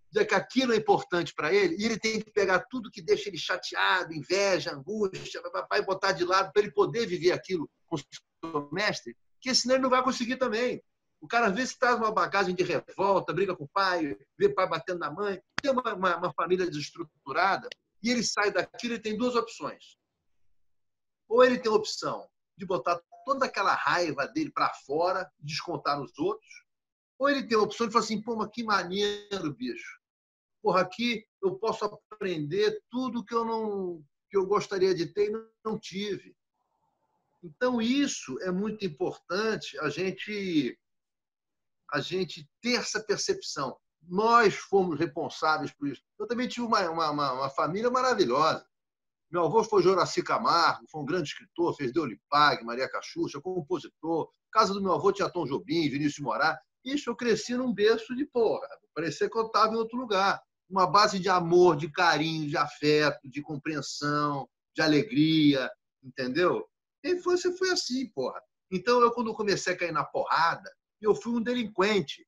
De 0.10 0.26
que 0.26 0.36
aquilo 0.36 0.74
é 0.74 0.78
importante 0.78 1.34
para 1.34 1.54
ele, 1.54 1.78
e 1.78 1.86
ele 1.86 1.98
tem 1.98 2.22
que 2.22 2.32
pegar 2.32 2.66
tudo 2.70 2.92
que 2.92 3.02
deixa 3.02 3.30
ele 3.30 3.38
chateado, 3.38 4.14
inveja, 4.14 4.74
angústia, 4.74 5.42
vai 5.70 5.82
botar 5.86 6.12
de 6.12 6.26
lado 6.26 6.52
para 6.52 6.62
ele 6.62 6.72
poder 6.72 7.08
viver 7.08 7.32
aquilo 7.32 7.70
seu 7.98 8.70
mestre, 8.72 9.16
que 9.40 9.54
senão 9.54 9.76
ele 9.76 9.84
não 9.84 9.90
vai 9.90 10.04
conseguir 10.04 10.38
também. 10.38 10.84
O 11.20 11.28
cara 11.28 11.48
às 11.48 11.56
vezes 11.56 11.78
traz 11.78 11.98
uma 11.98 12.12
bagagem 12.12 12.56
de 12.56 12.64
revolta, 12.64 13.34
briga 13.34 13.56
com 13.56 13.66
o 13.66 13.70
pai, 13.70 14.18
vê 14.38 14.48
o 14.48 14.56
pai 14.56 14.68
batendo 14.68 15.00
na 15.00 15.12
mãe, 15.12 15.42
tem 15.62 15.72
uma, 15.72 15.94
uma, 15.94 16.18
uma 16.18 16.34
família 16.34 16.66
desestruturada, 16.66 17.70
e 18.02 18.10
ele 18.10 18.24
sai 18.24 18.52
daquilo 18.52 18.96
e 18.96 19.00
tem 19.00 19.16
duas 19.16 19.36
opções. 19.36 19.98
Ou 21.30 21.44
ele 21.44 21.60
tem 21.60 21.72
a 21.72 21.76
opção 21.76 22.28
de 22.58 22.66
botar 22.66 23.00
toda 23.24 23.46
aquela 23.46 23.74
raiva 23.74 24.28
dele 24.28 24.52
para 24.52 24.74
fora, 24.86 25.32
descontar 25.40 26.00
nos 26.00 26.18
outros, 26.18 26.50
ou 27.20 27.30
ele 27.30 27.48
tem 27.48 27.56
a 27.56 27.62
opção 27.62 27.86
de 27.86 27.94
falar 27.94 28.04
assim, 28.04 28.22
pô, 28.22 28.36
mas 28.36 28.50
que 28.52 28.64
maneiro, 28.64 29.54
bicho. 29.54 30.02
Porra, 30.62 30.82
aqui 30.82 31.24
eu 31.42 31.56
posso 31.56 31.86
aprender 32.12 32.82
tudo 32.90 33.24
que 33.24 33.34
eu 33.34 33.46
não 33.46 34.04
que 34.30 34.38
eu 34.38 34.46
gostaria 34.46 34.96
de 34.96 35.08
ter 35.08 35.30
e 35.30 35.48
não 35.64 35.78
tive. 35.78 36.34
Então, 37.44 37.82
isso 37.82 38.38
é 38.42 38.52
muito 38.52 38.86
importante 38.86 39.78
a 39.80 39.90
gente 39.90 40.78
a 41.92 42.00
gente 42.00 42.48
ter 42.62 42.76
essa 42.76 43.04
percepção. 43.04 43.76
Nós 44.02 44.56
fomos 44.56 44.98
responsáveis 44.98 45.74
por 45.74 45.90
isso. 45.90 46.02
Eu 46.18 46.26
também 46.26 46.48
tive 46.48 46.66
uma, 46.66 46.90
uma, 46.90 47.12
uma 47.12 47.50
família 47.50 47.90
maravilhosa. 47.92 48.66
Meu 49.30 49.46
avô 49.46 49.64
foi 49.64 49.84
Joraci 49.84 50.24
Camargo, 50.24 50.88
foi 50.90 51.02
um 51.02 51.06
grande 51.06 51.30
escritor, 51.30 51.76
fez 51.76 51.92
Deolipag, 51.92 52.64
Maria 52.64 52.90
Cachucha, 52.90 53.42
compositor. 53.42 54.30
Casa 54.52 54.74
do 54.74 54.82
meu 54.82 54.94
avô 54.94 55.12
tinha 55.12 55.30
Tom 55.30 55.46
Jobim, 55.46 55.90
Vinícius 55.90 56.20
Morar. 56.20 56.60
Isso 56.84 57.10
eu 57.10 57.16
cresci 57.16 57.56
num 57.56 57.74
berço 57.74 58.16
de 58.16 58.26
porra. 58.26 58.68
Parecia 58.94 59.30
que 59.30 59.38
eu 59.38 59.46
estava 59.46 59.74
em 59.74 59.78
outro 59.78 59.98
lugar. 59.98 60.42
Uma 60.70 60.88
base 60.88 61.20
de 61.20 61.30
amor, 61.30 61.76
de 61.76 61.92
carinho, 61.92 62.48
de 62.48 62.58
afeto, 62.58 63.30
de 63.30 63.42
compreensão, 63.42 64.48
de 64.76 64.82
alegria, 64.82 65.70
entendeu? 66.04 66.66
A 67.04 67.10
infância 67.10 67.52
foi 67.54 67.70
assim, 67.72 68.08
porra. 68.08 68.42
Então, 68.72 69.02
eu, 69.02 69.12
quando 69.12 69.34
comecei 69.34 69.74
a 69.74 69.78
cair 69.78 69.92
na 69.92 70.04
porrada, 70.04 70.72
eu 71.02 71.16
fui 71.16 71.34
um 71.34 71.42
delinquente. 71.42 72.26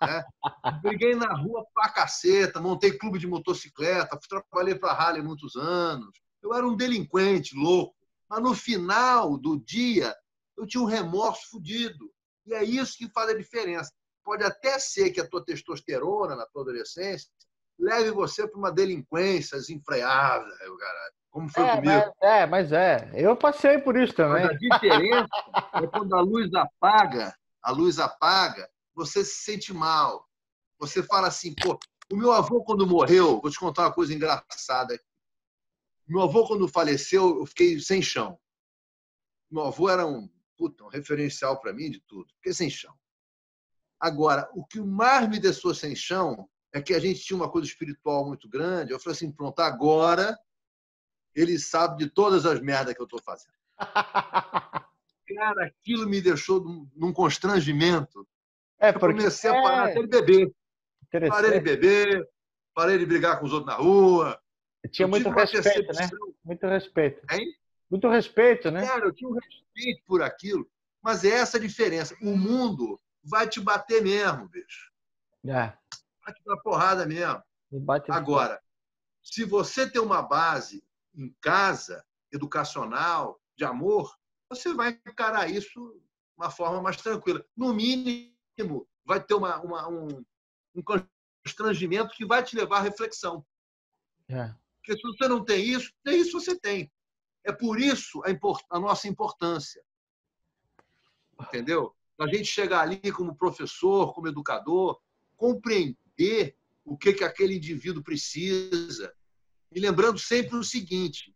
Né? 0.00 0.24
Briguei 0.82 1.14
na 1.14 1.32
rua 1.32 1.64
pra 1.72 1.88
caceta, 1.90 2.60
montei 2.60 2.98
clube 2.98 3.18
de 3.18 3.26
motocicleta, 3.26 4.18
trabalhei 4.28 4.74
para 4.74 4.92
a 4.92 4.94
Harley 4.94 5.22
muitos 5.22 5.56
anos. 5.56 6.10
Eu 6.42 6.52
era 6.52 6.66
um 6.66 6.76
delinquente 6.76 7.56
louco. 7.56 7.94
Mas 8.28 8.42
no 8.42 8.54
final 8.54 9.38
do 9.38 9.58
dia, 9.58 10.14
eu 10.56 10.66
tinha 10.66 10.82
um 10.82 10.86
remorso 10.86 11.50
fodido. 11.50 12.12
E 12.46 12.52
é 12.52 12.62
isso 12.62 12.98
que 12.98 13.08
faz 13.08 13.30
a 13.30 13.36
diferença. 13.36 13.90
Pode 14.22 14.44
até 14.44 14.78
ser 14.78 15.10
que 15.10 15.20
a 15.20 15.28
tua 15.28 15.44
testosterona 15.44 16.34
na 16.34 16.46
tua 16.46 16.62
adolescência 16.62 17.30
leve 17.78 18.10
você 18.10 18.46
para 18.46 18.58
uma 18.58 18.72
delinquência 18.72 19.58
desenfreada, 19.58 20.44
caralho. 20.44 21.14
Como 21.34 21.48
foi 21.48 21.64
é, 21.64 21.76
comigo. 21.76 21.92
Mas, 21.92 22.12
é, 22.22 22.46
mas 22.46 22.72
é. 22.72 23.10
Eu 23.12 23.36
passei 23.36 23.78
por 23.78 23.96
isso 23.96 24.14
também. 24.14 24.44
Mas 24.44 24.54
a 24.54 24.58
diferença 24.58 25.28
é 25.74 25.86
quando 25.88 26.14
a 26.14 26.20
luz 26.20 26.54
apaga 26.54 27.34
a 27.64 27.70
luz 27.70 27.98
apaga, 27.98 28.70
você 28.94 29.24
se 29.24 29.42
sente 29.42 29.72
mal. 29.72 30.28
Você 30.78 31.02
fala 31.02 31.28
assim, 31.28 31.54
pô, 31.54 31.78
o 32.12 32.16
meu 32.16 32.30
avô, 32.30 32.62
quando 32.62 32.86
morreu, 32.86 33.40
vou 33.40 33.50
te 33.50 33.58
contar 33.58 33.84
uma 33.84 33.92
coisa 33.92 34.12
engraçada. 34.12 35.00
Meu 36.06 36.20
avô, 36.20 36.46
quando 36.46 36.68
faleceu, 36.68 37.38
eu 37.38 37.46
fiquei 37.46 37.80
sem 37.80 38.02
chão. 38.02 38.38
Meu 39.50 39.64
avô 39.64 39.88
era 39.88 40.06
um, 40.06 40.28
puta, 40.58 40.84
um 40.84 40.88
referencial 40.88 41.58
para 41.58 41.72
mim 41.72 41.90
de 41.90 42.00
tudo. 42.00 42.30
Fiquei 42.34 42.52
sem 42.52 42.68
chão. 42.68 42.94
Agora, 43.98 44.46
o 44.52 44.66
que 44.66 44.78
mais 44.80 45.26
me 45.26 45.40
deixou 45.40 45.74
sem 45.74 45.96
chão 45.96 46.46
é 46.70 46.82
que 46.82 46.92
a 46.92 47.00
gente 47.00 47.20
tinha 47.20 47.36
uma 47.36 47.50
coisa 47.50 47.66
espiritual 47.66 48.26
muito 48.26 48.46
grande. 48.46 48.92
Eu 48.92 49.00
falei 49.00 49.16
assim, 49.16 49.32
pronto, 49.32 49.58
agora 49.60 50.38
ele 51.34 51.58
sabe 51.58 52.04
de 52.04 52.10
todas 52.10 52.46
as 52.46 52.60
merdas 52.60 52.94
que 52.94 53.00
eu 53.00 53.04
estou 53.04 53.20
fazendo. 53.22 53.54
Cara, 55.36 55.66
aquilo 55.66 56.08
me 56.08 56.20
deixou 56.20 56.62
num 56.94 57.12
constrangimento. 57.12 58.26
É, 58.78 58.92
porque... 58.92 59.06
Eu 59.06 59.16
comecei 59.16 59.50
a 59.50 59.62
parar 59.62 59.88
é... 59.88 59.92
até 59.92 60.00
de 60.00 60.06
beber. 60.06 60.54
Parei 61.28 61.50
de 61.52 61.60
beber, 61.60 62.28
parei 62.74 62.98
de 62.98 63.06
brigar 63.06 63.38
com 63.38 63.46
os 63.46 63.52
outros 63.52 63.72
na 63.72 63.80
rua. 63.80 64.40
Tinha 64.90 65.08
muito 65.08 65.30
respeito, 65.30 65.92
né? 65.92 66.10
Muito 66.44 66.66
respeito. 66.66 67.26
Hein? 67.32 67.54
Muito 67.90 68.08
respeito, 68.08 68.70
né? 68.70 68.86
Cara, 68.86 69.06
eu 69.06 69.12
tinha 69.12 69.30
um 69.30 69.34
respeito 69.34 70.02
por 70.04 70.22
aquilo. 70.22 70.68
Mas 71.00 71.24
é 71.24 71.30
essa 71.30 71.56
a 71.56 71.60
diferença. 71.60 72.16
O 72.20 72.36
mundo 72.36 73.00
vai 73.22 73.48
te 73.48 73.60
bater 73.60 74.02
mesmo, 74.02 74.48
bicho. 74.48 74.90
É. 75.46 75.72
Vai 76.24 76.34
te 76.34 76.42
dar 76.44 76.56
porrada 76.58 77.06
mesmo. 77.06 77.42
Agora, 78.08 78.60
se 79.22 79.44
você 79.44 79.88
tem 79.88 80.00
uma 80.00 80.22
base 80.22 80.84
em 81.14 81.34
casa, 81.40 82.04
educacional, 82.32 83.40
de 83.56 83.64
amor, 83.64 84.14
você 84.48 84.74
vai 84.74 85.00
encarar 85.06 85.50
isso 85.50 85.80
de 85.92 86.36
uma 86.36 86.50
forma 86.50 86.82
mais 86.82 86.96
tranquila. 86.96 87.44
No 87.56 87.72
mínimo, 87.72 88.86
vai 89.04 89.22
ter 89.22 89.34
uma, 89.34 89.60
uma, 89.60 89.88
um, 89.88 90.24
um 90.74 90.82
constrangimento 91.44 92.14
que 92.14 92.24
vai 92.24 92.42
te 92.42 92.56
levar 92.56 92.78
à 92.78 92.82
reflexão. 92.82 93.44
É. 94.28 94.52
Porque 94.76 94.96
se 94.96 95.02
você 95.02 95.28
não 95.28 95.44
tem 95.44 95.64
isso, 95.64 95.92
nem 96.04 96.20
isso 96.20 96.40
você 96.40 96.58
tem. 96.58 96.90
É 97.44 97.52
por 97.52 97.80
isso 97.80 98.22
a, 98.24 98.30
import, 98.30 98.64
a 98.70 98.78
nossa 98.78 99.08
importância. 99.08 99.82
Entendeu? 101.40 101.94
A 102.18 102.26
gente 102.26 102.46
chegar 102.46 102.80
ali 102.80 103.12
como 103.12 103.36
professor, 103.36 104.14
como 104.14 104.28
educador, 104.28 105.00
compreender 105.36 106.56
o 106.84 106.96
que, 106.96 107.12
que 107.12 107.24
aquele 107.24 107.56
indivíduo 107.56 108.02
precisa. 108.02 109.12
E 109.74 109.80
lembrando 109.80 110.18
sempre 110.18 110.56
o 110.56 110.62
seguinte: 110.62 111.34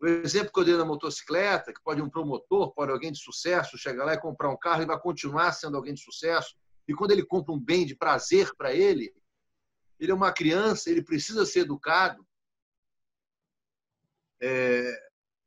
o 0.00 0.06
exemplo 0.06 0.50
que 0.50 0.58
eu 0.58 0.64
dei 0.64 0.76
na 0.76 0.86
motocicleta, 0.86 1.72
que 1.72 1.82
pode 1.82 2.00
um 2.00 2.08
promotor, 2.08 2.72
pode 2.72 2.90
alguém 2.90 3.12
de 3.12 3.18
sucesso, 3.18 3.76
chegar 3.76 4.06
lá 4.06 4.14
e 4.14 4.20
comprar 4.20 4.50
um 4.50 4.56
carro 4.56 4.82
e 4.82 4.86
vai 4.86 4.98
continuar 4.98 5.52
sendo 5.52 5.76
alguém 5.76 5.92
de 5.92 6.00
sucesso. 6.00 6.56
E 6.88 6.94
quando 6.94 7.10
ele 7.10 7.24
compra 7.24 7.52
um 7.52 7.60
bem 7.60 7.84
de 7.84 7.94
prazer 7.94 8.54
para 8.56 8.72
ele, 8.72 9.14
ele 10.00 10.10
é 10.10 10.14
uma 10.14 10.32
criança, 10.32 10.90
ele 10.90 11.02
precisa 11.02 11.44
ser 11.44 11.60
educado. 11.60 12.26
É... 14.40 14.90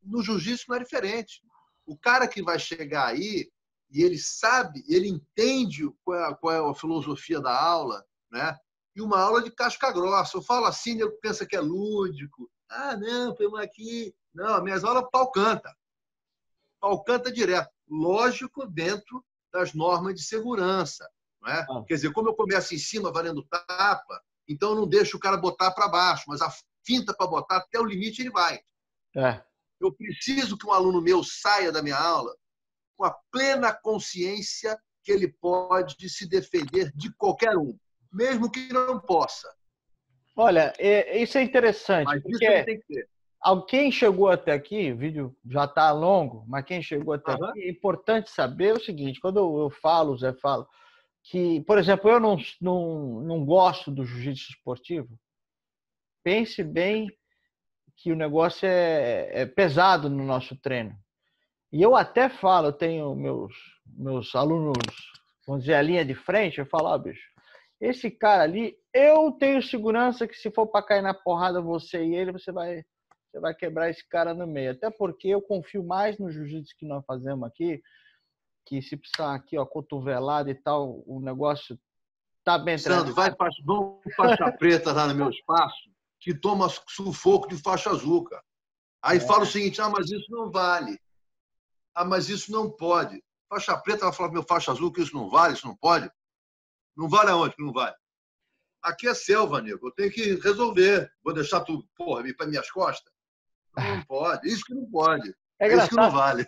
No 0.03 0.21
jiu-jitsu 0.21 0.65
não 0.69 0.77
é 0.77 0.79
diferente. 0.79 1.41
O 1.85 1.97
cara 1.97 2.27
que 2.27 2.41
vai 2.41 2.59
chegar 2.59 3.07
aí 3.07 3.51
e 3.89 4.03
ele 4.03 4.17
sabe, 4.17 4.83
ele 4.87 5.07
entende 5.07 5.89
qual 6.03 6.19
é, 6.19 6.35
qual 6.35 6.53
é 6.53 6.71
a 6.71 6.75
filosofia 6.75 7.39
da 7.41 7.57
aula, 7.59 8.05
né? 8.31 8.57
E 8.97 9.01
uma 9.01 9.21
aula 9.21 9.41
de 9.41 9.51
casca 9.51 9.91
grossa. 9.91 10.35
Eu 10.35 10.41
falo 10.41 10.65
assim, 10.65 10.99
ele 10.99 11.11
pensa 11.21 11.45
que 11.45 11.55
é 11.55 11.61
lúdico. 11.61 12.49
Ah, 12.67 12.97
não, 12.97 13.33
foi 13.35 13.63
aqui 13.63 14.13
não, 14.37 14.63
minhas 14.63 14.83
aulas 14.83 15.09
pau 15.11 15.31
canta. 15.31 15.75
Alcanta 16.79 17.31
direto. 17.31 17.71
Lógico, 17.89 18.67
dentro 18.67 19.25
das 19.51 19.73
normas 19.73 20.13
de 20.13 20.21
segurança. 20.21 21.09
Não 21.41 21.51
é? 21.51 21.65
Ah. 21.67 21.83
Quer 21.87 21.95
dizer, 21.95 22.13
como 22.13 22.29
eu 22.29 22.35
começo 22.35 22.75
em 22.75 22.77
cima 22.77 23.11
valendo 23.11 23.41
tapa, 23.43 24.21
então 24.47 24.69
eu 24.69 24.75
não 24.75 24.87
deixo 24.87 25.17
o 25.17 25.19
cara 25.19 25.37
botar 25.37 25.71
para 25.71 25.87
baixo, 25.87 26.25
mas 26.27 26.39
a 26.43 26.53
finta 26.85 27.15
para 27.15 27.25
botar 27.25 27.57
até 27.57 27.79
o 27.79 27.85
limite 27.85 28.21
ele 28.21 28.29
vai. 28.29 28.61
É. 29.15 29.43
Eu 29.79 29.91
preciso 29.91 30.55
que 30.55 30.67
um 30.67 30.71
aluno 30.71 31.01
meu 31.01 31.23
saia 31.23 31.71
da 31.71 31.81
minha 31.81 31.97
aula 31.97 32.35
com 32.95 33.05
a 33.05 33.11
plena 33.31 33.73
consciência 33.73 34.79
que 35.03 35.11
ele 35.11 35.27
pode 35.27 36.09
se 36.09 36.27
defender 36.27 36.91
de 36.95 37.11
qualquer 37.15 37.57
um, 37.57 37.75
mesmo 38.17 38.51
que 38.51 38.73
não 38.73 38.99
possa. 38.99 39.47
Olha, 40.35 40.73
isso 41.13 41.37
é 41.37 41.43
interessante. 41.43 42.05
Mas 42.05 42.21
porque. 42.21 42.81
Quem 43.67 43.91
chegou 43.91 44.29
até 44.29 44.51
aqui, 44.51 44.91
o 44.91 44.97
vídeo 44.97 45.37
já 45.49 45.65
está 45.65 45.91
longo, 45.91 46.43
mas 46.47 46.65
quem 46.65 46.81
chegou 46.81 47.13
até 47.13 47.33
uhum. 47.33 47.45
aqui, 47.45 47.61
é 47.61 47.69
importante 47.69 48.29
saber 48.29 48.73
o 48.73 48.83
seguinte: 48.83 49.21
quando 49.21 49.37
eu 49.37 49.69
falo, 49.69 50.13
o 50.13 50.17
Zé 50.17 50.33
fala, 50.33 50.67
que, 51.23 51.61
por 51.61 51.77
exemplo, 51.77 52.09
eu 52.09 52.19
não, 52.19 52.37
não, 52.59 53.21
não 53.21 53.45
gosto 53.45 53.91
do 53.91 54.05
jiu-jitsu 54.05 54.51
esportivo, 54.51 55.17
pense 56.23 56.63
bem 56.63 57.07
que 57.95 58.11
o 58.11 58.15
negócio 58.15 58.67
é, 58.67 59.29
é, 59.41 59.45
pesado 59.45 60.09
no 60.09 60.25
nosso 60.25 60.55
treino. 60.55 60.97
E 61.71 61.81
eu 61.81 61.95
até 61.95 62.29
falo, 62.29 62.67
eu 62.67 62.73
tenho 62.73 63.15
meus, 63.15 63.53
meus 63.85 64.35
alunos, 64.35 64.77
vamos 65.45 65.63
dizer, 65.63 65.75
a 65.75 65.81
linha 65.81 66.05
de 66.05 66.15
frente, 66.15 66.59
eu 66.59 66.65
falo, 66.65 66.87
ah, 66.87 66.97
bicho, 66.97 67.27
esse 67.79 68.09
cara 68.09 68.43
ali, 68.43 68.75
eu 68.93 69.31
tenho 69.31 69.61
segurança 69.61 70.27
que 70.27 70.35
se 70.35 70.49
for 70.51 70.67
para 70.67 70.85
cair 70.85 71.01
na 71.01 71.13
porrada 71.13 71.61
você 71.61 72.03
e 72.03 72.15
ele, 72.15 72.31
você 72.31 72.51
vai, 72.51 72.83
você 73.29 73.39
vai 73.39 73.53
quebrar 73.53 73.89
esse 73.89 74.07
cara 74.07 74.33
no 74.33 74.47
meio. 74.47 74.71
Até 74.71 74.89
porque 74.89 75.27
eu 75.27 75.41
confio 75.41 75.83
mais 75.83 76.17
no 76.17 76.31
jiu-jitsu 76.31 76.75
que 76.77 76.87
nós 76.87 77.05
fazemos 77.05 77.47
aqui, 77.47 77.81
que 78.65 78.81
se 78.81 78.97
precisar 78.97 79.35
aqui, 79.35 79.57
ó, 79.57 79.65
cotovelada 79.65 80.49
e 80.49 80.55
tal, 80.55 81.03
o 81.05 81.19
negócio 81.21 81.79
tá 82.43 82.57
bem 82.57 82.77
Sandro, 82.77 83.13
vai 83.13 83.33
vamos 83.65 84.01
faixa 84.15 84.51
preta 84.53 84.91
lá 84.93 85.07
no 85.07 85.15
meu 85.15 85.29
espaço, 85.29 85.89
que 86.19 86.33
toma 86.33 86.67
sufoco 86.87 87.47
de 87.47 87.57
faixa 87.57 87.89
azul, 87.89 88.23
cara. 88.23 88.43
Aí 89.03 89.17
é. 89.17 89.21
fala 89.21 89.43
o 89.43 89.45
seguinte, 89.45 89.81
ah, 89.81 89.89
mas 89.89 90.09
isso 90.09 90.31
não 90.31 90.49
vale. 90.49 90.99
Ah, 91.93 92.05
mas 92.05 92.29
isso 92.29 92.51
não 92.51 92.69
pode. 92.69 93.23
Faixa 93.49 93.77
preta 93.77 94.05
vai 94.05 94.13
falar 94.13 94.31
meu 94.31 94.43
faixa 94.43 94.71
azul 94.71 94.91
que 94.91 95.01
isso 95.01 95.15
não 95.15 95.29
vale, 95.29 95.53
isso 95.53 95.67
não 95.67 95.75
pode. 95.75 96.09
Não 96.97 97.07
vale 97.07 97.29
aonde 97.29 97.55
que 97.55 97.61
não 97.61 97.71
vale? 97.71 97.95
Aqui 98.81 99.07
é 99.07 99.13
selva, 99.13 99.61
nego. 99.61 99.87
Eu 99.87 99.91
tenho 99.91 100.11
que 100.11 100.35
resolver. 100.35 101.11
Vou 101.23 101.33
deixar 101.33 101.61
tudo, 101.61 101.87
porra, 101.95 102.23
para 102.35 102.47
minhas 102.47 102.71
costas? 102.71 103.13
Não 103.77 104.03
pode. 104.05 104.47
Isso 104.47 104.63
que 104.65 104.73
não 104.73 104.89
pode. 104.89 105.29
É, 105.59 105.67
é 105.67 105.75
isso 105.75 105.89
que 105.89 105.95
não 105.95 106.09
vale. 106.09 106.47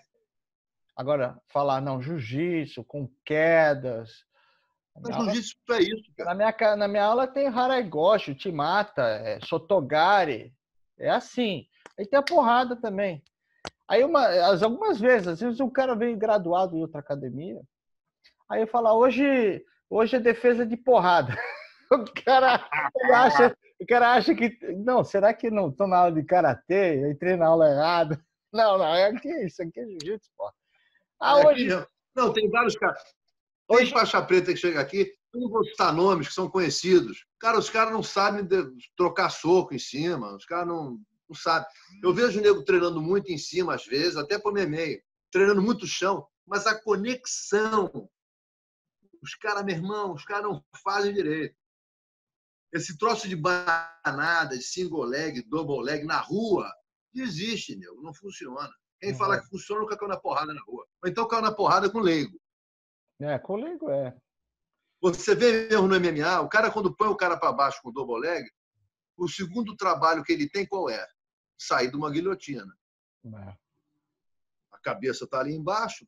Agora, 0.95 1.39
falar, 1.47 1.81
não, 1.81 2.01
jiu-jitsu, 2.01 2.83
com 2.83 3.07
quedas. 3.23 4.25
Mas 4.99 5.15
jiu-jitsu 5.15 5.55
é 5.71 5.81
isso, 5.81 6.11
cara. 6.17 6.33
Na 6.33 6.35
minha, 6.35 6.75
na 6.75 6.87
minha 6.87 7.05
aula 7.05 7.27
tem 7.27 7.47
Haraigoshi, 7.47 8.33
Timata, 8.33 9.03
é, 9.03 9.39
Sotogari. 9.41 10.53
É 10.97 11.09
assim. 11.09 11.67
Aí 11.97 12.05
tem 12.05 12.17
a 12.17 12.23
porrada 12.23 12.75
também. 12.75 13.23
Aí, 13.87 14.03
uma, 14.03 14.27
algumas 14.61 14.99
vezes, 14.99 15.27
às 15.27 15.39
vezes 15.39 15.59
o 15.59 15.69
cara 15.69 15.95
vem 15.95 16.17
graduado 16.17 16.75
em 16.75 16.81
outra 16.81 16.99
academia. 16.99 17.61
Aí 18.49 18.61
eu 18.61 18.67
falo, 18.67 18.91
hoje 18.93 19.63
Hoje 19.89 20.17
é 20.17 20.19
defesa 20.19 20.65
de 20.65 20.77
porrada. 20.77 21.35
O 21.91 22.05
cara, 22.23 22.69
acha, 23.11 23.57
o 23.81 23.85
cara 23.87 24.13
acha 24.13 24.35
que. 24.35 24.55
Não, 24.85 25.03
será 25.03 25.33
que 25.33 25.49
não 25.49 25.69
estou 25.69 25.87
na 25.87 25.97
aula 25.97 26.11
de 26.11 26.23
karatê? 26.23 27.03
Eu 27.03 27.09
entrei 27.09 27.35
na 27.35 27.47
aula 27.47 27.67
errada. 27.67 28.23
Não, 28.53 28.77
não, 28.77 28.95
é 28.95 29.05
aqui, 29.05 29.29
isso 29.45 29.61
aqui 29.61 29.79
é 29.79 29.85
jiu-jitsu, 29.85 30.29
pô. 30.37 30.51
Ah, 31.19 31.39
é 31.39 31.47
hoje. 31.47 31.85
Não, 32.15 32.33
tem 32.33 32.49
vários 32.49 32.75
caras. 32.75 33.01
Tem 33.67 33.77
hoje... 33.77 33.91
faixa 33.91 34.21
preta 34.21 34.51
que 34.51 34.59
chega 34.59 34.79
aqui, 34.79 35.11
não 35.33 35.49
vou 35.49 35.63
citar 35.63 35.93
nomes 35.93 36.27
que 36.27 36.33
são 36.33 36.49
conhecidos. 36.49 37.25
Cara, 37.39 37.57
os 37.57 37.69
caras 37.69 37.93
não 37.93 38.01
sabem 38.01 38.47
trocar 38.97 39.29
soco 39.29 39.73
em 39.73 39.79
cima, 39.79 40.35
os 40.35 40.45
caras 40.45 40.67
não, 40.67 40.99
não 41.27 41.35
sabem. 41.35 41.67
Eu 42.03 42.13
vejo 42.13 42.39
o 42.39 42.41
nego 42.41 42.63
treinando 42.63 43.01
muito 43.01 43.31
em 43.31 43.37
cima, 43.37 43.75
às 43.75 43.85
vezes, 43.85 44.17
até 44.17 44.39
por 44.39 44.53
meio, 44.53 45.01
treinando 45.31 45.61
muito 45.61 45.85
chão, 45.85 46.27
mas 46.45 46.65
a 46.65 46.79
conexão 46.79 48.09
os 49.21 49.35
caras, 49.35 49.63
meu 49.63 49.75
irmão, 49.75 50.13
os 50.13 50.23
caras 50.23 50.43
não 50.43 50.63
fazem 50.83 51.13
direito. 51.13 51.55
Esse 52.71 52.97
troço 52.97 53.27
de 53.27 53.35
banada, 53.35 54.57
de 54.57 54.63
single 54.63 55.03
leg, 55.03 55.41
double 55.43 55.83
leg 55.83 56.05
na 56.05 56.19
rua, 56.19 56.71
existe, 57.13 57.75
meu, 57.75 57.95
não 58.01 58.13
funciona. 58.13 58.71
Quem 58.99 59.11
uhum. 59.11 59.17
fala 59.17 59.41
que 59.41 59.47
funciona 59.47 59.81
nunca 59.81 59.97
caiu 59.97 60.09
na 60.09 60.19
porrada 60.19 60.53
na 60.53 60.61
rua. 60.61 60.85
Ou 61.03 61.09
então 61.09 61.27
caiu 61.27 61.41
na 61.41 61.53
porrada 61.53 61.89
com 61.89 61.99
leigo. 61.99 62.39
É, 63.19 63.39
com 63.39 63.55
leigo 63.55 63.89
é. 63.89 64.15
Você 65.01 65.33
vê 65.33 65.67
mesmo 65.69 65.87
no 65.87 65.99
MMA, 65.99 66.41
o 66.41 66.49
cara 66.49 66.71
quando 66.71 66.95
põe 66.95 67.07
o 67.07 67.15
cara 67.15 67.37
para 67.37 67.53
baixo 67.53 67.81
com 67.81 67.89
o 67.89 67.93
double 67.93 68.19
leg, 68.19 68.45
o 69.17 69.27
segundo 69.27 69.75
trabalho 69.75 70.23
que 70.23 70.33
ele 70.33 70.49
tem 70.49 70.65
qual 70.67 70.89
é? 70.89 71.05
Sair 71.57 71.89
de 71.89 71.95
uma 71.95 72.11
guilhotina. 72.11 72.73
É. 73.25 73.57
A 74.71 74.79
cabeça 74.81 75.25
está 75.25 75.39
ali 75.39 75.53
embaixo, 75.53 76.05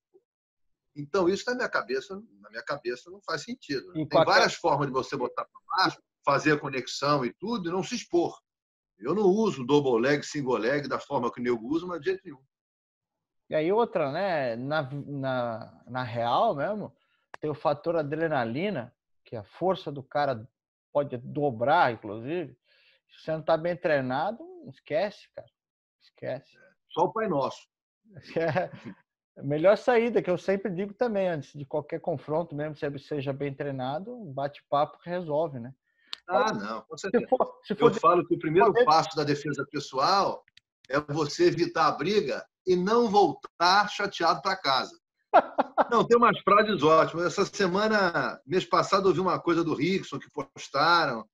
então, 0.96 1.30
isso 1.30 1.50
na 1.50 1.56
minha 1.56 1.70
cabeça, 1.70 2.16
na 2.40 2.50
minha 2.50 2.64
cabeça 2.64 3.10
não 3.10 3.22
faz 3.22 3.44
sentido. 3.44 3.88
Né? 3.88 3.94
Tem 3.94 4.10
qualquer... 4.10 4.32
várias 4.32 4.56
formas 4.56 4.88
de 4.88 4.94
você 4.94 5.16
botar 5.16 5.46
para 5.46 5.84
baixo, 5.84 6.02
fazer 6.26 6.54
a 6.54 6.60
conexão 6.60 7.26
e 7.26 7.34
tudo, 7.34 7.70
e 7.70 7.72
não 7.72 7.84
se 7.84 7.96
expor. 7.96 8.38
Eu 9.00 9.16
não 9.16 9.24
uso 9.24 9.66
double 9.66 10.00
leg, 10.00 10.24
single 10.24 10.58
leg 10.58 10.88
da 10.88 11.00
forma 11.00 11.32
que 11.32 11.40
o 11.40 11.44
nego 11.44 11.68
usa, 11.68 11.88
mas 11.88 12.00
de 12.00 12.08
jeito 12.08 12.22
nenhum. 12.24 12.44
E 13.50 13.56
aí 13.56 13.72
outra, 13.72 14.12
né? 14.12 14.56
Na, 14.56 14.90
na, 14.92 15.84
na 15.88 16.04
real 16.04 16.56
mesmo, 16.56 16.96
tem 17.40 17.50
o 17.50 17.56
fator 17.56 17.96
adrenalina, 17.96 18.94
que 19.26 19.36
a 19.36 19.44
força 19.44 19.92
do 19.92 20.04
cara 20.04 20.48
pode 20.94 21.18
dobrar, 21.18 21.92
inclusive. 21.92 22.56
Se 23.10 23.24
você 23.24 23.32
não 23.32 23.40
está 23.40 23.58
bem 23.58 23.76
treinado, 23.76 24.44
esquece, 24.70 25.30
cara. 25.36 25.50
Esquece. 26.02 26.58
Só 26.90 27.06
o 27.06 27.14
Pai 27.14 27.28
Nosso. 27.28 27.68
É, 28.38 28.70
a 29.38 29.44
melhor 29.44 29.78
saída, 29.78 30.22
que 30.22 30.30
eu 30.30 30.38
sempre 30.38 30.72
digo 30.72 30.94
também, 30.94 31.28
antes 31.28 31.54
de 31.54 31.66
qualquer 31.66 32.00
confronto, 32.00 32.56
mesmo 32.56 32.76
se 32.76 33.00
seja 33.00 33.32
bem 33.32 33.54
treinado, 33.54 34.16
um 34.16 34.32
bate-papo 34.32 34.98
resolve, 35.04 35.60
né? 35.60 35.74
Ah, 36.28 36.54
não, 36.54 36.82
com 36.82 36.98
certeza. 36.98 37.24
Se 37.24 37.30
for, 37.30 37.60
se 37.64 37.76
for 37.76 37.92
eu 37.92 38.00
falo 38.00 38.26
que 38.26 38.36
o 38.36 38.40
primeiro 38.40 38.74
passo 38.86 39.16
da 39.16 39.24
defesa 39.24 39.66
pessoal 39.70 40.44
é 40.90 41.00
você 41.00 41.46
evitar 41.46 41.88
a 41.88 41.92
briga 41.92 42.46
e 42.66 42.76
não 42.76 43.10
voltar 43.10 43.90
chateado 43.90 44.42
para 44.42 44.56
casa. 44.56 45.00
Não, 45.90 46.06
tem 46.06 46.18
umas 46.18 46.38
frases 46.40 46.84
ótimas. 46.84 47.26
Essa 47.26 47.46
semana, 47.46 48.40
mês 48.46 48.66
passado, 48.66 49.10
eu 49.10 49.14
vi 49.14 49.20
uma 49.20 49.40
coisa 49.40 49.64
do 49.64 49.74
Rickson 49.74 50.20
que 50.20 50.30
postaram, 50.30 51.26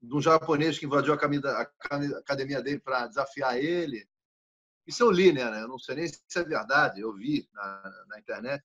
de 0.00 0.14
um 0.14 0.20
japonês 0.20 0.78
que 0.78 0.86
invadiu 0.86 1.14
a 1.14 1.16
academia 1.16 2.62
dele 2.62 2.78
para 2.78 3.06
desafiar 3.06 3.58
ele. 3.58 4.06
Isso 4.86 5.02
eu 5.02 5.10
li, 5.10 5.32
né? 5.32 5.42
Eu 5.62 5.68
não 5.68 5.78
sei 5.78 5.96
nem 5.96 6.08
se 6.08 6.20
é 6.36 6.44
verdade, 6.44 7.00
eu 7.00 7.12
vi 7.12 7.48
na, 7.52 8.04
na 8.08 8.18
internet. 8.18 8.64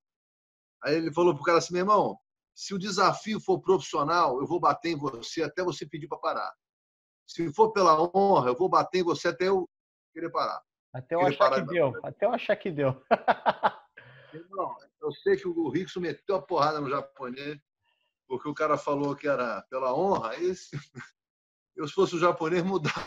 Aí 0.83 0.95
ele 0.95 1.13
falou 1.13 1.33
pro 1.33 1.43
cara 1.43 1.57
assim, 1.57 1.73
meu 1.73 1.81
irmão, 1.81 2.17
se 2.53 2.73
o 2.73 2.79
desafio 2.79 3.39
for 3.39 3.59
profissional, 3.59 4.39
eu 4.39 4.45
vou 4.45 4.59
bater 4.59 4.91
em 4.91 4.97
você 4.97 5.43
até 5.43 5.63
você 5.63 5.85
pedir 5.85 6.07
para 6.07 6.17
parar. 6.17 6.53
Se 7.27 7.51
for 7.53 7.71
pela 7.71 7.99
honra, 8.15 8.49
eu 8.49 8.55
vou 8.55 8.69
bater 8.69 8.99
em 8.99 9.03
você 9.03 9.29
até 9.29 9.47
eu 9.47 9.67
querer 10.13 10.29
parar. 10.29 10.61
Até 10.93 11.15
eu 11.15 11.21
achar 11.21 11.51
que 11.51 11.61
deu. 11.71 11.93
Até 12.03 12.25
eu 12.25 12.31
achar 12.31 12.55
que 12.55 12.71
deu. 12.71 13.01
Irmão, 14.33 14.75
eu 15.01 15.11
sei 15.11 15.37
que 15.37 15.47
o 15.47 15.69
Rickson 15.69 16.01
meteu 16.01 16.35
a 16.35 16.41
porrada 16.41 16.79
no 16.79 16.89
japonês, 16.89 17.59
porque 18.27 18.47
o 18.47 18.53
cara 18.53 18.77
falou 18.77 19.15
que 19.15 19.27
era 19.27 19.61
pela 19.69 19.93
honra. 19.93 20.35
Esse, 20.35 20.71
eu, 21.75 21.87
se 21.87 21.93
fosse 21.93 22.15
o 22.15 22.19
japonês, 22.19 22.63
mudava 22.63 23.01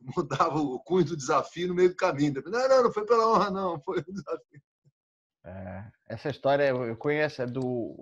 mudava 0.16 0.58
o 0.58 0.78
cunho 0.80 1.04
do 1.04 1.16
desafio 1.16 1.68
no 1.68 1.74
meio 1.74 1.90
do 1.90 1.96
caminho. 1.96 2.42
Não, 2.46 2.68
não, 2.68 2.84
não 2.84 2.92
foi 2.92 3.04
pela 3.04 3.26
honra, 3.28 3.50
não, 3.50 3.80
foi 3.80 3.98
o 3.98 4.12
desafio. 4.12 4.62
É, 5.44 5.90
essa 6.08 6.28
história 6.28 6.68
eu 6.68 6.96
conheço, 6.96 7.42
é 7.42 7.46
do 7.46 7.96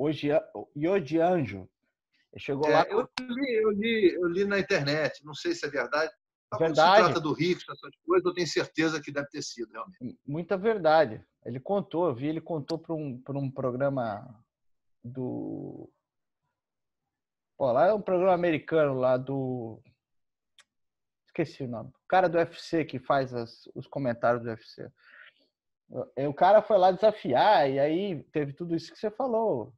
Yoji 0.77 1.21
Anjo. 1.21 1.69
Ele 2.33 2.43
chegou 2.43 2.69
é, 2.69 2.73
lá. 2.73 2.87
Eu 2.89 3.09
li, 3.21 3.55
eu, 3.55 3.71
li, 3.71 4.15
eu 4.15 4.29
li 4.29 4.45
na 4.45 4.59
internet, 4.59 5.25
não 5.25 5.35
sei 5.35 5.55
se 5.55 5.67
é 5.67 5.71
verdade. 5.71 6.13
verdade. 6.59 6.99
se 6.99 7.05
trata 7.05 7.21
do 7.21 7.33
Rico, 7.33 7.61
essas 7.61 7.97
coisas, 8.05 8.27
eu 8.27 8.35
tenho 8.35 8.47
certeza 8.47 9.01
que 9.01 9.13
deve 9.13 9.29
ter 9.29 9.43
sido, 9.43 9.71
realmente. 9.73 10.19
Muita 10.27 10.57
verdade. 10.57 11.25
Ele 11.45 11.61
contou, 11.61 12.09
eu 12.09 12.15
vi, 12.15 12.27
ele 12.27 12.41
contou 12.41 12.79
para 12.79 12.95
um, 12.95 13.23
um 13.29 13.51
programa 13.51 14.45
do. 15.03 15.89
Pô, 17.57 17.73
lá 17.73 17.87
é 17.87 17.93
um 17.93 18.03
programa 18.03 18.35
americano 18.35 18.95
lá 18.95 19.17
do 19.17 19.81
esqueci 21.43 21.65
o 21.65 21.69
nome. 21.69 21.91
O 21.91 22.09
cara 22.09 22.29
do 22.29 22.39
UFC 22.39 22.85
que 22.85 22.99
faz 22.99 23.33
as, 23.33 23.69
os 23.75 23.87
comentários 23.87 24.43
do 24.43 24.49
UFC. 24.49 24.91
O 26.29 26.35
cara 26.35 26.61
foi 26.61 26.77
lá 26.77 26.91
desafiar 26.91 27.71
e 27.71 27.79
aí 27.79 28.23
teve 28.25 28.53
tudo 28.53 28.75
isso 28.75 28.93
que 28.93 28.99
você 28.99 29.11
falou. 29.11 29.73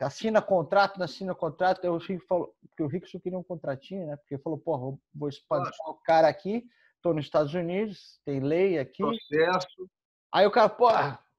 Assina 0.00 0.40
contrato, 0.40 0.96
não 0.96 1.04
assina 1.04 1.34
contrato. 1.34 1.84
Eu, 1.84 1.94
o 1.94 1.98
Rick 1.98 2.26
falou, 2.26 2.54
porque 2.68 2.82
o 2.82 2.86
Rickson 2.86 3.20
queria 3.20 3.38
um 3.38 3.42
contratinho, 3.42 4.06
né? 4.06 4.16
Porque 4.16 4.38
falou, 4.38 4.58
porra, 4.58 4.96
vou 5.14 5.28
espantar 5.28 5.72
o 5.86 5.94
cara 5.94 6.28
aqui, 6.28 6.64
estou 6.96 7.12
nos 7.12 7.26
Estados 7.26 7.52
Unidos, 7.54 8.20
tem 8.24 8.40
lei 8.40 8.78
aqui. 8.78 9.02
Processo. 9.02 9.90
Aí 10.32 10.46
o 10.46 10.50
cara, 10.50 10.68
pô, 10.68 10.88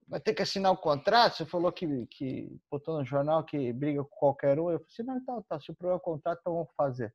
vai 0.07 0.20
ter 0.20 0.34
que 0.34 0.41
assinar 0.41 0.72
o 0.72 0.78
contrato. 0.78 1.38
Você 1.38 1.45
falou 1.45 1.72
que, 1.72 2.05
que 2.07 2.49
botou 2.70 2.99
no 2.99 3.05
jornal 3.05 3.43
que 3.43 3.74
briga 3.74 4.03
com 4.03 4.16
qualquer 4.18 4.60
um. 4.60 4.70
Eu 4.70 4.80
falei 4.80 4.86
assim, 4.88 5.03
não, 5.03 5.18
então, 5.18 5.41
tá, 5.43 5.60
se 5.60 5.72
o 5.72 5.76
problema 5.76 5.97
é 5.97 6.01
o 6.01 6.03
contrato, 6.03 6.39
então 6.41 6.53
vamos 6.53 6.70
fazer. 6.76 7.14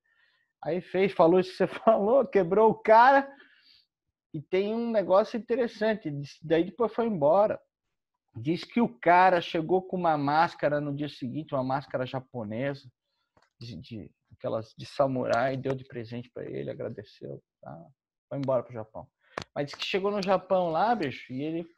Aí 0.65 0.81
fez, 0.81 1.13
falou 1.13 1.39
isso 1.39 1.51
que 1.51 1.57
você 1.59 1.67
falou, 1.85 2.27
quebrou 2.27 2.71
o 2.71 2.75
cara. 2.75 3.31
E 4.33 4.41
tem 4.41 4.75
um 4.75 4.91
negócio 4.91 5.39
interessante, 5.39 6.11
daí 6.43 6.65
depois 6.65 6.93
foi 6.93 7.07
embora. 7.07 7.61
Diz 8.35 8.65
que 8.65 8.81
o 8.81 8.89
cara 8.89 9.41
chegou 9.41 9.83
com 9.83 9.97
uma 9.97 10.19
máscara 10.19 10.81
no 10.81 10.93
dia 10.93 11.09
seguinte, 11.09 11.55
uma 11.55 11.63
máscara 11.63 12.05
japonesa, 12.05 12.91
de, 13.61 13.77
de 13.77 14.11
aquelas 14.33 14.75
de 14.77 14.87
samurai, 14.87 15.57
deu 15.57 15.73
de 15.73 15.85
presente 15.85 16.29
para 16.31 16.45
ele, 16.45 16.69
agradeceu, 16.69 17.41
tá? 17.61 17.87
foi 18.29 18.39
embora 18.39 18.65
pro 18.65 18.73
Japão. 18.73 19.07
Mas 19.55 19.67
diz 19.67 19.75
que 19.77 19.87
chegou 19.87 20.11
no 20.11 20.23
Japão 20.23 20.71
lá, 20.71 20.93
bicho, 20.97 21.33
e 21.33 21.41
ele 21.41 21.69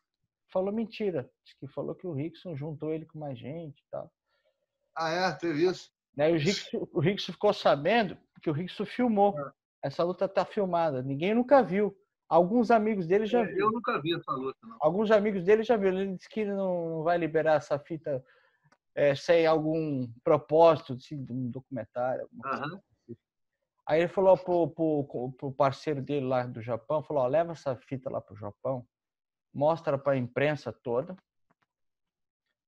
falou 0.51 0.73
mentira. 0.73 1.31
Diz 1.45 1.53
que 1.59 1.67
falou 1.69 1.95
que 1.95 2.07
o 2.07 2.13
Rickson 2.13 2.57
juntou 2.57 2.95
ele 2.95 3.05
com 3.05 3.19
mais 3.19 3.39
gente 3.39 3.79
e 3.79 3.91
tal. 3.91 4.11
Ah, 4.97 5.11
é? 5.11 5.33
Teve 5.33 5.67
isso? 5.67 5.91
Né? 6.17 6.31
O, 6.31 6.39
Rickson, 6.39 6.89
o 6.91 7.01
Rickson 7.01 7.33
ficou 7.33 7.53
sabendo 7.53 8.17
que 8.41 8.51
o 8.51 8.53
Rickson 8.53 8.85
filmou. 8.85 9.39
É. 9.39 9.53
Essa 9.83 10.03
luta 10.03 10.29
tá 10.29 10.45
filmada. 10.45 11.03
Ninguém 11.03 11.35
nunca 11.35 11.63
viu. 11.63 11.97
Alguns 12.29 12.71
amigos 12.71 13.07
dele 13.07 13.27
já 13.27 13.41
é, 13.41 13.45
viram. 13.45 13.67
Eu 13.67 13.73
nunca 13.73 14.01
vi 14.01 14.15
essa 14.15 14.33
luta, 14.33 14.59
não. 14.63 14.77
Alguns 14.81 15.11
amigos 15.11 15.45
dele 15.45 15.63
já 15.63 15.77
viram. 15.77 16.01
Ele 16.01 16.17
disse 16.17 16.29
que 16.29 16.45
não 16.45 17.03
vai 17.03 17.17
liberar 17.19 17.55
essa 17.55 17.79
fita 17.79 18.25
é, 18.95 19.15
sem 19.15 19.47
algum 19.47 20.09
propósito 20.25 20.95
assim, 20.95 21.23
de 21.23 21.33
um 21.33 21.51
documentário. 21.51 22.29
Uhum. 22.33 22.81
Aí 23.87 24.01
ele 24.01 24.09
falou 24.09 24.37
pro, 24.37 24.69
pro, 24.71 25.33
pro, 25.33 25.53
parceiro 25.53 26.03
dele 26.03 26.27
lá 26.27 26.45
do 26.45 26.61
Japão, 26.61 27.05
falou, 27.05 27.23
ó, 27.23 27.27
leva 27.29 27.53
essa 27.53 27.77
fita 27.77 28.11
lá 28.11 28.21
pro 28.21 28.35
Japão, 28.35 28.85
mostra 29.55 29.97
para 29.97 30.15
a 30.15 30.17
imprensa 30.17 30.73
toda, 30.73 31.17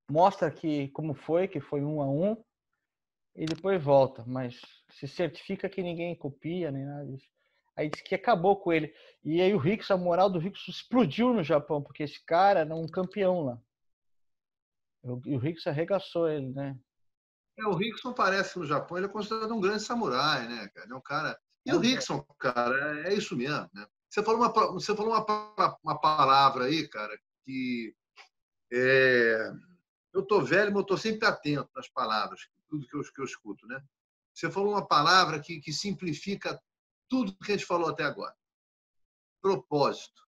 mostra 0.08 0.48
que 0.48 0.88
como 0.90 1.14
foi, 1.14 1.48
que 1.48 1.60
foi 1.60 1.82
um 1.82 2.00
a 2.00 2.06
um, 2.06 2.36
e 3.38 3.46
depois 3.46 3.80
volta, 3.80 4.24
mas 4.26 4.60
se 4.90 5.06
certifica 5.06 5.68
que 5.68 5.80
ninguém 5.80 6.16
copia 6.16 6.72
nem 6.72 6.84
nada 6.84 7.06
disso. 7.06 7.28
Aí 7.76 7.88
disse 7.88 8.02
que 8.02 8.16
acabou 8.16 8.56
com 8.56 8.72
ele. 8.72 8.92
E 9.24 9.40
aí 9.40 9.54
o 9.54 9.58
Rickson, 9.58 9.94
a 9.94 9.96
moral 9.96 10.28
do 10.28 10.40
Rickson 10.40 10.72
explodiu 10.72 11.32
no 11.32 11.44
Japão, 11.44 11.80
porque 11.80 12.02
esse 12.02 12.20
cara 12.26 12.60
era 12.60 12.74
um 12.74 12.88
campeão 12.88 13.44
lá. 13.44 13.58
E 15.24 15.36
o 15.36 15.38
Rickson 15.38 15.70
arregaçou 15.70 16.28
ele, 16.28 16.48
né? 16.48 16.76
É, 17.56 17.64
o 17.64 17.76
Rickson 17.76 18.12
parece 18.12 18.58
no 18.58 18.66
Japão, 18.66 18.96
ele 18.96 19.06
é 19.06 19.10
considerado 19.10 19.54
um 19.54 19.60
grande 19.60 19.84
samurai, 19.84 20.48
né, 20.48 20.68
cara? 20.74 20.88
É 20.90 20.94
um 20.94 21.00
cara. 21.00 21.38
E 21.64 21.72
o 21.72 21.78
Rickson, 21.78 22.20
cara, 22.40 23.08
é 23.08 23.14
isso 23.14 23.36
mesmo, 23.36 23.70
né? 23.72 23.86
Você 24.10 24.20
falou 24.20 24.40
uma, 24.40 24.52
você 24.72 24.96
falou 24.96 25.12
uma, 25.12 25.76
uma 25.84 26.00
palavra 26.00 26.64
aí, 26.64 26.88
cara, 26.88 27.16
que 27.44 27.94
é... 28.72 29.52
eu 30.12 30.26
tô 30.26 30.40
velho, 30.40 30.72
mas 30.72 30.80
eu 30.80 30.86
tô 30.86 30.96
sempre 30.96 31.28
atento 31.28 31.70
nas 31.76 31.88
palavras, 31.88 32.48
tudo 32.68 32.86
que 32.86 32.96
eu, 32.96 33.02
que 33.02 33.20
eu 33.20 33.24
escuto, 33.24 33.66
né? 33.66 33.82
Você 34.32 34.50
falou 34.50 34.72
uma 34.72 34.86
palavra 34.86 35.40
que, 35.40 35.60
que 35.60 35.72
simplifica 35.72 36.60
tudo 37.08 37.36
que 37.38 37.52
a 37.52 37.56
gente 37.56 37.66
falou 37.66 37.88
até 37.88 38.04
agora. 38.04 38.36
Propósito. 39.40 40.22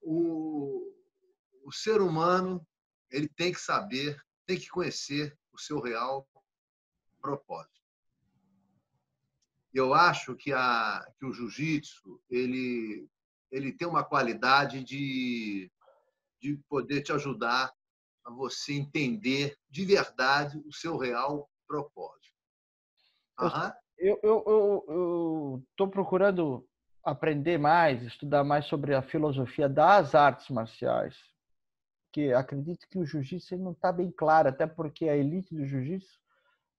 O, 0.00 0.94
o 1.64 1.72
ser 1.72 2.00
humano 2.00 2.66
ele 3.10 3.28
tem 3.28 3.52
que 3.52 3.60
saber, 3.60 4.22
tem 4.46 4.58
que 4.58 4.68
conhecer 4.68 5.36
o 5.52 5.58
seu 5.58 5.80
real 5.80 6.28
propósito. 7.20 7.80
Eu 9.72 9.94
acho 9.94 10.34
que, 10.34 10.52
a, 10.52 11.06
que 11.18 11.24
o 11.24 11.32
jiu-jitsu 11.32 12.20
ele, 12.28 13.08
ele 13.50 13.72
tem 13.72 13.86
uma 13.86 14.04
qualidade 14.04 14.82
de, 14.82 15.70
de 16.40 16.56
poder 16.68 17.02
te 17.02 17.12
ajudar 17.12 17.72
a 18.24 18.30
você 18.30 18.74
entender 18.74 19.56
de 19.68 19.84
verdade 19.84 20.58
o 20.66 20.72
seu 20.72 20.96
real 20.96 21.48
propósito. 21.66 22.34
Uhum 23.40 23.72
eu 24.00 25.62
estou 25.70 25.88
procurando 25.88 26.66
aprender 27.04 27.58
mais, 27.58 28.02
estudar 28.02 28.42
mais 28.42 28.64
sobre 28.66 28.94
a 28.94 29.02
filosofia 29.02 29.68
das 29.68 30.14
artes 30.14 30.48
marciais, 30.48 31.16
que 32.12 32.32
acredito 32.32 32.88
que 32.88 32.98
o 32.98 33.04
jiu-jitsu 33.04 33.56
não 33.58 33.72
está 33.72 33.92
bem 33.92 34.10
claro, 34.10 34.48
até 34.48 34.66
porque 34.66 35.08
a 35.08 35.16
elite 35.16 35.54
do 35.54 35.66
jiu-jitsu 35.66 36.18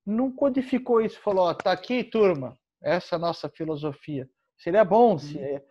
não 0.06 0.32
codificou 0.32 1.00
isso, 1.00 1.20
falou, 1.22 1.46
ó, 1.46 1.54
tá 1.54 1.72
aqui, 1.72 2.04
turma, 2.04 2.58
essa 2.82 3.16
é 3.16 3.18
a 3.18 3.20
nossa 3.20 3.48
filosofia. 3.48 4.28
Seria 4.58 4.84
bom 4.84 5.14
uhum. 5.14 5.20
se 5.20 5.64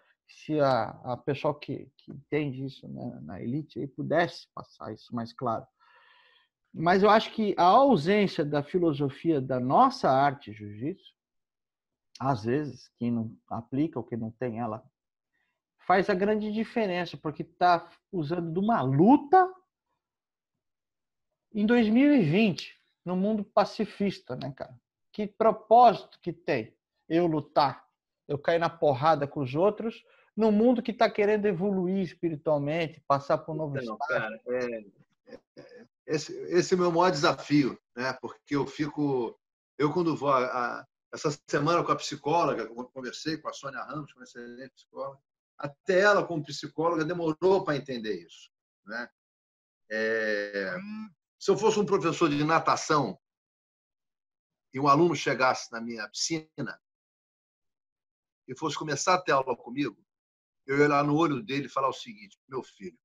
a, 0.61 1.13
a 1.13 1.17
pessoal 1.17 1.55
que, 1.55 1.91
que 1.97 2.13
entende 2.13 2.65
isso 2.65 2.89
né, 2.89 3.19
na 3.23 3.41
elite 3.41 3.79
aí 3.79 3.87
pudesse 3.87 4.47
passar 4.55 4.93
isso 4.93 5.15
mais 5.15 5.33
claro. 5.33 5.67
Mas 6.73 7.03
eu 7.03 7.11
acho 7.11 7.33
que 7.33 7.55
a 7.59 7.65
ausência 7.65 8.45
da 8.45 8.63
filosofia 8.63 9.41
da 9.41 9.59
nossa 9.59 10.09
arte 10.09 10.53
jiu-jitsu 10.53 11.15
às 12.21 12.45
vezes, 12.45 12.87
quem 12.99 13.11
não 13.11 13.35
aplica 13.49 13.99
ou 13.99 14.05
quem 14.05 14.19
não 14.19 14.31
tem 14.31 14.59
ela, 14.59 14.85
faz 15.87 16.11
a 16.11 16.15
grande 16.15 16.53
diferença, 16.53 17.17
porque 17.17 17.41
está 17.41 17.91
usando 18.13 18.53
de 18.53 18.59
uma 18.59 18.83
luta 18.83 19.51
em 21.55 21.65
2020, 21.65 22.79
no 23.07 23.17
mundo 23.17 23.43
pacifista, 23.43 24.37
né, 24.37 24.53
cara? 24.53 24.79
Que 25.11 25.27
propósito 25.27 26.21
que 26.21 26.31
tem 26.31 26.77
eu 27.09 27.27
lutar, 27.27 27.89
eu 28.29 28.39
cair 28.39 28.59
na 28.59 28.69
porrada 28.69 29.27
com 29.27 29.41
os 29.41 29.55
outros, 29.55 30.05
no 30.41 30.51
mundo 30.51 30.83
que 30.83 30.91
está 30.91 31.09
querendo 31.11 31.45
evoluir 31.45 32.03
espiritualmente, 32.03 33.03
passar 33.07 33.37
por 33.37 33.53
um 33.53 33.57
novo 33.57 33.75
Não, 33.77 33.99
cara, 33.99 34.41
é, 34.49 34.85
é, 35.59 35.87
esse, 36.07 36.33
esse 36.45 36.73
é 36.73 36.77
o 36.77 36.81
meu 36.81 36.91
maior 36.91 37.11
desafio, 37.11 37.79
né? 37.95 38.15
Porque 38.15 38.57
eu 38.57 38.67
fico, 38.67 39.39
eu 39.79 39.93
quando 39.93 40.17
vou 40.17 40.33
a, 40.33 40.87
essa 41.13 41.31
semana 41.47 41.85
com 41.85 41.93
a 41.93 41.97
psicóloga, 41.97 42.63
eu 42.63 42.85
conversei 42.87 43.37
com 43.37 43.49
a 43.49 43.53
Sônia 43.53 43.83
Ramos, 43.83 44.15
uma 44.15 44.25
excelente 44.25 44.73
psicóloga, 44.73 45.21
até 45.59 46.01
ela, 46.01 46.27
como 46.27 46.43
psicóloga, 46.43 47.05
demorou 47.05 47.63
para 47.63 47.77
entender 47.77 48.25
isso. 48.27 48.51
Né? 48.87 49.09
É... 49.91 50.75
Se 51.39 51.51
eu 51.51 51.59
fosse 51.59 51.79
um 51.79 51.85
professor 51.85 52.31
de 52.31 52.43
natação 52.43 53.19
e 54.73 54.81
um 54.81 54.89
aluno 54.89 55.15
chegasse 55.15 55.71
na 55.71 55.83
minha 55.83 56.09
piscina 56.09 56.81
e 58.49 58.57
fosse 58.57 58.79
começar 58.79 59.15
a 59.15 59.23
ter 59.23 59.33
aula 59.33 59.55
comigo, 59.55 60.03
eu 60.71 60.79
ia 60.79 60.89
lá 60.89 61.03
no 61.03 61.17
olho 61.17 61.43
dele 61.43 61.67
e 61.67 61.71
falar 61.71 61.89
o 61.89 61.93
seguinte: 61.93 62.39
meu 62.49 62.63
filho, 62.63 62.97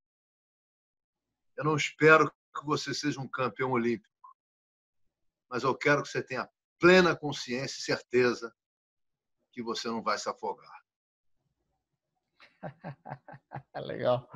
eu 1.58 1.64
não 1.64 1.76
espero 1.76 2.32
que 2.56 2.64
você 2.64 2.94
seja 2.94 3.20
um 3.20 3.28
campeão 3.28 3.72
olímpico, 3.72 4.38
mas 5.50 5.64
eu 5.64 5.76
quero 5.76 6.04
que 6.04 6.10
você 6.10 6.22
tenha 6.22 6.48
plena 6.80 7.16
consciência 7.16 7.80
e 7.80 7.82
certeza 7.82 8.56
que 9.52 9.64
você 9.64 9.88
não 9.88 10.04
vai 10.04 10.18
se 10.20 10.30
afogar. 10.30 10.80
Legal. 13.76 14.30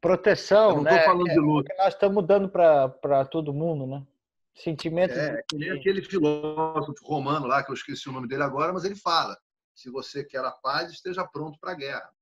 Proteção, 0.00 0.76
não 0.76 0.82
né? 0.82 1.04
falando 1.04 1.24
de 1.24 1.38
luta. 1.38 1.72
É, 1.72 1.76
nós 1.78 1.94
estamos 1.94 2.26
dando 2.26 2.48
para 2.48 3.24
todo 3.26 3.52
mundo, 3.52 3.86
né? 3.86 4.06
Sentimentos. 4.54 5.16
É, 5.16 5.40
de... 5.52 5.70
aquele 5.70 6.02
filósofo 6.02 7.06
romano 7.06 7.46
lá, 7.46 7.62
que 7.62 7.70
eu 7.70 7.74
esqueci 7.74 8.08
o 8.08 8.12
nome 8.12 8.26
dele 8.26 8.42
agora, 8.42 8.72
mas 8.72 8.84
ele 8.84 8.96
fala: 8.96 9.38
se 9.78 9.88
você 9.90 10.24
quer 10.24 10.44
a 10.44 10.50
paz, 10.50 10.90
esteja 10.90 11.24
pronto 11.24 11.56
para 11.60 11.70
a 11.70 11.76
guerra. 11.76 12.12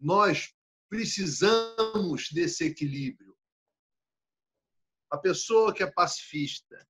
Nós 0.00 0.54
precisamos 0.88 2.30
desse 2.32 2.64
equilíbrio. 2.64 3.36
A 5.10 5.18
pessoa 5.18 5.74
que 5.74 5.82
é 5.82 5.90
pacifista 5.90 6.88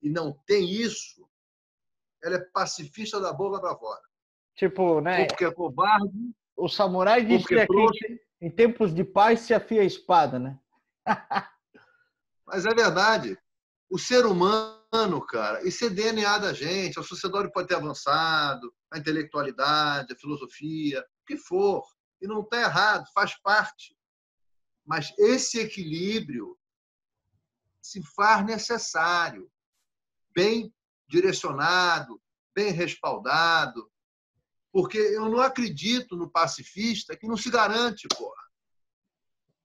e 0.00 0.08
não 0.08 0.32
tem 0.46 0.70
isso, 0.70 1.28
ela 2.22 2.36
é 2.36 2.50
pacifista 2.54 3.20
da 3.20 3.34
boca 3.34 3.60
para 3.60 3.76
fora. 3.76 4.02
Tipo, 4.54 5.02
né? 5.02 5.20
Ou 5.20 5.26
porque 5.26 5.44
é 5.44 5.52
covarde. 5.52 6.34
O 6.56 6.68
samurai 6.70 7.22
diz 7.22 7.46
que 7.46 7.58
aqui, 7.58 8.20
em 8.40 8.50
tempos 8.50 8.94
de 8.94 9.04
paz 9.04 9.40
se 9.40 9.52
afia 9.52 9.82
a 9.82 9.84
espada, 9.84 10.38
né? 10.38 10.58
Mas 12.46 12.64
é 12.64 12.74
verdade. 12.74 13.38
O 13.90 13.98
ser 13.98 14.24
humano, 14.24 14.83
cara, 15.26 15.66
isso 15.66 15.84
é 15.84 15.90
DNA 15.90 16.38
da 16.38 16.52
gente. 16.52 17.00
A 17.00 17.02
sociedade 17.02 17.50
pode 17.52 17.66
ter 17.66 17.74
avançado, 17.74 18.72
a 18.92 18.98
intelectualidade, 18.98 20.12
a 20.12 20.16
filosofia, 20.16 21.00
o 21.00 21.26
que 21.26 21.36
for. 21.36 21.84
E 22.22 22.28
não 22.28 22.42
está 22.42 22.60
errado, 22.60 23.04
faz 23.12 23.34
parte. 23.42 23.96
Mas 24.86 25.12
esse 25.18 25.58
equilíbrio 25.58 26.56
se 27.82 28.02
faz 28.14 28.44
necessário, 28.46 29.50
bem 30.34 30.72
direcionado, 31.08 32.20
bem 32.54 32.70
respaldado, 32.70 33.90
porque 34.72 34.98
eu 34.98 35.28
não 35.28 35.40
acredito 35.40 36.16
no 36.16 36.30
pacifista 36.30 37.16
que 37.16 37.26
não 37.26 37.36
se 37.36 37.50
garante, 37.50 38.06
porra. 38.08 38.44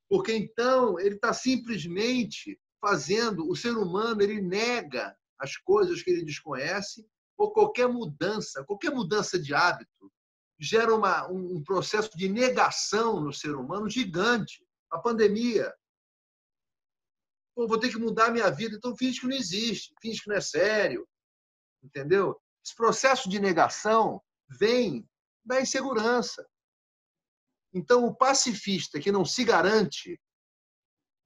Porque 0.09 0.34
então 0.34 0.99
ele 0.99 1.15
está 1.15 1.34
simplesmente 1.34 2.59
fazendo 2.82 3.47
o 3.47 3.55
ser 3.55 3.77
humano, 3.77 4.21
ele 4.21 4.41
nega 4.41 5.15
as 5.39 5.55
coisas 5.57 6.03
que 6.03 6.11
ele 6.11 6.25
desconhece, 6.25 7.07
ou 7.37 7.51
qualquer 7.51 7.87
mudança, 7.87 8.63
qualquer 8.65 8.91
mudança 8.91 9.39
de 9.39 9.53
hábito, 9.53 10.11
gera 10.59 10.93
uma, 10.93 11.25
um 11.27 11.63
processo 11.63 12.15
de 12.17 12.27
negação 12.27 13.21
no 13.21 13.31
ser 13.31 13.55
humano 13.55 13.89
gigante. 13.89 14.67
A 14.91 14.97
pandemia. 14.97 15.73
Pô, 17.55 17.67
vou 17.67 17.79
ter 17.79 17.89
que 17.89 17.97
mudar 17.97 18.31
minha 18.31 18.49
vida, 18.49 18.75
então 18.75 18.97
finge 18.97 19.21
que 19.21 19.27
não 19.27 19.35
existe, 19.35 19.93
finge 20.01 20.21
que 20.21 20.29
não 20.29 20.35
é 20.35 20.41
sério. 20.41 21.07
Entendeu? 21.81 22.39
Esse 22.65 22.75
processo 22.75 23.29
de 23.29 23.39
negação 23.39 24.21
vem 24.49 25.07
da 25.45 25.61
insegurança. 25.61 26.45
Então, 27.73 28.05
o 28.05 28.15
pacifista 28.15 28.99
que 28.99 29.11
não 29.11 29.23
se 29.23 29.43
garante, 29.43 30.19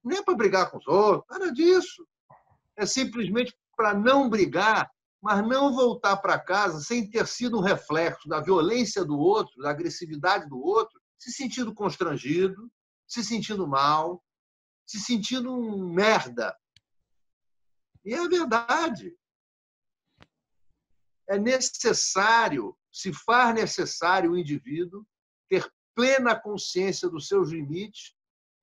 não 0.03 0.17
é 0.17 0.21
para 0.21 0.35
brigar 0.35 0.69
com 0.69 0.77
os 0.77 0.87
outros, 0.87 1.25
nada 1.29 1.51
disso. 1.51 2.05
É 2.75 2.85
simplesmente 2.85 3.55
para 3.75 3.93
não 3.93 4.29
brigar, 4.29 4.89
mas 5.21 5.45
não 5.47 5.73
voltar 5.73 6.17
para 6.17 6.39
casa 6.39 6.81
sem 6.81 7.09
ter 7.09 7.27
sido 7.27 7.57
um 7.57 7.61
reflexo 7.61 8.27
da 8.27 8.41
violência 8.41 9.05
do 9.05 9.17
outro, 9.17 9.61
da 9.61 9.69
agressividade 9.69 10.49
do 10.49 10.59
outro, 10.59 11.01
se 11.17 11.31
sentindo 11.31 11.73
constrangido, 11.73 12.69
se 13.07 13.23
sentindo 13.23 13.65
mal, 13.67 14.23
se 14.85 14.99
sentindo 14.99 15.53
um 15.53 15.87
merda. 15.93 16.55
E 18.03 18.13
é 18.13 18.27
verdade. 18.27 19.15
É 21.29 21.39
necessário, 21.39 22.77
se 22.91 23.13
faz 23.13 23.55
necessário 23.55 24.31
o 24.31 24.37
indivíduo 24.37 25.05
ter 25.47 25.71
plena 25.95 26.35
consciência 26.35 27.07
dos 27.07 27.27
seus 27.27 27.49
limites 27.49 28.13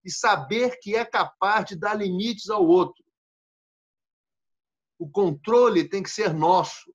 e 0.04 0.10
saber 0.10 0.78
que 0.80 0.94
é 0.94 1.04
capaz 1.04 1.66
de 1.66 1.76
dar 1.76 1.94
limites 1.94 2.50
ao 2.50 2.66
outro. 2.66 3.04
O 5.00 5.08
controle 5.08 5.88
tem 5.88 6.02
que 6.02 6.10
ser 6.10 6.34
nosso, 6.34 6.92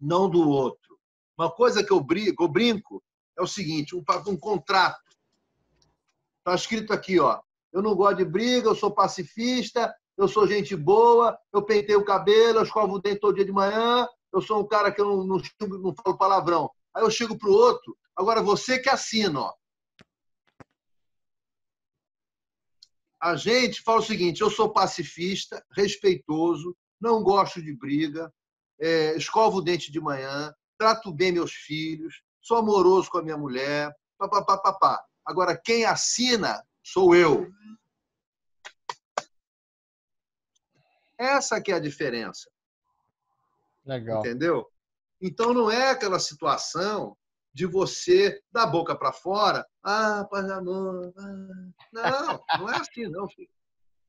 não 0.00 0.30
do 0.30 0.48
outro. 0.48 0.96
Uma 1.36 1.50
coisa 1.50 1.82
que 1.84 1.92
eu 1.92 2.00
brinco, 2.00 2.44
eu 2.44 2.48
brinco 2.48 3.02
é 3.36 3.42
o 3.42 3.46
seguinte: 3.46 3.96
um, 3.96 4.04
um 4.28 4.36
contrato. 4.36 5.02
Está 6.38 6.54
escrito 6.54 6.92
aqui, 6.92 7.18
ó. 7.18 7.42
Eu 7.72 7.82
não 7.82 7.96
gosto 7.96 8.18
de 8.18 8.24
briga, 8.24 8.68
eu 8.68 8.74
sou 8.76 8.94
pacifista, 8.94 9.92
eu 10.16 10.28
sou 10.28 10.46
gente 10.46 10.76
boa, 10.76 11.36
eu 11.52 11.60
pentei 11.64 11.96
o 11.96 12.04
cabelo, 12.04 12.60
eu 12.60 12.62
escovo 12.62 12.94
o 12.94 13.00
dente 13.00 13.18
todo 13.18 13.34
dia 13.34 13.44
de 13.44 13.50
manhã, 13.50 14.06
eu 14.32 14.40
sou 14.40 14.60
um 14.60 14.68
cara 14.68 14.92
que 14.92 15.00
eu 15.00 15.04
não, 15.04 15.24
não, 15.24 15.42
não 15.80 15.92
falo 15.92 16.16
palavrão. 16.16 16.70
Aí 16.94 17.02
eu 17.02 17.10
chego 17.10 17.36
para 17.36 17.50
o 17.50 17.52
outro, 17.52 17.98
agora 18.14 18.40
você 18.40 18.78
que 18.78 18.88
assina, 18.88 19.40
ó. 19.40 19.52
A 23.20 23.34
gente 23.34 23.82
fala 23.82 23.98
o 23.98 24.04
seguinte: 24.04 24.40
eu 24.40 24.50
sou 24.50 24.72
pacifista, 24.72 25.66
respeitoso, 25.72 26.76
não 27.04 27.22
gosto 27.22 27.60
de 27.62 27.76
briga, 27.76 28.32
é, 28.80 29.14
escovo 29.14 29.58
o 29.58 29.62
dente 29.62 29.92
de 29.92 30.00
manhã, 30.00 30.52
trato 30.78 31.12
bem 31.12 31.30
meus 31.30 31.52
filhos, 31.52 32.22
sou 32.40 32.56
amoroso 32.56 33.10
com 33.10 33.18
a 33.18 33.22
minha 33.22 33.36
mulher, 33.36 33.94
papapá, 34.16 34.56
papá. 34.56 35.04
Agora, 35.22 35.54
quem 35.54 35.84
assina 35.84 36.64
sou 36.82 37.14
eu. 37.14 37.46
Essa 41.18 41.60
que 41.60 41.70
é 41.70 41.74
a 41.74 41.80
diferença. 41.80 42.50
Legal. 43.84 44.20
Entendeu? 44.20 44.66
Então 45.20 45.52
não 45.52 45.70
é 45.70 45.90
aquela 45.90 46.18
situação 46.18 47.16
de 47.52 47.66
você 47.66 48.42
da 48.50 48.66
boca 48.66 48.96
para 48.96 49.12
fora, 49.12 49.64
ah, 49.82 50.26
paz 50.30 50.50
amor. 50.50 51.12
Ah. 51.16 51.68
Não, 51.92 52.44
não 52.60 52.70
é 52.70 52.76
assim, 52.78 53.06
não, 53.08 53.28
filho. 53.28 53.53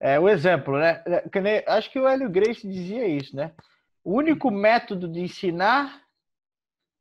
É 0.06 0.20
o 0.20 0.30
exemplo, 0.30 0.78
né? 0.78 1.04
É, 1.08 1.66
acho 1.68 1.92
que 1.92 2.00
o 2.00 2.08
Hélio 2.08 2.30
Grace 2.30 2.62
dizia 2.68 3.08
isso, 3.08 3.36
né? 3.36 3.56
O 4.04 4.14
único 4.14 4.52
método 4.52 5.08
de 5.08 5.20
ensinar 5.20 6.06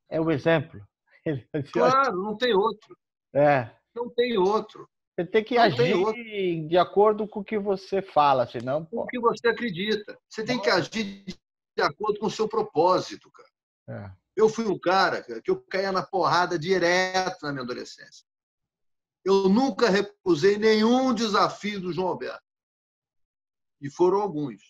é 0.09 0.19
o 0.19 0.31
exemplo. 0.31 0.81
Claro, 1.73 2.23
não 2.23 2.35
tem 2.35 2.55
outro. 2.55 2.97
É. 3.35 3.71
Não 3.95 4.09
tem 4.09 4.39
outro. 4.39 4.89
Você 5.15 5.27
tem 5.27 5.45
que 5.45 5.55
não 5.55 5.63
agir 5.63 6.67
de 6.67 6.79
acordo 6.79 7.29
com 7.29 7.41
o 7.41 7.45
que 7.45 7.59
você 7.59 8.01
fala, 8.01 8.47
senão. 8.47 8.87
Com 8.87 9.01
o 9.01 9.07
que 9.07 9.19
você 9.19 9.49
acredita. 9.49 10.19
Você 10.29 10.43
tem 10.43 10.61
que 10.61 10.71
agir 10.71 11.25
de 11.25 11.83
acordo 11.83 12.19
com 12.19 12.27
o 12.27 12.31
seu 12.31 12.49
propósito, 12.49 13.31
cara. 13.31 13.51
É. 14.01 14.11
Eu 14.35 14.49
fui 14.49 14.67
um 14.67 14.79
cara 14.79 15.23
que 15.23 15.51
eu 15.51 15.63
caía 15.69 15.93
na 15.93 16.03
porrada 16.03 16.59
direto 16.59 17.43
na 17.43 17.53
minha 17.53 17.65
adolescência. 17.65 18.25
Eu 19.23 19.49
nunca 19.49 19.91
recusei 19.91 20.57
nenhum 20.57 21.15
desafio 21.15 21.81
do 21.81 21.93
João 21.93 22.09
Alberto. 22.09 22.54
E 23.81 23.91
foram 23.91 24.21
alguns. 24.21 24.63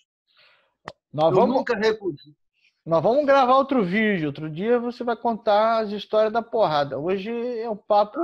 Nós 1.13 1.31
eu 1.31 1.41
vamos... 1.41 1.57
nunca 1.57 1.77
recusei. 1.77 2.35
Nós 2.85 3.03
vamos 3.03 3.25
gravar 3.25 3.57
outro 3.57 3.83
vídeo. 3.83 4.27
Outro 4.27 4.51
dia 4.51 4.79
você 4.79 5.03
vai 5.03 5.17
contar 5.17 5.79
as 5.79 5.91
histórias 5.91 6.33
da 6.33 6.43
porrada. 6.43 6.99
Hoje 6.99 7.31
é 7.59 7.69
um 7.69 7.77
papo. 7.77 8.19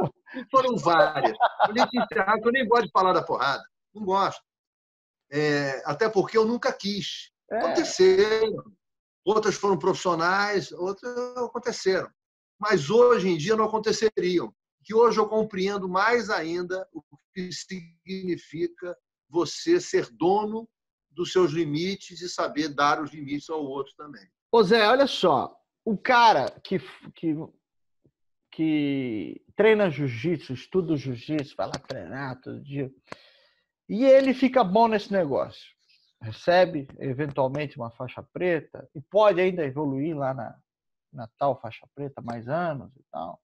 Foram 0.51 0.77
várias. 0.77 1.37
Eu 1.67 1.75
nem, 1.75 1.87
encerrar, 1.95 2.37
eu 2.43 2.53
nem 2.53 2.69
gosto 2.69 2.87
de 2.87 2.93
falar 2.93 3.13
da 3.13 3.23
porrada. 3.23 3.63
Não 3.95 4.05
gosto. 4.05 4.43
É, 5.33 5.83
até 5.87 6.09
porque 6.09 6.37
eu 6.37 6.45
nunca 6.45 6.73
quis. 6.73 7.31
É. 7.51 7.59
Aconteceram. 7.59 8.65
Outras 9.25 9.55
foram 9.55 9.79
profissionais, 9.79 10.73
outras 10.73 11.17
aconteceram. 11.37 12.11
Mas 12.59 12.91
hoje 12.91 13.29
em 13.29 13.37
dia 13.37 13.57
não 13.57 13.65
aconteceriam. 13.65 14.53
Que 14.85 14.95
hoje 14.95 15.19
eu 15.19 15.29
compreendo 15.29 15.89
mais 15.89 16.29
ainda 16.29 16.87
o 16.93 17.03
que 17.35 17.51
significa 17.53 18.97
você 19.31 19.81
ser 19.81 20.11
dono 20.11 20.69
dos 21.11 21.33
seus 21.33 21.53
limites 21.53 22.21
e 22.21 22.29
saber 22.29 22.69
dar 22.69 23.03
os 23.03 23.13
limites 23.13 23.49
ao 23.51 23.65
outro 23.65 23.95
também. 23.97 24.27
Ô 24.53 24.63
Zé, 24.63 24.87
olha 24.89 25.07
só, 25.07 25.57
o 25.85 25.97
cara 25.97 26.51
que, 26.63 26.79
que, 27.15 27.37
que 28.51 29.45
treina 29.57 29.91
jiu-jitsu, 29.91 30.53
estuda 30.53 30.97
jiu-jitsu, 30.97 31.55
vai 31.57 31.67
lá 31.67 31.73
treinar 31.73 32.41
todo 32.41 32.63
dia, 32.63 32.91
e 33.89 34.05
ele 34.05 34.35
fica 34.35 34.63
bom 34.63 34.89
nesse 34.89 35.13
negócio, 35.13 35.69
recebe 36.21 36.87
eventualmente 36.99 37.77
uma 37.77 37.91
faixa 37.91 38.23
preta 38.33 38.89
e 38.95 39.01
pode 39.01 39.41
ainda 39.41 39.65
evoluir 39.65 40.17
lá 40.17 40.35
na, 40.35 40.57
na 41.13 41.29
tal 41.39 41.61
faixa 41.61 41.87
preta 41.95 42.21
mais 42.23 42.49
anos 42.49 42.95
e 42.97 43.03
tal. 43.11 43.41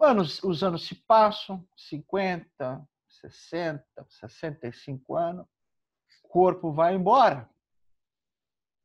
Anos, 0.00 0.42
os 0.42 0.62
anos 0.62 0.86
se 0.86 0.94
passam, 0.94 1.66
50, 1.76 2.82
60, 3.30 3.84
65 4.08 5.16
anos, 5.16 5.46
o 6.24 6.28
corpo 6.28 6.72
vai 6.72 6.94
embora. 6.94 7.48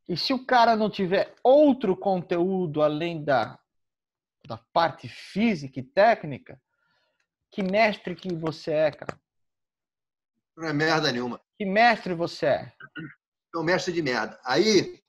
E 0.08 0.16
se 0.16 0.34
o 0.34 0.46
cara 0.46 0.76
não 0.76 0.90
tiver 0.90 1.36
outro 1.44 1.96
conteúdo 1.96 2.82
além 2.82 3.24
da, 3.24 3.60
da 4.46 4.58
parte 4.72 5.08
física 5.10 5.80
e 5.80 5.84
técnica, 5.84 6.62
que 7.52 7.64
mestre 7.64 8.16
que 8.16 8.34
você 8.34 8.72
é, 8.72 8.92
cara? 8.92 9.20
Não 10.56 10.68
é 10.68 10.74
merda 10.74 11.12
nenhuma. 11.12 11.42
Que 11.58 11.66
mestre 11.66 12.14
você 12.14 12.46
é? 12.46 12.74
É 13.54 13.58
um 13.58 13.64
mestre 13.64 13.94
de 13.94 14.02
merda. 14.02 14.40
Aí, 14.46 15.02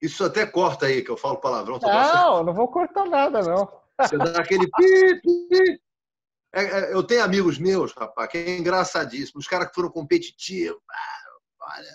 isso 0.00 0.24
até 0.24 0.46
corta 0.46 0.86
aí, 0.86 1.02
que 1.02 1.10
eu 1.10 1.16
falo 1.16 1.40
palavrão. 1.40 1.78
Não, 1.82 2.44
não 2.44 2.54
vou 2.54 2.68
cortar 2.68 3.06
nada, 3.06 3.42
não. 3.42 3.84
Você 4.00 4.18
dá 4.18 4.40
aquele 4.40 4.66
pi, 4.66 5.20
pi, 5.20 5.48
é, 5.52 5.72
é, 5.72 5.78
eu 6.90 7.02
tenho 7.02 7.24
amigos 7.24 7.58
meus, 7.58 7.92
rapaz, 7.92 8.30
que 8.30 8.38
é 8.38 8.56
engraçadíssimo. 8.56 9.40
Os 9.40 9.48
caras 9.48 9.68
que 9.68 9.74
foram 9.74 9.90
competitivos. 9.90 10.80
Ah, 10.90 11.74
olha, 11.76 11.90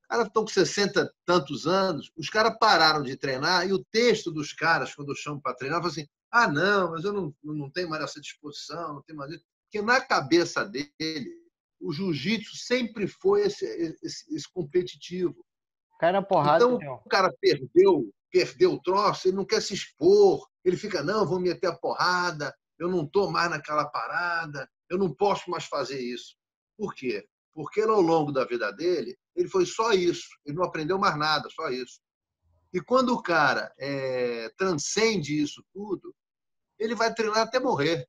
os 0.00 0.06
caras 0.08 0.26
estão 0.26 0.44
com 0.44 0.50
60 0.50 1.14
tantos 1.24 1.66
anos, 1.66 2.12
os 2.16 2.28
caras 2.28 2.56
pararam 2.58 3.02
de 3.02 3.16
treinar 3.16 3.66
e 3.66 3.72
o 3.72 3.84
texto 3.84 4.30
dos 4.30 4.52
caras, 4.52 4.94
quando 4.94 5.10
eu 5.10 5.16
chamo 5.16 5.40
para 5.40 5.54
treinar, 5.54 5.80
fala 5.80 5.90
assim: 5.90 6.06
ah, 6.30 6.48
não, 6.48 6.92
mas 6.92 7.04
eu 7.04 7.12
não, 7.12 7.34
não 7.42 7.70
tenho 7.70 7.88
mais 7.90 8.02
essa 8.02 8.20
disposição, 8.20 8.94
não 8.94 9.02
tenho 9.02 9.18
mais 9.18 9.32
isso. 9.32 9.44
Porque 9.64 9.84
na 9.84 10.00
cabeça 10.00 10.64
dele, 10.64 11.42
o 11.80 11.92
jiu-jitsu 11.92 12.56
sempre 12.56 13.06
foi 13.06 13.42
esse, 13.42 13.64
esse, 14.02 14.34
esse 14.34 14.52
competitivo. 14.52 15.44
Cara, 15.98 16.22
porrada. 16.22 16.64
Então, 16.64 16.78
meu. 16.78 16.94
o 16.94 17.08
cara 17.08 17.32
perdeu, 17.40 18.12
perdeu 18.30 18.72
o 18.72 18.82
troço, 18.82 19.28
ele 19.28 19.36
não 19.36 19.44
quer 19.44 19.60
se 19.60 19.74
expor, 19.74 20.46
ele 20.64 20.76
fica, 20.76 21.02
não, 21.02 21.26
vou 21.26 21.40
meter 21.40 21.68
a 21.68 21.76
porrada, 21.76 22.54
eu 22.82 22.88
não 22.88 23.04
estou 23.04 23.30
mais 23.30 23.48
naquela 23.48 23.84
parada, 23.84 24.68
eu 24.90 24.98
não 24.98 25.14
posso 25.14 25.48
mais 25.48 25.66
fazer 25.66 26.00
isso. 26.00 26.36
Por 26.76 26.92
quê? 26.94 27.24
Porque 27.54 27.80
ao 27.80 28.00
longo 28.00 28.32
da 28.32 28.44
vida 28.44 28.72
dele, 28.72 29.16
ele 29.36 29.48
foi 29.48 29.64
só 29.64 29.92
isso, 29.92 30.26
ele 30.44 30.56
não 30.56 30.64
aprendeu 30.64 30.98
mais 30.98 31.16
nada, 31.16 31.48
só 31.50 31.68
isso. 31.68 32.00
E 32.72 32.80
quando 32.80 33.10
o 33.10 33.22
cara 33.22 33.72
é, 33.78 34.48
transcende 34.56 35.40
isso 35.40 35.64
tudo, 35.72 36.12
ele 36.76 36.96
vai 36.96 37.14
treinar 37.14 37.42
até 37.42 37.60
morrer. 37.60 38.08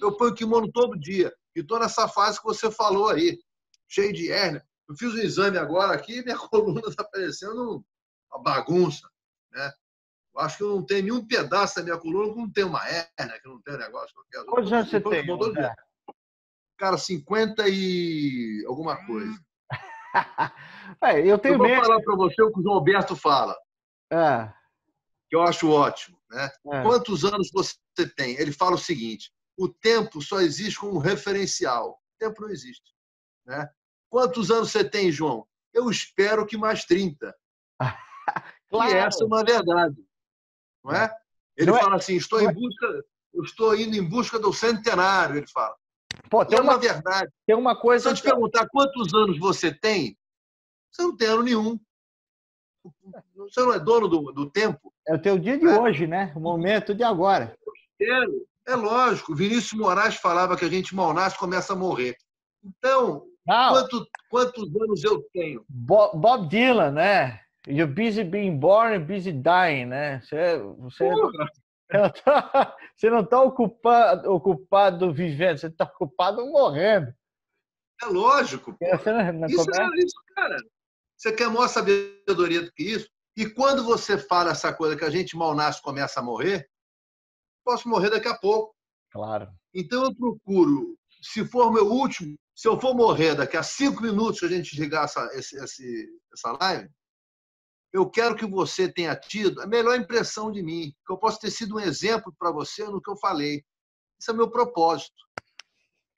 Eu 0.00 0.16
ponho 0.16 0.34
kimono 0.34 0.72
todo 0.72 0.98
dia 0.98 1.34
e 1.54 1.60
estou 1.60 1.78
nessa 1.78 2.08
fase 2.08 2.38
que 2.38 2.46
você 2.46 2.70
falou 2.70 3.10
aí, 3.10 3.38
cheio 3.86 4.12
de 4.12 4.32
hérnia. 4.32 4.66
Eu 4.88 4.96
fiz 4.96 5.12
um 5.12 5.18
exame 5.18 5.58
agora 5.58 5.92
aqui 5.92 6.20
e 6.20 6.24
minha 6.24 6.38
coluna 6.48 6.80
está 6.88 7.04
parecendo 7.04 7.84
uma 8.30 8.42
bagunça. 8.42 9.06
Né? 9.50 9.70
Acho 10.38 10.58
que 10.58 10.62
eu 10.62 10.76
não 10.76 10.84
tenho 10.84 11.02
nenhum 11.02 11.26
pedaço 11.26 11.76
da 11.76 11.82
minha 11.82 11.98
coluna 11.98 12.32
que 12.32 12.38
não 12.38 12.50
tem 12.50 12.64
uma 12.64 12.84
hérnia, 12.86 13.40
que 13.40 13.48
não 13.48 13.60
tem 13.62 13.74
um 13.74 13.78
negócio 13.78 14.14
qualquer. 14.14 14.44
Quantos 14.50 14.72
anos 14.72 14.90
você 14.90 15.00
tem? 15.00 15.26
Cara, 16.78 16.98
50 16.98 17.64
e 17.68 18.64
alguma 18.66 18.96
coisa. 19.06 19.32
é, 21.02 21.26
eu 21.26 21.38
tenho 21.38 21.54
eu 21.54 21.58
vou 21.58 21.68
falar 21.68 22.00
para 22.02 22.16
você 22.16 22.42
o 22.42 22.52
que 22.52 22.60
o 22.60 22.62
João 22.62 22.74
Alberto 22.76 23.16
fala. 23.16 23.56
É. 24.12 24.52
Que 25.28 25.36
eu 25.36 25.42
acho 25.42 25.70
ótimo. 25.70 26.18
Né? 26.30 26.50
É. 26.72 26.82
Quantos 26.82 27.24
anos 27.24 27.50
você 27.52 27.76
tem? 28.14 28.36
Ele 28.38 28.52
fala 28.52 28.74
o 28.74 28.78
seguinte: 28.78 29.32
o 29.56 29.68
tempo 29.68 30.20
só 30.20 30.40
existe 30.40 30.78
como 30.78 30.98
referencial. 30.98 31.92
O 31.92 32.18
tempo 32.18 32.42
não 32.42 32.50
existe. 32.50 32.94
Né? 33.46 33.68
Quantos 34.10 34.50
anos 34.50 34.70
você 34.70 34.84
tem, 34.84 35.10
João? 35.10 35.46
Eu 35.72 35.90
espero 35.90 36.46
que 36.46 36.56
mais 36.56 36.84
30. 36.84 37.34
claro. 38.68 38.90
E 38.90 38.94
essa 38.96 39.24
é 39.24 39.26
uma 39.26 39.44
verdade. 39.44 39.96
Não 40.86 40.94
é? 40.94 41.14
Ele 41.56 41.70
não 41.70 41.78
é- 41.78 41.80
fala 41.80 41.94
é... 41.94 41.98
assim: 41.98 42.16
estou 42.16 42.40
em 42.40 42.48
é- 42.48 42.52
busca, 42.52 43.04
estou 43.44 43.74
indo 43.74 43.96
em 43.96 44.08
busca 44.08 44.38
do 44.38 44.52
centenário, 44.52 45.36
ele 45.36 45.46
fala. 45.48 45.74
Pô, 46.30 46.44
tem 46.44 46.58
é 46.58 46.62
uma, 46.62 46.74
uma 46.74 46.78
verdade. 46.78 47.30
Tem 47.46 47.56
uma 47.56 47.76
coisa. 47.76 48.04
Se 48.04 48.10
eu 48.10 48.14
te 48.14 48.22
perguntar 48.22 48.68
quantos 48.68 49.12
anos 49.14 49.38
você 49.38 49.72
tem, 49.72 50.16
você 50.90 51.02
não 51.02 51.16
tem 51.16 51.28
ano 51.28 51.42
nenhum. 51.42 51.78
Você 53.34 53.60
não 53.60 53.72
é 53.72 53.80
dono 53.80 54.08
do, 54.08 54.32
do 54.32 54.50
tempo. 54.50 54.92
É 55.06 55.14
o 55.14 55.20
teu 55.20 55.38
dia 55.38 55.58
de 55.58 55.66
é. 55.66 55.80
hoje, 55.80 56.06
né? 56.06 56.32
O 56.36 56.40
momento 56.40 56.94
de 56.94 57.02
agora. 57.02 57.56
É 58.66 58.74
lógico. 58.74 59.34
Vinícius 59.34 59.72
Moraes 59.72 60.16
falava 60.16 60.56
que 60.56 60.64
a 60.64 60.68
gente 60.68 60.94
mal 60.94 61.12
nasce 61.12 61.38
começa 61.38 61.72
a 61.72 61.76
morrer. 61.76 62.16
Então, 62.64 63.24
quanto, 63.44 64.06
quantos 64.28 64.74
anos 64.82 65.04
eu 65.04 65.22
tenho? 65.32 65.64
Bob 65.68 66.48
Dylan, 66.48 66.90
né? 66.92 67.40
You're 67.66 67.92
busy 67.92 68.22
being 68.22 68.60
born 68.60 69.04
busy 69.06 69.32
dying, 69.32 69.86
né? 69.86 70.20
Você, 70.20 70.58
você, 70.78 71.10
você 72.96 73.10
não 73.10 73.20
está 73.20 73.42
ocupado, 73.42 74.32
ocupado 74.32 75.12
vivendo, 75.12 75.58
você 75.58 75.66
está 75.66 75.84
ocupado 75.84 76.46
morrendo. 76.46 77.12
É 78.02 78.06
lógico. 78.06 78.76
Isso, 78.80 79.08
é, 79.10 79.88
isso, 79.98 80.22
cara. 80.34 80.56
Você 81.16 81.32
quer 81.32 81.48
maior 81.48 81.68
sabedoria 81.68 82.62
do 82.62 82.72
que 82.72 82.84
isso? 82.84 83.08
E 83.36 83.48
quando 83.48 83.82
você 83.82 84.16
fala 84.16 84.52
essa 84.52 84.72
coisa 84.72 84.96
que 84.96 85.04
a 85.04 85.10
gente 85.10 85.36
mal 85.36 85.54
nasce 85.54 85.82
começa 85.82 86.20
a 86.20 86.22
morrer, 86.22 86.68
posso 87.64 87.88
morrer 87.88 88.10
daqui 88.10 88.28
a 88.28 88.36
pouco. 88.36 88.74
Claro. 89.10 89.50
Então 89.74 90.04
eu 90.04 90.14
procuro, 90.14 90.96
se 91.22 91.44
for 91.46 91.72
meu 91.72 91.86
último, 91.86 92.36
se 92.54 92.68
eu 92.68 92.78
for 92.80 92.94
morrer 92.94 93.34
daqui 93.34 93.56
a 93.56 93.62
cinco 93.62 94.02
minutos 94.02 94.40
que 94.40 94.46
a 94.46 94.50
gente 94.50 94.78
ligar 94.80 95.04
essa, 95.04 95.26
esse, 95.34 96.08
essa 96.32 96.52
live, 96.60 96.88
eu 97.96 98.10
quero 98.10 98.36
que 98.36 98.44
você 98.44 98.92
tenha 98.92 99.16
tido 99.16 99.62
a 99.62 99.66
melhor 99.66 99.98
impressão 99.98 100.52
de 100.52 100.62
mim, 100.62 100.94
que 101.06 101.12
eu 101.12 101.16
possa 101.16 101.40
ter 101.40 101.50
sido 101.50 101.76
um 101.76 101.80
exemplo 101.80 102.34
para 102.38 102.52
você 102.52 102.84
no 102.84 103.00
que 103.00 103.10
eu 103.10 103.16
falei. 103.16 103.64
Esse 104.20 104.30
é 104.30 104.34
meu 104.34 104.50
propósito. 104.50 105.24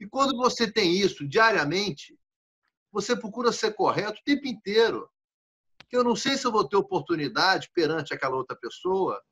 E 0.01 0.07
quando 0.07 0.37
você 0.37 0.71
tem 0.71 0.97
isso 0.97 1.27
diariamente, 1.29 2.19
você 2.91 3.15
procura 3.17 3.53
ser 3.53 3.75
correto 3.75 4.21
o 4.21 4.25
tempo 4.25 4.49
inteiro. 4.49 5.09
Eu 5.93 6.03
não 6.03 6.17
sei 6.17 6.37
se 6.37 6.45
eu 6.45 6.51
vou 6.51 6.69
ter 6.69 6.77
oportunidade 6.77 7.71
perante 7.73 8.13
aquela 8.13 8.37
outra 8.37 8.57
pessoa 8.57 9.23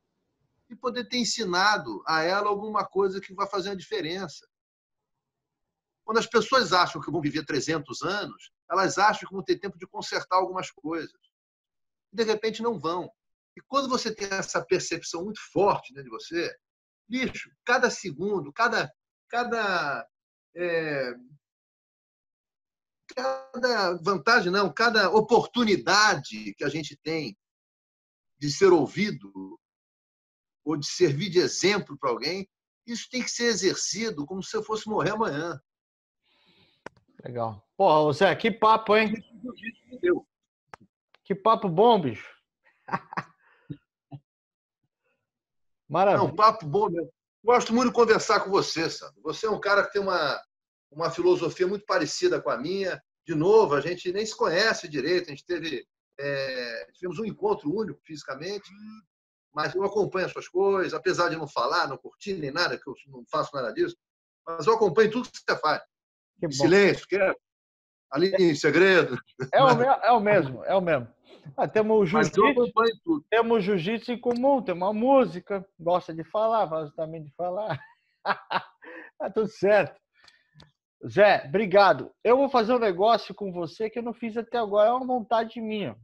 de 0.68 0.76
poder 0.76 1.08
ter 1.08 1.18
ensinado 1.18 2.00
a 2.06 2.22
ela 2.22 2.48
alguma 2.48 2.86
coisa 2.86 3.20
que 3.20 3.34
vai 3.34 3.48
fazer 3.48 3.70
a 3.70 3.74
diferença. 3.74 4.46
Quando 6.04 6.18
as 6.18 6.26
pessoas 6.26 6.72
acham 6.72 7.00
que 7.00 7.10
vão 7.10 7.20
viver 7.20 7.44
300 7.44 8.02
anos, 8.02 8.52
elas 8.70 8.98
acham 8.98 9.28
que 9.28 9.34
vão 9.34 9.42
ter 9.42 9.58
tempo 9.58 9.76
de 9.76 9.86
consertar 9.86 10.36
algumas 10.36 10.70
coisas. 10.70 11.25
De 12.16 12.24
repente, 12.24 12.62
não 12.62 12.78
vão. 12.78 13.10
E 13.56 13.60
quando 13.68 13.88
você 13.88 14.14
tem 14.14 14.28
essa 14.30 14.64
percepção 14.64 15.24
muito 15.24 15.40
forte 15.52 15.92
dentro 15.92 16.10
de 16.10 16.16
você, 16.16 16.54
bicho, 17.08 17.50
cada 17.64 17.90
segundo, 17.90 18.52
cada, 18.52 18.90
cada 19.28 20.06
é, 20.54 21.14
cada 23.14 23.94
vantagem, 24.02 24.50
não, 24.50 24.72
cada 24.72 25.10
oportunidade 25.10 26.54
que 26.54 26.64
a 26.64 26.68
gente 26.68 26.96
tem 26.96 27.36
de 28.38 28.50
ser 28.50 28.72
ouvido 28.72 29.58
ou 30.64 30.76
de 30.76 30.86
servir 30.86 31.30
de 31.30 31.38
exemplo 31.38 31.96
para 31.98 32.10
alguém, 32.10 32.48
isso 32.86 33.08
tem 33.10 33.22
que 33.22 33.30
ser 33.30 33.44
exercido 33.44 34.26
como 34.26 34.42
se 34.42 34.56
eu 34.56 34.62
fosse 34.62 34.88
morrer 34.88 35.10
amanhã. 35.10 35.60
Legal. 37.24 37.66
Pô, 37.76 38.12
Zé, 38.12 38.34
que 38.36 38.50
papo, 38.50 38.96
hein? 38.96 39.14
Que 41.26 41.34
papo 41.34 41.68
bom, 41.68 42.00
bicho. 42.00 42.32
Maravilha. 45.88 46.28
Não, 46.28 46.34
papo 46.34 46.64
bom 46.64 46.88
mesmo. 46.88 47.12
Gosto 47.44 47.74
muito 47.74 47.88
de 47.88 47.94
conversar 47.94 48.40
com 48.40 48.50
você, 48.50 48.88
sabe? 48.88 49.20
Você 49.22 49.46
é 49.46 49.50
um 49.50 49.58
cara 49.58 49.84
que 49.84 49.92
tem 49.92 50.00
uma, 50.00 50.40
uma 50.88 51.10
filosofia 51.10 51.66
muito 51.66 51.84
parecida 51.84 52.40
com 52.40 52.48
a 52.48 52.56
minha. 52.56 53.02
De 53.26 53.34
novo, 53.34 53.74
a 53.74 53.80
gente 53.80 54.12
nem 54.12 54.24
se 54.24 54.36
conhece 54.36 54.88
direito, 54.88 55.26
a 55.26 55.30
gente 55.30 55.44
teve. 55.44 55.84
É, 56.18 56.88
tivemos 56.92 57.18
um 57.18 57.24
encontro 57.24 57.74
único 57.76 58.00
fisicamente, 58.04 58.70
mas 59.52 59.74
eu 59.74 59.82
acompanho 59.82 60.26
as 60.26 60.32
suas 60.32 60.48
coisas, 60.48 60.94
apesar 60.94 61.28
de 61.28 61.36
não 61.36 61.48
falar, 61.48 61.88
não 61.88 61.98
curtir 61.98 62.34
nem 62.34 62.52
nada, 62.52 62.78
que 62.78 62.88
eu 62.88 62.94
não 63.08 63.24
faço 63.28 63.54
nada 63.54 63.72
disso, 63.72 63.96
mas 64.46 64.66
eu 64.66 64.74
acompanho 64.74 65.10
tudo 65.10 65.28
que 65.28 65.38
você 65.38 65.58
faz. 65.58 65.82
Que 66.38 66.50
silêncio, 66.52 67.06
que 67.06 67.16
é 67.16 67.34
ali 68.10 68.34
em 68.38 68.54
segredo. 68.54 69.18
É 69.52 69.62
o, 69.62 69.68
é 69.68 70.12
o 70.12 70.20
mesmo, 70.20 70.64
é 70.64 70.74
o 70.74 70.80
mesmo. 70.80 71.15
Ah, 71.56 71.68
temos 71.68 72.08
jiu-jitsu 72.08 73.24
temos 73.30 73.64
jiu-jitsu 73.64 74.12
em 74.12 74.20
comum, 74.20 74.62
tem 74.62 74.74
uma 74.74 74.92
música, 74.92 75.66
gosta 75.78 76.14
de 76.14 76.24
falar, 76.24 76.66
gosta 76.66 76.94
também 76.96 77.22
de 77.22 77.30
falar. 77.32 77.78
tá 79.18 79.30
tudo 79.30 79.48
certo. 79.48 80.00
Zé, 81.06 81.44
obrigado. 81.46 82.10
Eu 82.24 82.36
vou 82.36 82.48
fazer 82.48 82.74
um 82.74 82.78
negócio 82.78 83.34
com 83.34 83.52
você 83.52 83.90
que 83.90 83.98
eu 83.98 84.02
não 84.02 84.14
fiz 84.14 84.36
até 84.36 84.58
agora, 84.58 84.88
é 84.88 84.92
uma 84.92 85.06
vontade 85.06 85.60
minha. 85.60 85.96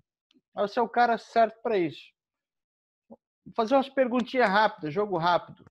Mas 0.54 0.70
você 0.70 0.78
é 0.78 0.82
o 0.82 0.88
cara 0.88 1.16
certo 1.18 1.60
para 1.62 1.78
isso. 1.78 2.12
Vou 3.08 3.54
fazer 3.56 3.74
umas 3.74 3.88
perguntinhas 3.88 4.48
rápidas, 4.48 4.92
jogo 4.92 5.16
rápido. 5.16 5.64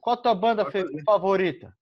Qual 0.00 0.14
a 0.14 0.22
tua 0.22 0.34
banda 0.34 0.66
favorita? 1.04 1.76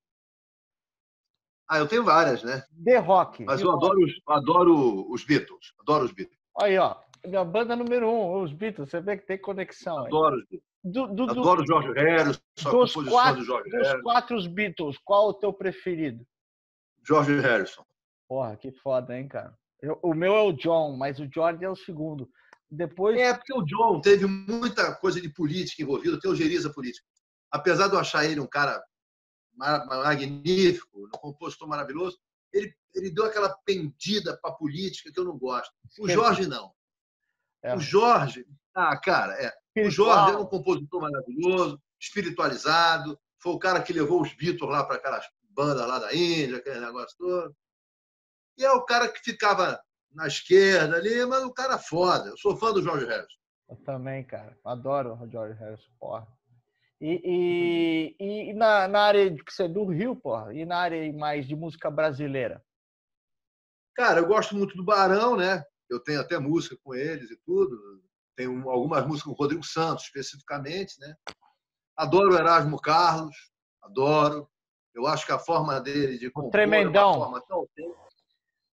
Ah, 1.68 1.78
eu 1.78 1.88
tenho 1.88 2.04
várias, 2.04 2.42
né? 2.44 2.64
The 2.84 2.98
Rock. 2.98 3.44
Mas 3.44 3.61
eu 3.61 3.70
adoro, 3.72 4.04
os, 4.04 4.12
adoro 4.28 5.12
os 5.12 5.24
Beatles. 5.24 5.74
Adoro 5.80 6.04
os 6.04 6.12
Beatles. 6.12 6.36
Aí, 6.61 6.78
ó. 6.78 6.96
Minha 7.24 7.44
banda 7.44 7.74
número 7.74 8.09
um, 8.09 8.42
os 8.42 8.52
Beatles. 8.52 8.88
Você 8.90 9.00
vê 9.00 9.16
que 9.16 9.26
tem 9.26 9.38
conexão. 9.38 10.07
Adoro. 10.07 10.36
Do, 10.84 11.09
do, 11.09 11.30
Adoro 11.30 11.62
o 11.62 11.66
George 11.66 11.92
Harrison, 11.94 12.40
a 12.64 12.70
dos 12.70 12.94
quatro, 12.94 13.40
do 13.40 13.44
George 13.44 13.70
dos 13.70 13.88
Harrison. 13.88 14.02
quatro 14.02 14.48
Beatles, 14.50 14.98
qual 15.04 15.28
o 15.28 15.34
teu 15.34 15.52
preferido? 15.52 16.24
George 17.04 17.40
Harrison. 17.40 17.84
Porra, 18.28 18.57
que 18.57 18.70
foda, 18.70 19.18
hein, 19.18 19.26
cara? 19.26 19.57
Eu, 19.82 19.98
o 20.02 20.14
meu 20.14 20.34
é 20.34 20.42
o 20.42 20.52
John, 20.52 20.96
mas 20.96 21.18
o 21.18 21.28
George 21.32 21.64
é 21.64 21.68
o 21.68 21.76
segundo. 21.76 22.30
Depois... 22.70 23.18
É, 23.18 23.34
porque 23.34 23.52
o 23.52 23.62
John 23.62 24.00
teve 24.00 24.26
muita 24.26 24.94
coisa 24.94 25.20
de 25.20 25.28
política 25.28 25.82
envolvida, 25.82 26.20
teogeriza 26.20 26.72
política. 26.72 27.07
Apesar 27.50 27.88
de 27.88 27.94
eu 27.94 28.00
achar 28.00 28.24
ele 28.24 28.40
um 28.40 28.46
cara 28.46 28.80
magnífico, 29.57 31.07
um 31.07 31.18
compositor 31.18 31.68
maravilhoso, 31.68 32.18
ele, 32.57 32.74
ele 32.94 33.11
deu 33.11 33.24
aquela 33.24 33.50
pendida 33.64 34.36
para 34.38 34.50
a 34.50 34.54
política 34.54 35.12
que 35.12 35.18
eu 35.18 35.24
não 35.24 35.38
gosto. 35.38 35.72
O 35.98 36.09
Jorge 36.09 36.46
não. 36.46 36.72
É. 37.62 37.74
O 37.74 37.80
Jorge, 37.80 38.46
ah, 38.74 38.96
cara, 38.98 39.34
é. 39.34 39.52
O 39.86 39.90
Jorge 39.90 40.30
era 40.30 40.40
um 40.40 40.46
compositor 40.46 41.00
maravilhoso, 41.00 41.80
espiritualizado, 42.00 43.18
foi 43.38 43.52
o 43.52 43.59
cara 43.59 43.82
que 43.82 43.92
levou 43.92 44.22
os 44.22 44.32
Beatles 44.34 44.70
lá 44.70 44.84
para 44.84 44.96
aquelas 44.96 45.26
bandas 45.50 45.86
lá 45.86 45.98
da 45.98 46.14
Índia, 46.14 46.59
aquele 46.59 46.80
negócio 46.80 47.16
todo. 47.18 47.57
E 48.59 48.64
é 48.64 48.70
o 48.72 48.84
cara 48.84 49.09
que 49.09 49.20
ficava 49.20 49.80
na 50.12 50.26
esquerda 50.26 50.96
ali, 50.96 51.24
mas 51.26 51.44
o 51.44 51.52
cara 51.52 51.78
foda. 51.78 52.30
Eu 52.30 52.38
sou 52.38 52.57
fã 52.57 52.72
do 52.72 52.82
Jorge 52.82 53.07
Harrison. 53.07 53.38
Eu 53.68 53.76
também, 53.76 54.24
cara. 54.24 54.59
Adoro 54.64 55.14
o 55.14 55.28
Jorge 55.28 55.59
Harrison, 55.59 55.90
porra. 55.98 56.26
E, 57.01 58.14
e, 58.18 58.51
e 58.51 58.55
na, 58.55 58.88
na, 58.88 59.01
área 59.03 59.30
de 59.30 59.42
que 59.44 59.53
você 59.53 59.64
é 59.64 59.68
do 59.68 59.84
Rio, 59.84 60.16
porra, 60.16 60.55
e 60.55 60.64
na 60.64 60.78
área 60.78 61.12
mais 61.12 61.47
de 61.47 61.55
música 61.55 61.90
brasileira? 61.90 62.64
Cara, 63.94 64.20
eu 64.20 64.26
gosto 64.26 64.57
muito 64.57 64.76
do 64.76 64.84
Barão, 64.84 65.36
né? 65.36 65.62
Eu 65.90 66.01
tenho 66.01 66.20
até 66.20 66.38
música 66.38 66.76
com 66.82 66.94
eles 66.94 67.30
e 67.30 67.36
tudo. 67.44 67.76
Tenho 68.34 68.68
algumas 68.68 69.07
músicas 69.07 69.24
com 69.24 69.30
o 69.30 69.42
Rodrigo 69.42 69.64
Santos, 69.64 70.05
especificamente, 70.05 70.99
né? 71.01 71.14
Adoro 71.97 72.32
o 72.32 72.38
Erasmo 72.38 72.80
Carlos, 72.80 73.36
adoro. 73.82 74.49
Eu 74.94 75.07
acho 75.07 75.24
que 75.26 75.32
a 75.32 75.38
forma 75.38 75.80
dele 75.80 76.18
de 76.18 76.30
compor 76.30 76.51
Tremendão. 76.51 77.12
É 77.12 77.16
uma 77.16 77.24
forma 77.24 77.42
tão 77.47 77.68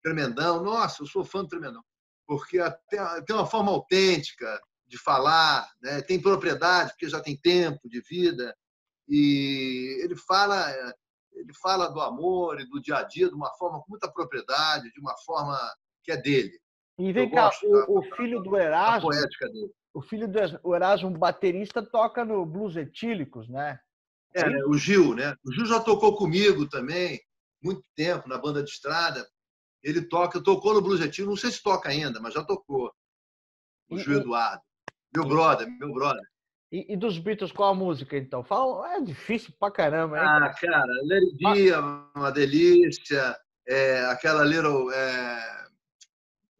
Tremendão. 0.02 0.62
Nossa, 0.62 1.02
eu 1.02 1.06
sou 1.06 1.24
fã 1.24 1.42
do 1.42 1.48
Tremendão. 1.48 1.82
Porque 2.26 2.58
tem 3.26 3.36
uma 3.36 3.46
forma 3.46 3.70
autêntica, 3.70 4.60
de 4.90 4.98
falar, 4.98 5.70
né? 5.80 6.02
tem 6.02 6.20
propriedade, 6.20 6.90
porque 6.90 7.08
já 7.08 7.20
tem 7.20 7.36
tempo 7.36 7.88
de 7.88 8.00
vida, 8.00 8.54
e 9.08 10.00
ele 10.02 10.16
fala, 10.16 10.68
ele 11.32 11.52
fala 11.62 11.88
do 11.88 12.00
amor 12.00 12.60
e 12.60 12.68
do 12.68 12.80
dia 12.80 12.96
a 12.96 13.02
dia 13.04 13.28
de 13.28 13.34
uma 13.34 13.50
forma 13.54 13.80
com 13.80 13.86
muita 13.88 14.10
propriedade, 14.10 14.90
de 14.92 15.00
uma 15.00 15.16
forma 15.24 15.56
que 16.02 16.10
é 16.10 16.16
dele. 16.16 16.58
E 16.98 17.12
vem 17.12 17.30
cá, 17.30 17.50
o, 17.62 18.00
o, 18.00 18.02
filho 18.16 18.42
do 18.42 18.56
Erasmo, 18.56 19.10
o 19.94 20.02
filho 20.02 20.28
do 20.28 20.74
Erasmo, 20.74 21.10
baterista, 21.16 21.82
toca 21.82 22.24
no 22.24 22.44
Blues 22.44 22.76
Etílicos, 22.76 23.48
né? 23.48 23.78
É, 24.34 24.44
o 24.66 24.74
Gil, 24.74 25.14
né? 25.14 25.34
O 25.44 25.52
Gil 25.52 25.66
já 25.66 25.80
tocou 25.80 26.16
comigo 26.16 26.68
também, 26.68 27.20
muito 27.62 27.82
tempo, 27.96 28.28
na 28.28 28.38
banda 28.38 28.62
de 28.62 28.70
estrada. 28.70 29.26
Ele 29.82 30.02
toca, 30.02 30.42
tocou 30.42 30.74
no 30.74 30.82
Blues 30.82 31.00
Etílicos, 31.00 31.34
não 31.34 31.36
sei 31.36 31.50
se 31.50 31.62
toca 31.62 31.88
ainda, 31.88 32.20
mas 32.20 32.34
já 32.34 32.44
tocou. 32.44 32.92
O 33.88 33.98
Gil 33.98 34.18
Eduardo. 34.18 34.62
Meu 35.14 35.26
brother, 35.26 35.68
meu 35.78 35.92
brother. 35.92 36.22
E, 36.72 36.92
e, 36.92 36.96
dos 36.96 37.18
Beatles, 37.18 37.50
qual 37.50 37.72
a 37.72 37.74
música, 37.74 38.16
então? 38.16 38.44
Fala, 38.44 38.94
é 38.94 39.00
difícil 39.00 39.52
pra 39.58 39.72
caramba, 39.72 40.18
hein? 40.18 40.24
Ah, 40.24 40.54
cara, 40.54 40.92
Lady 41.02 41.70
é 41.70 41.78
uma 42.16 42.30
delícia. 42.30 43.36
É, 43.66 44.04
aquela 44.06 44.44
Little... 44.44 44.90
É... 44.92 45.60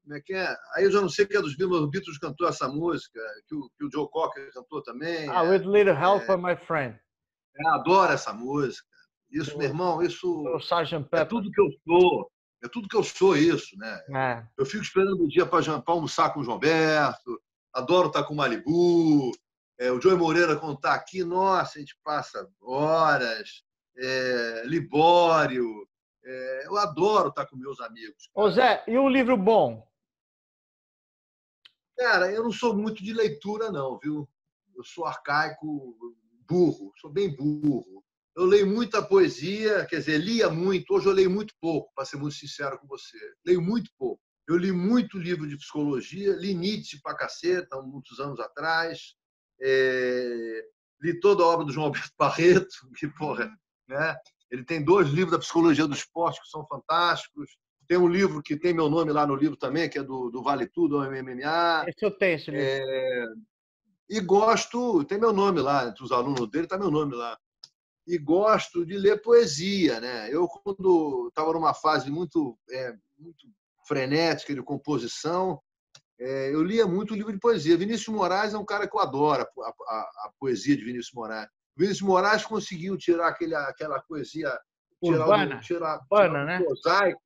Como 0.02 0.16
é 0.16 0.20
que 0.20 0.34
é? 0.34 0.56
Aí 0.74 0.84
eu 0.84 0.90
já 0.90 1.00
não 1.00 1.08
sei 1.08 1.24
que 1.24 1.36
é 1.36 1.40
dos 1.40 1.56
Beatles, 1.56 1.82
os 1.82 1.90
Beatles 1.90 2.18
cantou 2.18 2.48
essa 2.48 2.66
música, 2.66 3.20
que 3.46 3.54
o, 3.54 3.70
que 3.78 3.84
o 3.84 3.90
Joe 3.92 4.10
Cocker 4.10 4.52
cantou 4.52 4.82
também. 4.82 5.28
Ah, 5.28 5.42
With 5.42 5.58
Little 5.58 5.94
Help 5.94 6.28
é, 6.28 6.36
My 6.36 6.56
Friend. 6.56 6.98
É, 7.56 7.68
adoro 7.68 8.12
essa 8.12 8.32
música. 8.32 8.84
Isso, 9.30 9.54
o, 9.54 9.58
meu 9.58 9.68
irmão, 9.68 10.02
isso 10.02 10.28
o 10.28 10.58
Sgt. 10.58 11.06
é 11.12 11.24
tudo 11.24 11.52
que 11.52 11.60
eu 11.60 11.68
sou. 11.86 12.30
É 12.62 12.68
tudo 12.68 12.88
que 12.88 12.96
eu 12.96 13.04
sou 13.04 13.36
isso, 13.36 13.78
né? 13.78 14.00
É. 14.12 14.46
Eu 14.58 14.66
fico 14.66 14.82
esperando 14.82 15.22
o 15.22 15.28
dia 15.28 15.46
para 15.46 15.60
almoçar 15.86 16.34
com 16.34 16.40
o 16.40 16.44
João 16.44 16.58
Berto, 16.58 17.40
adoro 17.72 18.08
estar 18.08 18.24
com 18.24 18.34
o 18.34 18.36
Malibu, 18.36 19.32
é, 19.78 19.90
o 19.90 20.00
Joey 20.00 20.16
Moreira, 20.16 20.56
quando 20.56 20.74
está 20.74 20.94
aqui, 20.94 21.24
nossa, 21.24 21.78
a 21.78 21.80
gente 21.80 21.96
passa 22.04 22.46
horas. 22.60 23.62
É, 23.96 24.62
Libório. 24.66 25.88
É, 26.22 26.66
eu 26.66 26.76
adoro 26.76 27.30
estar 27.30 27.46
com 27.46 27.56
meus 27.56 27.80
amigos. 27.80 28.28
Cara. 28.34 28.46
Ô 28.46 28.50
Zé, 28.50 28.84
e 28.86 28.98
um 28.98 29.08
livro 29.08 29.36
bom? 29.36 29.86
Cara, 31.96 32.30
eu 32.30 32.42
não 32.42 32.52
sou 32.52 32.74
muito 32.74 33.02
de 33.02 33.12
leitura, 33.12 33.70
não, 33.70 33.98
viu? 33.98 34.28
Eu 34.76 34.84
sou 34.84 35.06
arcaico, 35.06 35.96
burro, 36.46 36.92
sou 37.00 37.10
bem 37.10 37.34
burro. 37.34 38.04
Eu 38.36 38.44
leio 38.44 38.66
muita 38.66 39.02
poesia, 39.02 39.84
quer 39.86 39.98
dizer, 39.98 40.18
lia 40.18 40.48
muito. 40.48 40.94
Hoje 40.94 41.06
eu 41.06 41.12
leio 41.12 41.30
muito 41.30 41.54
pouco, 41.60 41.92
para 41.94 42.04
ser 42.04 42.16
muito 42.16 42.36
sincero 42.36 42.78
com 42.78 42.86
você. 42.86 43.18
Leio 43.44 43.60
muito 43.60 43.90
pouco. 43.98 44.22
Eu 44.50 44.56
li 44.56 44.72
muito 44.72 45.16
livro 45.16 45.46
de 45.46 45.56
psicologia, 45.56 46.34
li 46.34 46.54
Nietzsche 46.54 47.00
pra 47.00 47.14
caceta, 47.14 47.80
muitos 47.82 48.18
anos 48.18 48.40
atrás. 48.40 49.14
É, 49.62 50.64
li 51.00 51.20
toda 51.20 51.44
a 51.44 51.46
obra 51.46 51.64
do 51.64 51.72
João 51.72 51.86
Alberto 51.86 52.10
Barreto, 52.18 52.74
que, 52.98 53.06
porra, 53.06 53.48
né? 53.88 54.16
Ele 54.50 54.64
tem 54.64 54.84
dois 54.84 55.08
livros 55.10 55.30
da 55.30 55.38
psicologia 55.38 55.86
do 55.86 55.94
esporte 55.94 56.40
que 56.42 56.48
são 56.48 56.66
fantásticos. 56.66 57.56
Tem 57.86 57.96
um 57.96 58.08
livro 58.08 58.42
que 58.42 58.56
tem 58.56 58.74
meu 58.74 58.90
nome 58.90 59.12
lá 59.12 59.24
no 59.24 59.36
livro 59.36 59.56
também, 59.56 59.88
que 59.88 60.00
é 60.00 60.02
do, 60.02 60.30
do 60.30 60.42
Vale 60.42 60.66
Tudo, 60.66 60.98
do 60.98 61.08
MMA. 61.08 61.84
Esse 61.86 62.04
eu 62.04 62.10
tenho, 62.10 62.36
esse 62.36 62.50
livro. 62.50 62.66
É, 62.66 63.26
e 64.08 64.20
gosto, 64.20 65.04
tem 65.04 65.16
meu 65.16 65.32
nome 65.32 65.60
lá, 65.60 65.86
entre 65.86 66.02
os 66.02 66.10
alunos 66.10 66.50
dele 66.50 66.64
está 66.64 66.76
meu 66.76 66.90
nome 66.90 67.14
lá. 67.14 67.38
E 68.04 68.18
gosto 68.18 68.84
de 68.84 68.96
ler 68.96 69.22
poesia, 69.22 70.00
né? 70.00 70.28
Eu, 70.34 70.48
quando 70.48 71.28
estava 71.28 71.52
numa 71.52 71.72
fase 71.72 72.10
muito, 72.10 72.58
é, 72.68 72.92
muito 73.16 73.46
frenética 73.90 74.54
de 74.54 74.62
composição, 74.62 75.60
é, 76.20 76.54
eu 76.54 76.62
lia 76.62 76.86
muito 76.86 77.12
livro 77.12 77.32
de 77.32 77.40
poesia. 77.40 77.76
Vinícius 77.76 78.14
Moraes 78.14 78.54
é 78.54 78.58
um 78.58 78.64
cara 78.64 78.86
que 78.86 78.96
eu 78.96 79.00
adoro, 79.00 79.42
a, 79.42 79.68
a, 79.68 80.00
a 80.26 80.30
poesia 80.38 80.76
de 80.76 80.84
Vinícius 80.84 81.12
Moraes. 81.12 81.48
Vinícius 81.76 82.06
Moraes 82.06 82.44
conseguiu 82.44 82.96
tirar 82.96 83.26
aquele, 83.26 83.56
aquela 83.56 84.00
poesia. 84.02 84.56
Tirar 85.02 85.22
Urbana, 85.22 85.56
o, 85.56 85.60
tirar, 85.60 86.00
Urbana, 86.02 86.28
tirar 86.28 86.46
né? 86.46 86.64
prosaico. 86.64 87.20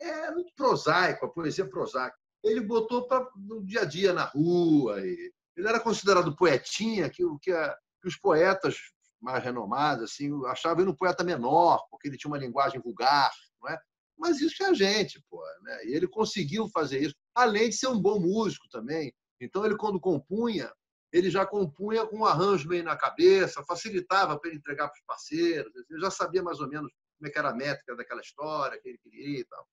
É 0.00 0.30
muito 0.30 0.52
prosaico, 0.54 1.26
a 1.26 1.28
poesia 1.28 1.68
prosaica. 1.68 2.16
Ele 2.42 2.62
botou 2.62 3.06
para 3.06 3.28
no 3.36 3.62
dia 3.66 3.82
a 3.82 3.84
dia 3.84 4.14
na 4.14 4.24
rua. 4.24 5.04
E 5.04 5.32
ele 5.54 5.68
era 5.68 5.80
considerado 5.80 6.34
poetinha, 6.34 7.10
que, 7.10 7.22
que, 7.42 7.52
a, 7.52 7.76
que 8.00 8.08
os 8.08 8.16
poetas 8.16 8.76
mais 9.20 9.44
renomados 9.44 10.04
assim, 10.04 10.30
achavam 10.46 10.82
ele 10.82 10.92
um 10.92 10.96
poeta 10.96 11.22
menor, 11.24 11.84
porque 11.90 12.08
ele 12.08 12.16
tinha 12.16 12.30
uma 12.30 12.38
linguagem 12.38 12.80
vulgar. 12.80 13.30
Não 13.60 13.68
é? 13.70 13.78
Mas 14.18 14.40
isso 14.40 14.62
é 14.62 14.66
a 14.66 14.74
gente, 14.74 15.22
pô. 15.28 15.42
Né? 15.62 15.86
E 15.86 15.94
ele 15.94 16.08
conseguiu 16.08 16.68
fazer 16.68 17.00
isso, 17.00 17.14
além 17.34 17.68
de 17.68 17.76
ser 17.76 17.88
um 17.88 18.00
bom 18.00 18.18
músico 18.18 18.68
também. 18.70 19.12
Então, 19.40 19.64
ele, 19.64 19.76
quando 19.76 20.00
compunha, 20.00 20.72
ele 21.12 21.30
já 21.30 21.46
compunha 21.46 22.06
com 22.06 22.18
um 22.18 22.24
arranjo 22.24 22.68
meio 22.68 22.84
na 22.84 22.96
cabeça, 22.96 23.64
facilitava 23.64 24.38
para 24.38 24.48
ele 24.48 24.58
entregar 24.58 24.88
para 24.88 24.98
os 24.98 25.04
parceiros. 25.06 25.72
Ele 25.90 26.00
já 26.00 26.10
sabia 26.10 26.42
mais 26.42 26.60
ou 26.60 26.68
menos 26.68 26.92
como 27.18 27.30
é 27.30 27.38
era 27.38 27.50
a 27.50 27.54
métrica 27.54 27.96
daquela 27.96 28.20
história 28.20 28.80
que 28.80 28.88
ele 28.88 28.98
queria 28.98 29.40
e 29.40 29.44
tal. 29.44 29.66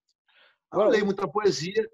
Eu 0.74 0.90
leio 0.90 1.06
muita 1.06 1.28
poesia. 1.28 1.90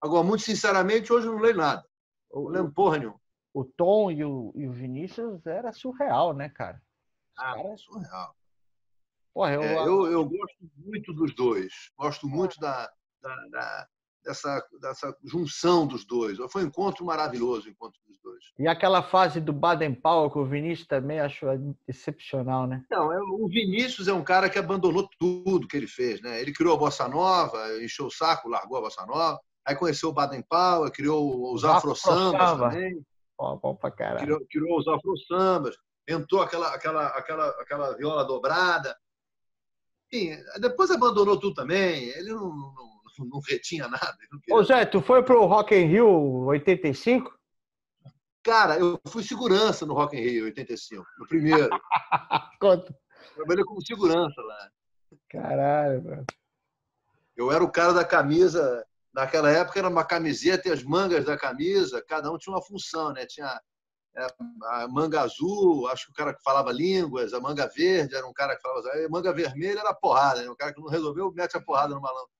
Agora, 0.00 0.24
muito 0.24 0.42
sinceramente, 0.42 1.12
hoje 1.12 1.26
eu 1.26 1.32
não 1.34 1.40
leio 1.40 1.56
nada. 1.56 1.86
Eu 2.32 2.48
lembro 2.48 2.72
porra 2.72 2.98
nenhuma. 2.98 3.20
O 3.54 3.64
Tom 3.64 4.10
e 4.10 4.24
o, 4.24 4.52
e 4.56 4.66
o 4.66 4.72
Vinícius 4.72 5.46
era 5.46 5.72
surreal, 5.72 6.34
né, 6.34 6.48
cara? 6.48 6.82
ah, 7.36 7.54
cara... 7.54 7.76
surreal. 7.76 8.34
Porra, 9.34 9.54
eu... 9.54 9.62
É, 9.62 9.76
eu, 9.86 10.06
eu 10.06 10.24
gosto 10.24 10.56
muito 10.76 11.12
dos 11.12 11.34
dois. 11.34 11.72
Gosto 11.98 12.26
muito 12.26 12.58
da, 12.58 12.90
da, 13.22 13.36
da, 13.50 13.86
dessa, 14.24 14.64
dessa 14.80 15.16
junção 15.24 15.86
dos 15.86 16.04
dois. 16.04 16.38
Foi 16.50 16.64
um 16.64 16.66
encontro 16.66 17.04
maravilhoso 17.04 17.66
o 17.66 17.70
encontro 17.70 17.98
dos 18.06 18.18
dois. 18.22 18.44
E 18.58 18.68
aquela 18.68 19.02
fase 19.02 19.40
do 19.40 19.52
Baden 19.52 19.94
Powell, 19.94 20.30
que 20.30 20.38
o 20.38 20.44
Vinícius 20.44 20.86
também 20.86 21.20
achou 21.20 21.48
excepcional, 21.88 22.66
né? 22.66 22.84
Não, 22.90 23.12
é, 23.12 23.18
o 23.20 23.48
Vinícius 23.48 24.08
é 24.08 24.12
um 24.12 24.24
cara 24.24 24.50
que 24.50 24.58
abandonou 24.58 25.08
tudo 25.18 25.66
que 25.66 25.76
ele 25.76 25.88
fez. 25.88 26.20
Né? 26.20 26.40
Ele 26.40 26.52
criou 26.52 26.74
a 26.74 26.78
Bossa 26.78 27.08
Nova, 27.08 27.58
encheu 27.82 28.06
o 28.06 28.10
saco, 28.10 28.48
largou 28.48 28.78
a 28.78 28.82
Bossa 28.82 29.04
Nova. 29.06 29.40
Aí 29.64 29.76
conheceu 29.76 30.08
o 30.08 30.12
Baden 30.12 30.42
Powell, 30.42 30.90
criou 30.90 31.54
os 31.54 31.64
afro-sambas 31.64 32.58
também. 32.58 33.00
Ó, 33.38 33.56
bom 33.56 33.74
pra 33.74 33.90
caralho. 33.90 34.20
Criou, 34.20 34.46
criou 34.50 34.78
os 34.78 34.88
afro-sambas. 34.88 35.76
Entrou 36.06 36.42
aquela, 36.42 36.74
aquela, 36.74 37.06
aquela, 37.06 37.48
aquela 37.60 37.96
viola 37.96 38.24
dobrada. 38.24 38.96
Enfim, 40.12 40.38
depois 40.60 40.90
abandonou 40.90 41.40
tudo 41.40 41.54
também. 41.54 42.08
Ele 42.10 42.34
não, 42.34 42.50
não, 42.50 43.26
não 43.26 43.40
retinha 43.40 43.88
nada. 43.88 44.18
Ô 44.50 44.62
Zé, 44.62 44.84
tu 44.84 45.00
foi 45.00 45.22
pro 45.22 45.46
Rock 45.46 45.74
in 45.74 45.86
Rio 45.86 46.44
85? 46.46 47.32
Cara, 48.42 48.78
eu 48.78 49.00
fui 49.06 49.22
segurança 49.22 49.86
no 49.86 49.94
Rock 49.94 50.16
in 50.16 50.20
Rio 50.20 50.44
85, 50.44 51.06
no 51.18 51.26
primeiro. 51.26 51.70
Conta. 52.60 52.94
Trabalhei 53.34 53.64
como 53.64 53.80
segurança 53.80 54.40
lá. 54.42 54.70
Caralho, 55.30 56.04
mano. 56.04 56.26
Eu 57.36 57.50
era 57.50 57.64
o 57.64 57.70
cara 57.70 57.94
da 57.94 58.04
camisa. 58.04 58.84
Naquela 59.14 59.50
época 59.50 59.78
era 59.78 59.88
uma 59.88 60.04
camiseta 60.04 60.68
e 60.68 60.72
as 60.72 60.82
mangas 60.82 61.24
da 61.24 61.36
camisa, 61.36 62.02
cada 62.06 62.32
um 62.32 62.38
tinha 62.38 62.54
uma 62.54 62.62
função, 62.62 63.12
né? 63.12 63.26
Tinha 63.26 63.60
a 64.16 64.88
manga 64.88 65.22
azul, 65.22 65.88
acho 65.88 66.06
que 66.06 66.12
o 66.12 66.14
cara 66.14 66.34
que 66.34 66.42
falava 66.42 66.70
línguas, 66.70 67.32
a 67.32 67.40
manga 67.40 67.66
verde 67.74 68.14
era 68.14 68.26
um 68.26 68.32
cara 68.32 68.56
que 68.56 68.62
falava. 68.62 68.88
A 68.88 69.08
manga 69.08 69.32
vermelha 69.32 69.80
era 69.80 69.94
porrada, 69.94 70.42
né? 70.42 70.50
O 70.50 70.56
cara 70.56 70.72
que 70.72 70.80
não 70.80 70.88
resolveu 70.88 71.32
mete 71.32 71.56
a 71.56 71.60
porrada 71.60 71.94
no 71.94 72.00
malandro. 72.00 72.30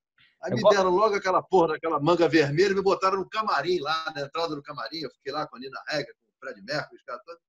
Aí 0.43 0.53
me 0.53 0.63
deram 0.71 0.91
logo 0.91 1.15
aquela 1.15 1.41
porra 1.41 1.69
daquela 1.69 2.01
manga 2.01 2.29
vermelha 2.29 2.73
e 2.73 2.75
me 2.75 2.83
botaram 2.83 3.19
no 3.19 3.29
camarim 3.29 3.79
lá, 3.79 4.13
na 4.15 4.23
entrada 4.23 4.55
do 4.55 4.63
camarim. 4.63 5.01
Eu 5.01 5.11
fiquei 5.11 5.33
lá 5.33 5.47
com 5.47 5.57
a 5.57 5.61
Nina 5.61 5.81
Rega, 5.89 6.13
com 6.13 6.33
o 6.33 6.39
Fred 6.41 6.63
Mercury, 6.63 6.97
os 6.97 7.03
caras 7.05 7.23
todos. 7.25 7.41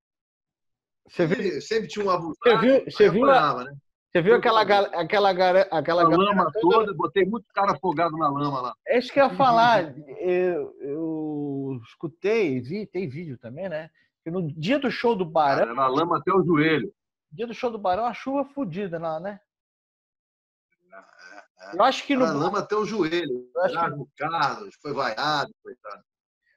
Você 1.10 1.26
viu? 1.26 1.62
Sempre 1.62 1.88
tinha 1.88 2.06
um 2.06 2.10
abusado. 2.10 2.38
Você 2.44 2.58
viu, 2.58 2.86
você 2.86 3.10
viu, 3.10 3.30
a... 3.30 3.64
né? 3.64 3.76
Você 4.14 4.22
viu 4.22 4.36
aquela, 4.36 4.62
aquela, 4.62 5.32
aquela, 5.72 6.04
a 6.04 6.08
lama 6.08 6.52
toda, 6.62 6.94
botei 6.94 7.26
muito 7.26 7.48
cara 7.52 7.72
afogado 7.72 8.16
na 8.16 8.30
lama 8.30 8.62
lá. 8.62 8.74
É 8.88 9.00
isso 9.00 9.12
que 9.12 9.20
eu 9.20 9.26
ia 9.26 9.36
falar. 9.36 9.98
Eu, 10.20 10.76
eu 10.80 11.82
escutei, 11.84 12.62
vi, 12.62 12.86
tem 12.86 13.10
vídeo 13.10 13.40
também, 13.40 13.68
né? 13.68 13.90
Que 14.24 14.32
no 14.32 14.52
dia 14.54 14.80
do 14.80 14.90
show 14.90 15.16
do 15.16 15.26
Barão. 15.26 15.66
Cara, 15.66 15.74
na 15.74 15.88
lama 15.88 16.18
até 16.18 16.32
o 16.32 16.44
joelho. 16.44 16.94
Dia 17.32 17.48
do 17.48 17.54
show 17.54 17.70
do 17.70 17.78
Barão, 17.78 18.06
a 18.06 18.14
chuva 18.14 18.45
fodida 18.45 18.98
lá, 18.98 19.20
né? 19.20 19.40
É, 21.60 21.76
eu 21.76 21.84
acho 21.84 22.06
que 22.06 22.16
no. 22.16 22.26
Na 22.26 22.34
lama 22.34 22.60
até 22.60 22.76
o 22.76 22.86
joelho. 22.86 23.50
Eu 23.54 23.62
acho 23.62 23.74
que... 23.74 24.00
O 24.00 24.10
Carlos 24.18 24.76
foi 24.82 24.94
vaiado, 24.94 25.54
coitado. 25.62 26.04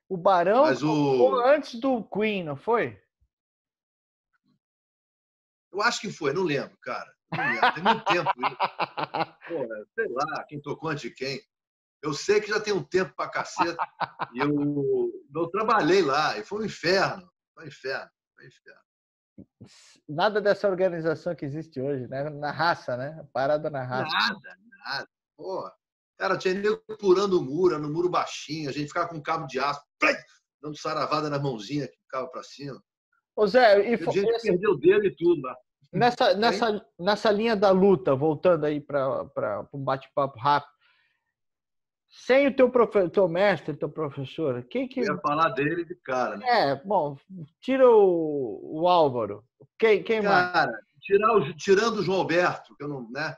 O 0.09 0.17
Barão 0.17 0.65
Mas 0.65 0.83
o... 0.83 1.41
antes 1.41 1.81
do 1.81 2.05
Queen, 2.05 2.45
não 2.45 2.57
foi? 2.57 3.01
Eu 5.73 5.83
acho 5.83 6.01
que 6.01 6.13
foi, 6.13 6.33
não 6.33 6.43
lembro, 6.43 6.77
cara. 6.79 7.13
Tem 7.75 7.83
muito 7.83 8.05
tempo 8.05 8.31
Pô, 9.49 9.67
sei 9.95 10.09
lá, 10.09 10.45
quem 10.45 10.61
tocou 10.61 10.91
antes 10.91 11.03
de 11.03 11.11
quem. 11.11 11.41
Eu 12.03 12.15
sei 12.15 12.41
que 12.41 12.49
já 12.49 12.61
tem 12.61 12.73
um 12.73 12.85
tempo 12.85 13.13
pra 13.17 13.29
caceta. 13.29 13.77
e 14.33 14.39
eu, 14.39 15.13
eu 15.35 15.49
trabalhei 15.49 16.03
lá, 16.03 16.39
e 16.39 16.45
foi 16.45 16.63
um 16.63 16.65
inferno. 16.65 17.29
Foi 17.57 17.65
um 17.65 17.69
inferno. 17.69 18.11
Foi 18.35 18.45
um 18.45 18.49
inferno. 18.49 18.81
Nada 20.07 20.41
dessa 20.41 20.69
organização 20.69 21.35
que 21.35 21.45
existe 21.45 21.81
hoje, 21.81 22.07
né? 22.07 22.29
Na 22.29 22.53
raça, 22.53 22.97
né? 22.97 23.27
Parada 23.33 23.71
na 23.71 23.83
raça. 23.83 24.13
Nada, 24.13 24.59
nada. 24.85 25.09
Pô, 25.37 25.71
cara, 26.19 26.37
tinha 26.37 26.55
nego 26.55 26.83
purando 26.99 27.39
o 27.39 27.43
muro, 27.43 27.79
no 27.79 27.91
muro 27.91 28.11
baixinho, 28.11 28.69
a 28.69 28.73
gente 28.73 28.89
ficava 28.89 29.09
com 29.09 29.17
um 29.17 29.23
cabo 29.23 29.47
de 29.47 29.59
aço, 29.59 29.83
play, 29.99 30.17
dando 30.63 30.79
saravada 30.79 31.29
na 31.29 31.39
mãozinha 31.39 31.89
que 31.89 31.99
ficava 31.99 32.29
pra 32.29 32.43
cima. 32.43 32.83
Ô 33.35 33.47
Zé, 33.47 33.91
e 33.91 33.95
a 33.95 33.97
gente 33.97 34.19
esse... 34.19 34.49
perdeu 34.49 34.73
o 34.73 34.79
dedo 34.79 35.07
e 35.07 35.15
tudo 35.15 35.43
lá. 35.43 35.57
Nessa, 35.93 36.35
nessa, 36.35 36.87
nessa 36.99 37.31
linha 37.31 37.55
da 37.55 37.71
luta, 37.71 38.15
voltando 38.15 38.65
aí 38.65 38.81
para 38.81 39.67
um 39.73 39.83
bate-papo 39.83 40.39
rápido, 40.39 40.76
sem 42.25 42.47
o 42.47 42.57
teu, 42.57 42.71
profe... 42.71 43.11
teu 43.11 43.29
mestre, 43.29 43.77
teu 43.77 43.91
professor, 43.91 44.65
quem 44.65 44.89
que. 44.89 45.01
Eu 45.01 45.15
ia 45.15 45.21
falar 45.21 45.51
dele 45.51 45.85
de 45.85 45.95
cara, 45.97 46.37
né? 46.37 46.71
É, 46.71 46.75
bom, 46.77 47.19
tira 47.61 47.89
o, 47.89 48.81
o 48.81 48.89
Álvaro. 48.89 49.45
Quem, 49.79 50.03
quem 50.03 50.23
cara, 50.23 50.67
mais? 50.67 50.87
Tirar 51.01 51.37
o, 51.37 51.55
tirando 51.57 51.99
o 51.99 52.03
João 52.03 52.21
Alberto, 52.21 52.75
que 52.75 52.83
eu 52.83 52.89
não. 52.89 53.09
Né? 53.11 53.37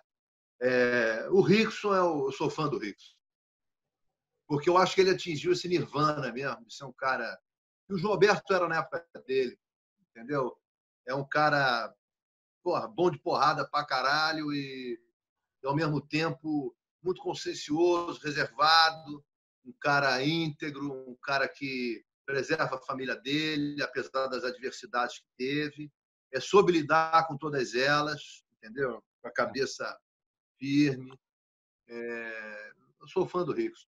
É, 0.63 1.29
o 1.31 1.41
Rickson, 1.41 1.95
é 1.95 2.03
o, 2.03 2.29
eu 2.29 2.33
sou 2.33 2.49
fã 2.49 2.69
do 2.69 2.79
Rickson. 2.79 3.15
Porque 4.47 4.71
eu 4.71 4.79
acho 4.79 4.95
que 4.95 5.01
ele 5.01 5.11
atingiu 5.11 5.53
esse 5.53 5.69
nirvana 5.69 6.33
mesmo, 6.33 6.65
de 6.65 6.75
ser 6.75 6.85
um 6.85 6.93
cara 6.93 7.39
que 7.87 7.95
o 7.95 7.99
João 7.99 8.13
Alberto 8.13 8.55
era 8.55 8.69
na 8.69 8.79
época 8.79 9.05
dele, 9.27 9.59
entendeu? 10.11 10.57
É 11.07 11.15
um 11.15 11.27
cara 11.27 11.93
porra, 12.63 12.87
bom 12.87 13.11
de 13.11 13.19
porrada 13.19 13.69
pra 13.69 13.85
caralho 13.85 14.53
e, 14.53 14.99
e 15.63 15.67
ao 15.67 15.75
mesmo 15.75 16.01
tempo 16.01 16.75
muito 17.03 17.23
consciencioso, 17.23 18.20
reservado, 18.20 19.25
um 19.65 19.73
cara 19.81 20.25
íntegro, 20.25 20.93
um 21.09 21.16
cara 21.23 21.49
que 21.49 22.05
preserva 22.27 22.77
a 22.77 22.83
família 22.83 23.16
dele, 23.16 23.83
apesar 23.83 24.27
das 24.29 24.45
adversidades 24.45 25.19
que 25.19 25.27
teve. 25.37 25.91
É 26.33 26.41
soube 26.41 26.73
lidar 26.73 27.27
com 27.27 27.37
todas 27.37 27.75
elas, 27.75 28.45
entendeu? 28.57 29.03
Com 29.23 29.29
a 29.29 29.33
cabeça 29.33 29.99
firme. 30.59 31.19
É... 31.89 32.73
Eu 33.01 33.09
sou 33.09 33.27
fã 33.27 33.45
do 33.45 33.53
Ricos. 33.53 33.89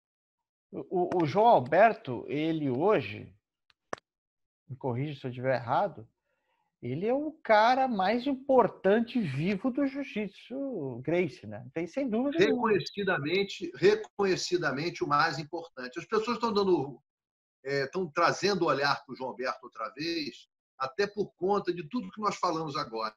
O, 0.70 1.22
o, 1.22 1.26
João 1.26 1.46
Alberto, 1.46 2.26
ele 2.28 2.68
hoje, 2.68 3.32
me 4.68 4.76
corrija 4.76 5.18
se 5.18 5.26
eu 5.26 5.30
estiver 5.30 5.54
errado, 5.54 6.06
ele 6.82 7.06
é 7.06 7.14
o 7.14 7.32
cara 7.42 7.88
mais 7.88 8.26
importante 8.26 9.20
vivo 9.20 9.70
do 9.70 9.86
jiu-jitsu 9.86 11.00
Grace, 11.02 11.46
né? 11.46 11.66
Tem 11.72 11.86
sem 11.86 12.08
dúvida. 12.08 12.38
Reconhecidamente, 12.38 13.72
reconhecidamente 13.74 15.02
o 15.02 15.08
mais 15.08 15.38
importante. 15.38 15.98
As 15.98 16.04
pessoas 16.04 16.36
estão 16.36 16.52
dando, 16.52 17.00
é, 17.64 17.84
estão 17.84 18.06
trazendo 18.10 18.62
o 18.62 18.68
olhar 18.68 19.04
para 19.04 19.12
o 19.12 19.16
João 19.16 19.30
Alberto 19.30 19.64
outra 19.64 19.88
vez, 19.90 20.48
até 20.78 21.06
por 21.06 21.32
conta 21.36 21.72
de 21.72 21.88
tudo 21.88 22.10
que 22.10 22.20
nós 22.20 22.36
falamos 22.36 22.76
agora. 22.76 23.14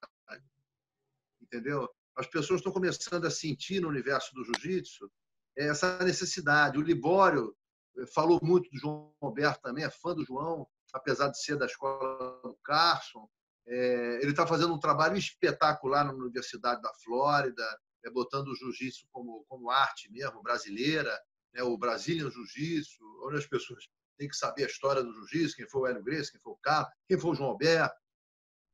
Entendeu? 1.42 1.90
As 2.16 2.28
pessoas 2.28 2.60
estão 2.60 2.72
começando 2.72 3.26
a 3.26 3.32
sentir 3.32 3.82
no 3.82 3.90
universo 3.90 4.34
do 4.34 4.44
jiu-jitsu 4.44 5.12
essa 5.58 6.04
necessidade. 6.04 6.78
O 6.78 6.82
Libório 6.82 7.56
eh, 7.98 8.06
falou 8.08 8.40
muito 8.42 8.70
do 8.70 8.78
João 8.78 9.14
Alberto 9.22 9.62
também, 9.62 9.84
é 9.84 9.90
fã 9.90 10.14
do 10.14 10.26
João, 10.26 10.68
apesar 10.94 11.30
de 11.30 11.42
ser 11.42 11.58
da 11.58 11.66
escola 11.66 12.42
do 12.42 12.58
Carson. 12.64 13.28
É, 13.70 14.20
ele 14.22 14.32
está 14.32 14.48
fazendo 14.48 14.74
um 14.74 14.80
trabalho 14.80 15.16
espetacular 15.16 16.04
na 16.04 16.12
Universidade 16.12 16.82
da 16.82 16.92
Flórida, 17.04 17.64
é, 18.04 18.10
botando 18.10 18.48
o 18.48 18.56
jiu-jitsu 18.56 19.08
como, 19.12 19.46
como 19.48 19.70
arte 19.70 20.12
mesmo, 20.12 20.42
brasileira, 20.42 21.16
né, 21.54 21.62
o 21.62 21.78
Brazilian 21.78 22.30
Jiu-Jitsu, 22.32 23.04
onde 23.26 23.38
as 23.38 23.46
pessoas 23.46 23.88
têm 24.18 24.28
que 24.28 24.36
saber 24.36 24.64
a 24.64 24.68
história 24.68 25.04
do 25.04 25.14
jiu-jitsu, 25.14 25.56
quem 25.56 25.70
foi 25.70 25.82
o 25.82 25.88
Hélio 25.88 26.04
Grace, 26.04 26.32
quem 26.32 26.42
foi 26.42 26.54
o 26.54 26.60
Carlos, 26.64 26.92
quem 27.08 27.20
foi 27.20 27.32
o 27.32 27.36
João 27.36 27.52
Alberto. 27.52 27.96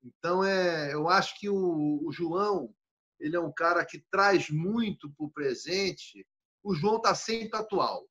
Então, 0.03 0.43
é, 0.43 0.93
eu 0.93 1.09
acho 1.09 1.37
que 1.39 1.49
o, 1.49 2.01
o 2.05 2.11
João 2.11 2.73
ele 3.19 3.35
é 3.35 3.39
um 3.39 3.51
cara 3.51 3.85
que 3.85 3.99
traz 4.11 4.49
muito 4.49 5.11
para 5.11 5.25
o 5.25 5.31
presente. 5.31 6.27
O 6.63 6.75
João 6.75 6.97
está 6.97 7.15
sempre 7.15 7.57
atual. 7.57 8.07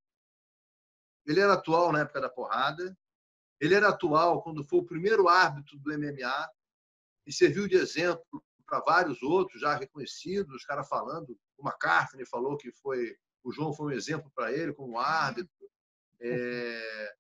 Ele 1.27 1.41
era 1.41 1.55
atual 1.55 1.93
na 1.93 2.01
época 2.01 2.21
da 2.21 2.29
porrada, 2.29 2.97
ele 3.61 3.75
era 3.75 3.89
atual 3.89 4.43
quando 4.43 4.65
foi 4.65 4.81
o 4.81 4.85
primeiro 4.85 5.29
árbitro 5.29 5.79
do 5.79 5.91
MMA, 5.91 6.51
e 7.27 7.33
serviu 7.33 7.69
de 7.69 7.77
exemplo 7.77 8.43
para 8.67 8.81
vários 8.81 9.23
outros 9.23 9.61
já 9.61 9.77
reconhecidos, 9.77 10.55
os 10.55 10.65
caras 10.65 10.89
falando, 10.89 11.39
o 11.59 11.67
McCartney 11.69 12.25
falou 12.27 12.57
que 12.57 12.73
foi 12.73 13.17
o 13.45 13.53
João 13.53 13.75
foi 13.75 13.87
um 13.87 13.97
exemplo 13.97 14.33
para 14.35 14.51
ele 14.51 14.73
como 14.73 14.99
árbitro, 14.99 15.71
é, 16.19 17.15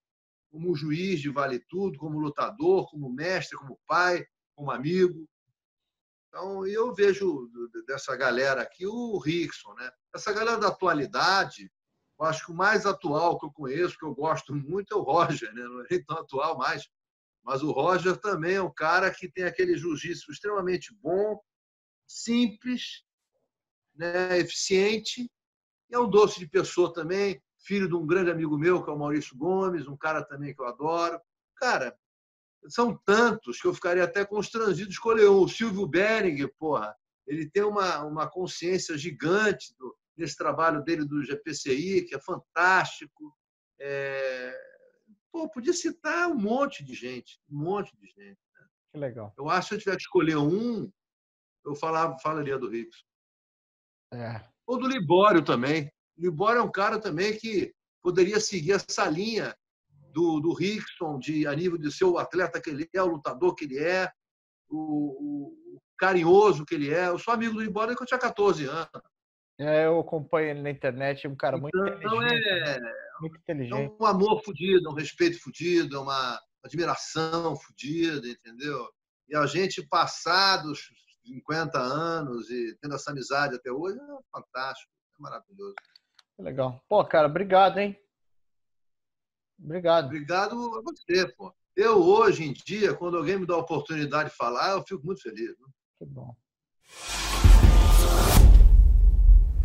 como 0.50 0.74
juiz 0.74 1.20
de 1.20 1.28
vale 1.28 1.60
tudo, 1.68 1.98
como 1.98 2.18
lutador, 2.18 2.88
como 2.90 3.12
mestre, 3.12 3.58
como 3.58 3.78
pai, 3.86 4.26
como 4.56 4.70
amigo. 4.70 5.28
Então, 6.28 6.66
eu 6.66 6.94
vejo 6.94 7.50
dessa 7.86 8.16
galera 8.16 8.62
aqui 8.62 8.86
o 8.86 9.18
Rickson, 9.18 9.74
né? 9.74 9.90
Essa 10.14 10.32
galera 10.32 10.56
da 10.56 10.68
atualidade, 10.68 11.70
eu 12.18 12.26
acho 12.26 12.46
que 12.46 12.52
o 12.52 12.56
mais 12.56 12.86
atual 12.86 13.38
que 13.38 13.44
eu 13.44 13.52
conheço, 13.52 13.98
que 13.98 14.04
eu 14.04 14.14
gosto 14.14 14.54
muito, 14.54 14.94
é 14.94 14.96
o 14.96 15.02
Roger, 15.02 15.52
né? 15.52 15.62
Não 15.62 15.82
é 15.82 16.02
tão 16.04 16.18
atual 16.18 16.56
mais, 16.56 16.88
mas 17.44 17.62
o 17.62 17.70
Roger 17.70 18.16
também 18.16 18.54
é 18.54 18.62
um 18.62 18.72
cara 18.72 19.10
que 19.10 19.28
tem 19.28 19.44
aquele 19.44 19.76
jiu-jitsu 19.76 20.32
extremamente 20.32 20.94
bom, 21.00 21.38
simples, 22.06 23.04
né, 23.94 24.38
eficiente, 24.38 25.30
e 25.90 25.94
é 25.94 25.98
um 25.98 26.08
doce 26.08 26.40
de 26.40 26.48
pessoa 26.48 26.92
também, 26.92 27.40
filho 27.58 27.88
de 27.88 27.94
um 27.94 28.06
grande 28.06 28.30
amigo 28.30 28.58
meu, 28.58 28.82
que 28.82 28.90
é 28.90 28.92
o 28.92 28.98
Maurício 28.98 29.36
Gomes, 29.36 29.86
um 29.86 29.96
cara 29.96 30.24
também 30.24 30.54
que 30.54 30.60
eu 30.60 30.66
adoro. 30.66 31.20
Cara, 31.56 31.96
são 32.68 32.96
tantos 33.04 33.60
que 33.60 33.66
eu 33.66 33.74
ficaria 33.74 34.04
até 34.04 34.24
constrangido 34.24 34.88
de 34.88 34.94
escolher 34.94 35.28
um. 35.28 35.42
O 35.42 35.48
Silvio 35.48 35.86
Bering, 35.86 36.48
porra, 36.58 36.94
ele 37.26 37.48
tem 37.48 37.62
uma, 37.62 38.02
uma 38.04 38.28
consciência 38.28 38.96
gigante 38.96 39.74
do, 39.78 39.96
desse 40.16 40.36
trabalho 40.36 40.82
dele 40.82 41.04
do 41.04 41.22
GPCI, 41.22 42.02
que 42.02 42.14
é 42.14 42.20
fantástico. 42.20 43.34
É, 43.80 44.73
Pô, 45.34 45.48
podia 45.48 45.72
citar 45.72 46.28
um 46.28 46.36
monte 46.36 46.84
de 46.84 46.94
gente, 46.94 47.40
um 47.50 47.58
monte 47.58 47.92
de 47.96 48.06
gente. 48.06 48.38
Né? 48.54 48.66
Que 48.92 48.98
legal. 49.00 49.34
Eu 49.36 49.50
acho 49.50 49.62
que 49.62 49.68
se 49.68 49.74
eu 49.74 49.78
tiver 49.80 49.96
que 49.96 50.02
escolher 50.02 50.36
um, 50.36 50.88
eu 51.66 51.74
falava, 51.74 52.16
falaria 52.20 52.56
do 52.56 52.70
Ricos. 52.70 53.04
É. 54.12 54.40
Ou 54.64 54.78
do 54.78 54.86
Libório 54.86 55.44
também. 55.44 55.90
O 56.16 56.22
Libório 56.22 56.60
é 56.60 56.62
um 56.62 56.70
cara 56.70 57.00
também 57.00 57.36
que 57.36 57.74
poderia 58.00 58.38
seguir 58.38 58.74
essa 58.74 59.10
linha 59.10 59.52
do, 60.12 60.38
do 60.38 60.54
Rickson, 60.54 61.18
de, 61.18 61.48
a 61.48 61.56
nível 61.56 61.78
de 61.78 61.90
ser 61.90 62.04
o 62.04 62.16
atleta 62.16 62.60
que 62.60 62.70
ele 62.70 62.88
é, 62.94 63.02
o 63.02 63.06
lutador 63.06 63.56
que 63.56 63.64
ele 63.64 63.80
é, 63.80 64.08
o, 64.68 64.76
o 64.78 65.82
carinhoso 65.98 66.64
que 66.64 66.76
ele 66.76 66.94
é. 66.94 67.08
Eu 67.08 67.18
sou 67.18 67.34
amigo 67.34 67.54
do 67.54 67.60
Libório 67.60 67.96
que 67.96 68.02
eu 68.04 68.06
tinha 68.06 68.20
14 68.20 68.66
anos. 68.66 68.88
É, 69.58 69.86
eu 69.86 70.00
acompanho 70.00 70.50
ele 70.50 70.62
na 70.62 70.70
internet, 70.70 71.26
é 71.26 71.30
um 71.30 71.36
cara 71.36 71.56
muito 71.56 71.76
então, 71.76 72.22
inteligente. 72.22 72.48
É, 72.48 72.80
né? 72.80 72.92
muito 73.20 73.36
inteligente. 73.38 73.94
É 73.98 74.02
um 74.02 74.06
amor 74.06 74.42
fodido, 74.42 74.90
um 74.90 74.94
respeito 74.94 75.40
fodido, 75.40 76.02
uma 76.02 76.40
admiração 76.64 77.56
fodida, 77.56 78.26
entendeu? 78.26 78.88
E 79.28 79.36
a 79.36 79.46
gente, 79.46 79.86
passados 79.86 80.90
50 81.24 81.78
anos 81.78 82.50
e 82.50 82.76
tendo 82.80 82.94
essa 82.94 83.10
amizade 83.10 83.54
até 83.54 83.70
hoje, 83.70 83.98
é 83.98 84.18
fantástico, 84.32 84.90
é 85.18 85.22
maravilhoso. 85.22 85.74
Legal. 86.38 86.82
Pô, 86.88 87.04
cara, 87.04 87.28
obrigado, 87.28 87.78
hein? 87.78 87.96
Obrigado. 89.58 90.06
Obrigado 90.06 90.54
a 90.78 90.82
você, 90.82 91.28
pô. 91.36 91.54
Eu, 91.76 92.02
hoje 92.02 92.44
em 92.44 92.52
dia, 92.52 92.94
quando 92.94 93.16
alguém 93.16 93.38
me 93.38 93.46
dá 93.46 93.54
a 93.54 93.58
oportunidade 93.58 94.30
de 94.30 94.36
falar, 94.36 94.72
eu 94.72 94.84
fico 94.86 95.04
muito 95.04 95.22
feliz. 95.22 95.50
Né? 95.58 95.66
Que 95.98 96.06
bom. 96.06 96.36